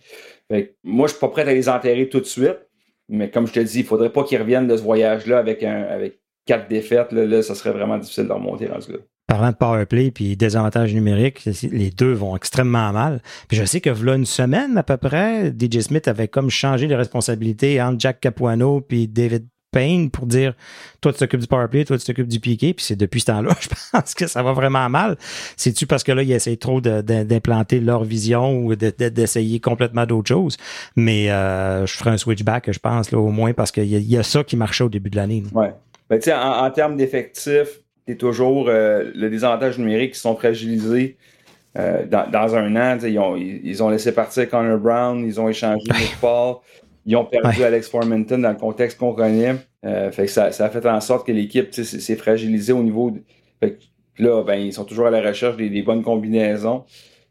[0.50, 2.58] Fait moi, je suis pas prêt à les enterrer tout de suite,
[3.08, 5.84] mais comme je te dis, il faudrait pas qu'ils reviennent de ce voyage-là avec un
[5.84, 7.10] avec quatre défaites.
[7.12, 8.98] Là, là, ça serait vraiment difficile de remonter dans ce là
[9.32, 13.22] parlant de powerplay puis désavantages numériques, les deux vont extrêmement mal.
[13.48, 16.86] Puis je sais que voilà une semaine à peu près, DJ Smith avait comme changé
[16.86, 20.52] les responsabilités entre Jack Capuano puis David Payne pour dire
[21.00, 23.56] toi tu t'occupes du powerplay, toi tu t'occupes du piqué, puis c'est depuis ce temps-là,
[23.60, 25.16] je pense que ça va vraiment mal.
[25.56, 30.58] C'est-tu parce que là, ils essaient trop d'implanter leur vision ou d'essayer complètement d'autres choses?
[30.94, 34.22] Mais euh, je ferai un switchback, je pense, là, au moins, parce qu'il y, a
[34.22, 35.42] ça qui marchait au début de l'année.
[35.54, 35.72] Ouais.
[36.10, 41.16] Ben, sais, en termes d'effectifs, c'est toujours euh, le désavantage numérique qui sont fragilisés.
[41.78, 45.82] Euh, dans, un an, ils ont, ils ont, laissé partir Connor Brown, ils ont échangé
[45.86, 46.56] Nick Paul,
[47.06, 49.56] ils ont perdu Alex Formanton dans le contexte qu'on connaît.
[49.84, 53.10] Euh, fait que ça, ça, a fait en sorte que l'équipe s'est fragilisée au niveau.
[53.10, 53.22] De,
[53.60, 53.78] fait
[54.16, 56.84] que là, ben, ils sont toujours à la recherche des, des, bonnes combinaisons.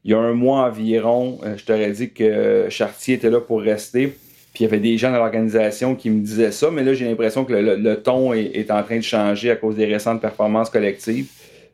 [0.03, 4.13] Il y a un mois environ, je t'aurais dit que Chartier était là pour rester.
[4.53, 7.07] Puis il y avait des gens dans l'organisation qui me disaient ça, mais là, j'ai
[7.07, 11.29] l'impression que le, ton est, en train de changer à cause des récentes performances collectives.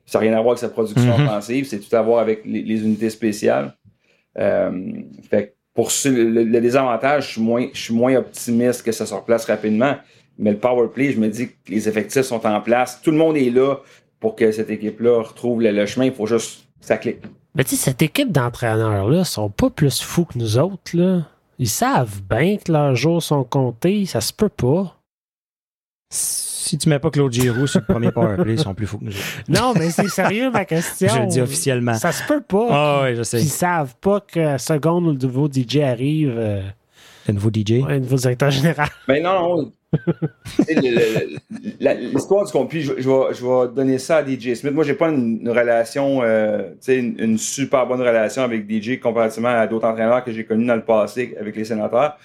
[0.05, 1.25] Ça n'a rien à voir avec sa production mhm.
[1.25, 3.75] offensive, c'est tout à voir avec les, unités spéciales.
[4.37, 4.71] Euh,
[5.29, 9.45] fait pour le, désavantage, je suis, moins, je suis moins optimiste que ça se replace
[9.45, 9.95] rapidement.
[10.39, 12.99] Mais le power play, je me dis que les effectifs sont en place.
[13.01, 13.75] Tout le monde est là
[14.19, 16.05] pour que cette équipe-là retrouve le, chemin.
[16.05, 17.21] Il faut juste que ça clique.
[17.53, 21.27] Mais tu sais, cette équipe d'entraîneurs-là sont pas plus fous que nous autres, là.
[21.59, 24.95] Ils savent bien que leurs jours sont comptés, ça se peut pas.
[26.09, 29.05] Si tu mets pas Claude Giroux sur le premier powerplay, ils sont plus fous que
[29.05, 29.11] nous
[29.49, 31.07] Non, mais c'est sérieux ma question.
[31.13, 31.95] je le dis officiellement.
[31.95, 32.67] Ça se peut pas.
[32.69, 33.41] Ah oui, je sais.
[33.41, 36.35] Ils savent pas que seconde où le nouveau DJ arrive.
[36.37, 36.61] Euh,
[37.27, 37.83] le nouveau DJ?
[37.87, 38.89] le nouveau directeur général.
[39.07, 39.71] Mais ben non, non.
[41.79, 44.73] L'histoire du conflit, je, vais, donner ça à DJ Smith.
[44.73, 49.87] Moi, j'ai pas une, relation, euh, une, super bonne relation avec DJ comparativement à d'autres
[49.87, 52.17] entraîneurs que j'ai connus dans le passé avec les sénateurs.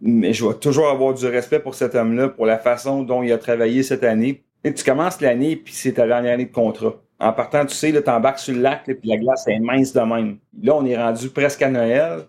[0.00, 3.32] Mais je vais toujours avoir du respect pour cet homme-là, pour la façon dont il
[3.32, 4.44] a travaillé cette année.
[4.64, 6.94] Et tu commences l'année, puis c'est ta dernière année de contrat.
[7.20, 10.00] En partant, tu sais, tu embarques sur le lac, puis la glace est mince de
[10.00, 10.38] même.
[10.62, 12.26] Là, on est rendu presque à Noël.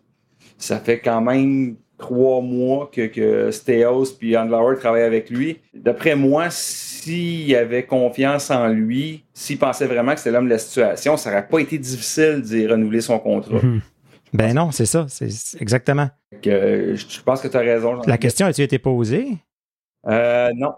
[0.58, 5.60] Ça fait quand même trois mois que, que Steos puis Andlauer travaillaient avec lui.
[5.74, 10.58] D'après moi, s'il avait confiance en lui, s'il pensait vraiment que c'était l'homme de la
[10.58, 13.60] situation, ça n'aurait pas été difficile d'y renouveler son contrat.
[13.62, 13.82] Mhm.
[14.34, 16.10] Ben non, c'est ça, c'est exactement.
[16.42, 18.02] Que, je pense que tu as raison.
[18.06, 19.38] La question a-t-il été posée?
[20.08, 20.74] Euh, non.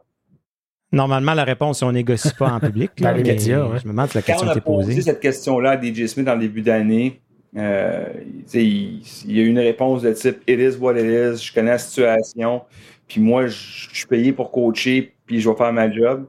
[0.93, 2.91] Normalement, la réponse, on négocie pas en public.
[2.99, 4.95] Dans les médias, Je me demande si la question a été posée.
[4.95, 7.21] posé cette question-là à DJ Smith dans le début d'année,
[7.57, 8.05] euh,
[8.53, 11.77] il, y a une réponse de type It is what it is, je connais la
[11.77, 12.61] situation,
[13.07, 16.27] puis moi, je, suis payé pour coacher, puis je vais faire ma job.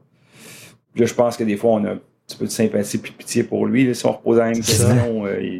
[0.95, 1.95] Là, je pense que des fois, on a
[2.27, 3.93] petit peu de sympathie puis de pitié pour lui.
[3.95, 5.59] si on repose la même question, euh,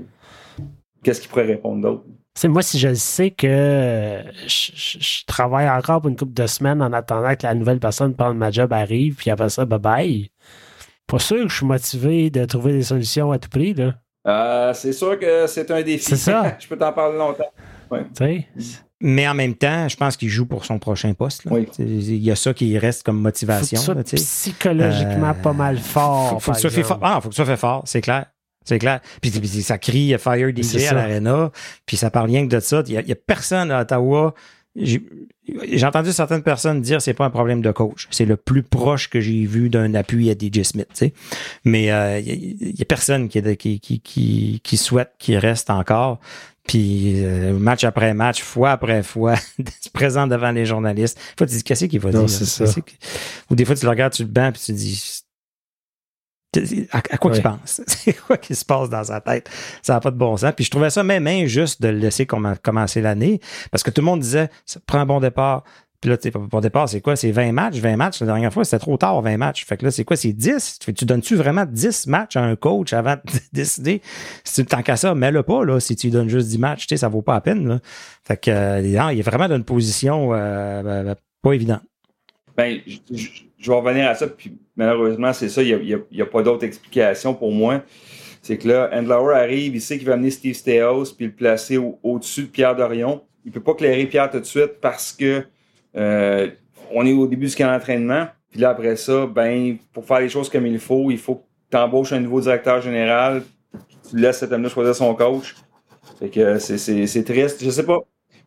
[1.04, 2.04] qu'est-ce qu'il pourrait répondre d'autre?
[2.36, 6.92] C'est moi, si je sais que je, travaille encore pour une couple de semaines en
[6.92, 10.32] attendant que la nouvelle personne prenne ma job arrive, puis après ça, bye bye.
[11.06, 13.94] Pas sûr que je suis motivé de trouver des solutions à tout prix, là.
[14.26, 16.06] Euh, c'est sûr que c'est un défi.
[16.06, 16.58] C'est ça.
[16.60, 17.52] je peux t'en parler longtemps.
[19.02, 21.44] Mais en même temps, je pense qu'il joue pour son prochain poste.
[21.78, 23.80] Il y a ça qui reste comme motivation.
[23.82, 26.30] Faut que psychologiquement pas mal fort.
[26.30, 27.00] Faut, faut, que ça fait fort.
[27.02, 28.28] Ah, faut que fort, c'est clair.
[28.64, 29.02] C'est clair.
[29.22, 29.32] Puis,
[29.62, 31.52] ça crie Fire DJ à l'Arena.
[31.86, 32.82] Puis ça parle rien que de ça.
[32.88, 34.34] Il n'y a, personne à Ottawa.
[34.76, 38.08] J'ai entendu certaines personnes dire c'est pas un problème de coach.
[38.10, 41.04] C'est le plus proche que j'ai vu d'un appui à DJ Smith.
[41.64, 46.20] Mais il euh, n'y a, personne qui, qui, qui, qui, souhaite qu'il reste encore.
[46.68, 49.36] Puis euh, match après match, fois après fois,
[49.82, 51.18] se présente devant les journalistes.
[51.18, 52.30] Des fois, tu dis qu'est-ce qu'il va dire?
[52.30, 52.66] Ça.
[53.52, 55.23] Ou des fois, tu le regardes sur le banc puis tu dis
[56.92, 57.82] à, quoi qu'il pense?
[57.88, 59.50] C'est quoi qui se passe dans sa tête?
[59.82, 60.54] Ça n'a pas de bon sens.
[60.56, 63.40] Puis je trouvais ça même injuste de le laisser commencer l'année
[63.72, 65.64] parce que tout le monde disait, ça prend un bon départ.
[66.04, 66.18] Puis là,
[66.52, 67.16] bon départ, c'est quoi?
[67.16, 67.78] C'est 20 matchs?
[67.78, 69.66] 20 matchs, la dernière fois, c'était trop tard, 20 matchs.
[69.66, 70.18] Fait que là, c'est quoi?
[70.18, 70.80] C'est 10?
[70.80, 73.22] Tu donnes-tu vraiment 10 matchs à un coach avant de
[73.54, 74.02] décider?
[74.44, 75.80] Si tu tant qu'à ça, mets-le pas, là.
[75.80, 77.80] Si tu donnes juste 10 matchs, tu sais, ça vaut pas la peine, là.
[78.22, 81.84] Fait que, euh, il est vraiment dans une position euh, ben, ben, pas évidente.
[82.58, 86.64] Ben, je vais revenir à ça, puis malheureusement, c'est ça, il n'y a, pas d'autre
[86.64, 87.82] explication pour moi.
[88.42, 91.78] C'est que là, Endlauer arrive, il sait qu'il va amener Steve Steos puis le placer
[91.78, 93.22] au-dessus de Pierre Dorion.
[93.46, 95.44] Il ne peut pas clairer Pierre tout de suite parce que
[95.96, 96.50] euh,
[96.92, 98.28] on est au début du camp d'entraînement.
[98.52, 101.44] Puis là, après ça, ben, pour faire les choses comme il faut, il faut que
[101.72, 103.44] tu embauches un nouveau directeur général,
[104.10, 105.56] tu laisses cet homme-là choisir son coach.
[106.20, 107.64] Fait que c'est triste.
[107.64, 108.00] Je sais pas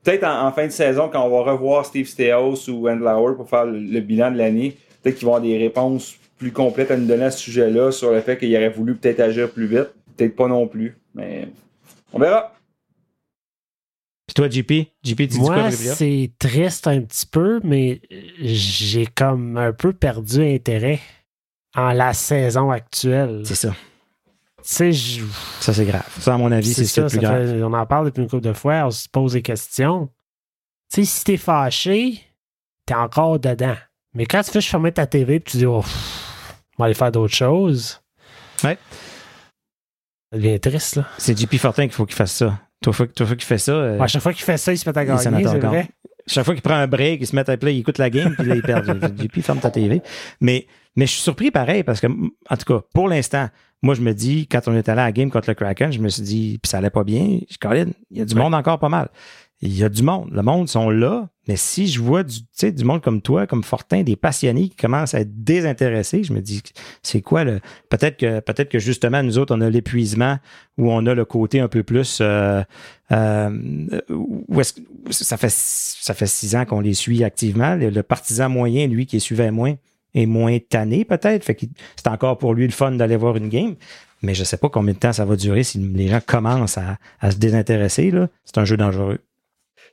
[0.07, 3.67] peut-être en, fin de saison, quand on va revoir Steve Steos ou Endlauer pour faire
[3.67, 4.77] le bilan de l'année,
[5.07, 8.11] peut-être qu'ils vont avoir des réponses plus complètes à nous donner à ce sujet-là sur
[8.11, 9.89] le fait qu'il aurait voulu peut-être agir plus vite.
[10.17, 11.49] Peut-être pas non plus, mais
[12.13, 12.53] on verra.
[14.27, 14.73] Puis toi, JP,
[15.05, 18.01] JP, tu Moi, c'est triste un petit peu, mais
[18.41, 20.99] j'ai comme un peu perdu intérêt
[21.77, 23.43] en la saison actuelle.
[23.45, 23.75] C'est ça.
[24.65, 25.23] je...
[25.61, 26.09] Ça, c'est grave.
[26.19, 27.63] Ça, à mon avis, c'est ça, plus grave.
[27.63, 30.09] on en parle depuis une couple de fois, on se pose des questions.
[30.93, 32.23] Tu sais, si t'es fâché,
[32.87, 33.77] t'es encore dedans.
[34.17, 35.85] Mais quand tu fais fermer ta TV et tu dis, oh,
[36.79, 38.01] on va aller faire d'autres choses.
[38.65, 38.79] Ouais.
[40.33, 41.07] Ça devient triste, là.
[41.19, 42.59] C'est JP Fortin qu'il faut qu'il fasse ça.
[42.83, 43.73] Toi, fois, toi, fois qu'il fait ça.
[43.73, 45.91] Euh, à chaque fois qu'il fait ça, il se met à gagner, c'est vrai.
[46.27, 48.35] Chaque fois qu'il prend un break, il se met à play, il écoute la game,
[48.35, 48.87] puis là, il perd.
[49.21, 50.01] JP, ferme ta TV.
[50.41, 50.67] Mais,
[50.97, 53.49] mais je suis surpris pareil, parce que, en tout cas, pour l'instant,
[53.83, 56.01] moi, je me dis, quand on est allé à la game contre le Kraken, je
[56.01, 57.39] me suis dit, puis ça allait pas bien.
[57.51, 59.11] Je Colin, il y a du monde encore pas mal
[59.63, 60.31] il y a du monde.
[60.33, 62.41] Le monde sont là, mais si je vois du,
[62.73, 66.41] du monde comme toi, comme Fortin, des passionnés qui commencent à être désintéressés, je me
[66.41, 66.63] dis,
[67.03, 67.61] c'est quoi le.
[67.89, 70.39] Peut-être que peut-être que justement, nous autres, on a l'épuisement
[70.77, 72.63] où on a le côté un peu plus euh,
[73.13, 74.75] euh, où est-ce,
[75.11, 77.77] ça fait ça fait six ans qu'on les suit activement.
[77.77, 79.75] Le, partisan moyen, lui, qui les suivait moins,
[80.15, 81.45] est moins tanné, peut-être.
[81.45, 81.59] Fait
[81.97, 83.77] c'est encore pour lui le fun d'aller voir une game.
[84.23, 86.99] Mais je sais pas combien de temps ça va durer si les gens commencent à,
[87.21, 88.11] à se désintéresser.
[88.11, 88.29] Là.
[88.45, 89.19] C'est un jeu dangereux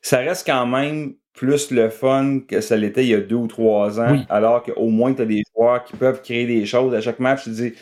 [0.03, 3.47] ça reste quand même plus le fun que ça l'était il y a deux ou
[3.47, 6.93] trois ans, alors qu'au moins tu as des joueurs qui peuvent créer des choses.
[6.93, 7.73] À chaque match, tu dis,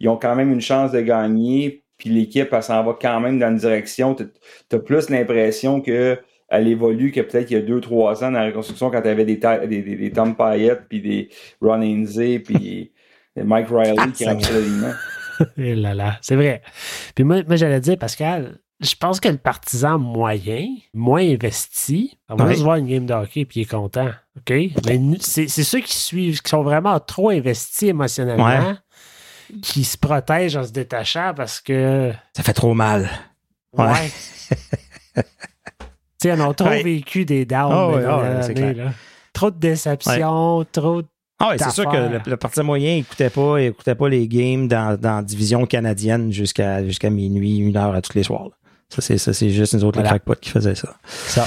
[0.00, 3.38] ils ont quand même une chance de gagner, puis l'équipe, elle s'en va quand même
[3.38, 4.14] dans une direction.
[4.14, 4.26] Tu
[4.72, 8.38] as plus l'impression que elle évolue que peut-être il y a deux, trois ans dans
[8.38, 11.28] la reconstruction quand tu avais des, des, des, Tom Payette, puis des
[11.60, 12.92] Ron Ainsley, puis
[13.36, 14.92] Mike Riley qui remplissaient l'alignement.
[15.58, 16.62] Et là là, c'est vrai.
[17.14, 22.36] Puis moi, moi j'allais dire, Pascal, je pense que le partisan moyen, moins investi, on
[22.36, 24.10] va juste voir une game de hockey et il est content.
[24.36, 24.50] OK?
[24.86, 28.76] Mais c'est ceux qui suivent, qui sont vraiment trop investis émotionnellement,
[29.62, 32.12] qui se protègent en se détachant parce que.
[32.36, 33.08] Ça fait trop mal.
[33.72, 34.10] Ouais.
[35.14, 35.22] tu
[36.20, 38.92] sais, on a trop vécu des downs oh, là.
[39.32, 41.08] Trop de déceptions, trop de
[41.38, 44.98] ah oui, c'est sûr que le, partisan moyen n'écoutait pas, écoutait pas les games dans,
[44.98, 48.48] dans la division canadienne jusqu'à jusqu'à minuit, une heure à tous les soirs.
[48.88, 50.96] Ça, c'est ça, c'est juste nous autres, les crackpots, qui faisaient ça.
[51.04, 51.46] Ça.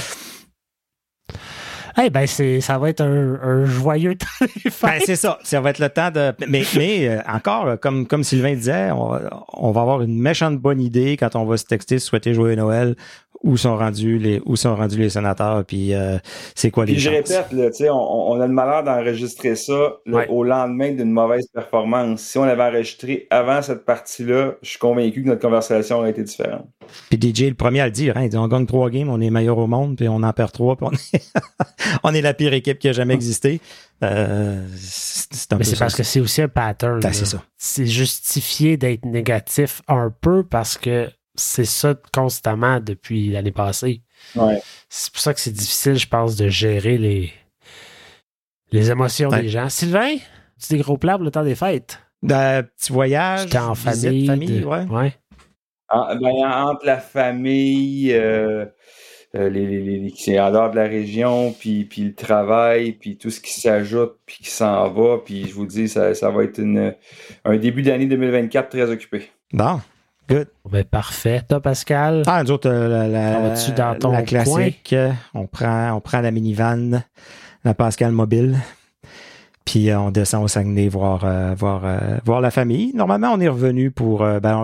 [2.02, 4.46] Eh ben, c'est, ça va être un, joyeux temps
[4.82, 5.38] ben, c'est ça.
[5.42, 6.32] Ça va être le temps de.
[6.46, 11.16] Mais, mais euh, encore, comme, comme Sylvain disait, on, va avoir une méchante bonne idée
[11.16, 12.96] quand on va se texter souhaiter joyeux Noël
[13.42, 16.18] où sont rendus les où sont rendus les sénateurs puis euh,
[16.54, 19.56] c'est quoi les Puis je répète, là, tu sais, on, on a le malheur d'enregistrer
[19.56, 19.72] ça
[20.04, 20.28] là, Ouais.
[20.28, 22.20] au lendemain d'une mauvaise performance.
[22.20, 26.22] Si on avait enregistré avant cette partie-là, je suis convaincu que notre conversation aurait été
[26.22, 26.66] différente.
[27.08, 29.20] Puis DJ le premier à le dire, hein, il dit on gagne trois games, on
[29.20, 31.32] est meilleur au monde, puis on en perd trois, puis on est,
[32.04, 33.60] on est la pire équipe qui a jamais existé.
[34.02, 37.00] Euh, c'est Mais c'est parce que c'est aussi un pattern.
[37.00, 37.42] Ben, c'est ça.
[37.56, 41.08] C'est justifié d'être négatif un peu parce que
[41.40, 44.02] c'est ça constamment depuis l'année passée.
[44.36, 44.60] Ouais.
[44.88, 47.32] C'est pour ça que c'est difficile, je pense, de gérer les,
[48.72, 49.42] les émotions Ouais.
[49.42, 49.68] des gens.
[49.68, 50.16] Sylvain,
[50.60, 51.98] tu des gros plans pour le temps des fêtes?
[52.22, 54.26] Ben, petit voyage, J'étais en famille.
[54.26, 54.84] famille de- ouais.
[54.86, 55.14] ouais.
[55.88, 58.66] En- ben, entre la famille, euh,
[59.34, 59.66] euh, les,
[60.00, 63.58] les, qui en dehors de la région, puis, puis le travail, puis tout ce qui
[63.58, 66.94] s'ajoute, puis qui s'en va, puis je vous dis, ça, ça va être une,
[67.44, 69.30] un début d'année 2024 très occupé.
[69.52, 69.80] Bon,
[70.30, 70.48] good.
[70.70, 71.42] Ben, parfait.
[71.48, 72.22] Toi, Pascal?
[72.26, 75.92] Ah, nous autres, euh, la, la, On va-tu dans ton la classique, euh, on prend,
[75.92, 77.02] on prend la minivan,
[77.64, 78.56] la Pascal mobile,
[79.64, 82.92] puis euh, on descend au Saguenay voir, euh, voir, euh, voir la famille.
[82.94, 84.22] Normalement, on est revenu pour...
[84.22, 84.56] euh, ben,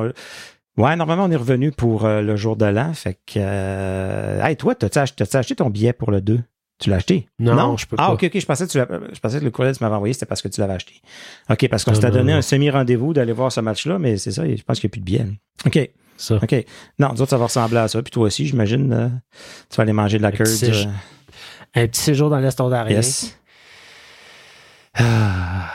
[0.78, 2.92] on- ouais, normalement, on est revenu pour le jour de l'an.
[2.94, 4.40] Fait que...
[4.42, 6.40] Hey, toi, t'as-tu ach- t'as-tu acheté ton billet pour le 2?
[6.78, 7.26] Tu l'as acheté?
[7.38, 8.12] Non, je peux Ah, pas.
[8.12, 8.38] ok, ok.
[8.38, 10.42] Je pensais, que tu je pensais que le courriel que tu m'avais envoyé, c'était parce
[10.42, 11.00] que tu l'avais acheté.
[11.48, 12.38] OK, parce qu'on Non, s'était non, donné non.
[12.38, 15.00] un semi-rendez-vous d'aller voir ce match-là, mais c'est ça, je pense qu'il n'y a plus
[15.00, 15.26] de billets.
[15.64, 15.90] OK.
[16.18, 16.36] Ça.
[16.36, 16.54] OK.
[16.98, 18.02] Non, nous autres, ça va ressembler à ça.
[18.02, 19.08] Puis toi aussi, j'imagine, euh,
[19.70, 20.48] tu vas aller manger de la curd.
[20.48, 20.88] séj-
[21.74, 22.96] Un petit séjour dans l'Est ontarien.
[22.96, 23.38] yes.
[24.94, 25.70] Ah.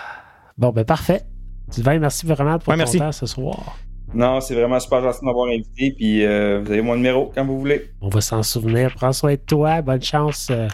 [0.58, 1.24] Bon, ben, parfait.
[1.70, 2.98] Sylvain, merci vraiment pour Ouais, ton merci.
[3.00, 3.78] temps ce soir.
[4.14, 7.46] Non, c'est vraiment super gentil de m'avoir invité, puis euh, vous avez mon numéro quand
[7.46, 7.92] vous voulez.
[8.02, 8.94] On va s'en souvenir.
[8.96, 9.82] Prends soin de toi.
[9.82, 10.68] Bonne chance euh,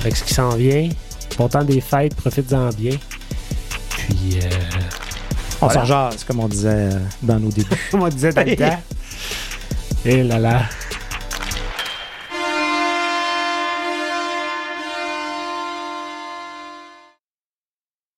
[0.00, 0.88] avec ce qui s'en vient.
[1.38, 2.14] Bon temps des fêtes.
[2.16, 2.96] Profite-en bien.
[3.90, 4.48] Puis, euh,
[5.62, 5.80] On Voilà.
[5.80, 7.68] s'en jase, comme on disait euh, dans nos débuts.
[7.90, 8.80] comme on disait dans le temps.
[10.04, 10.62] Et là là.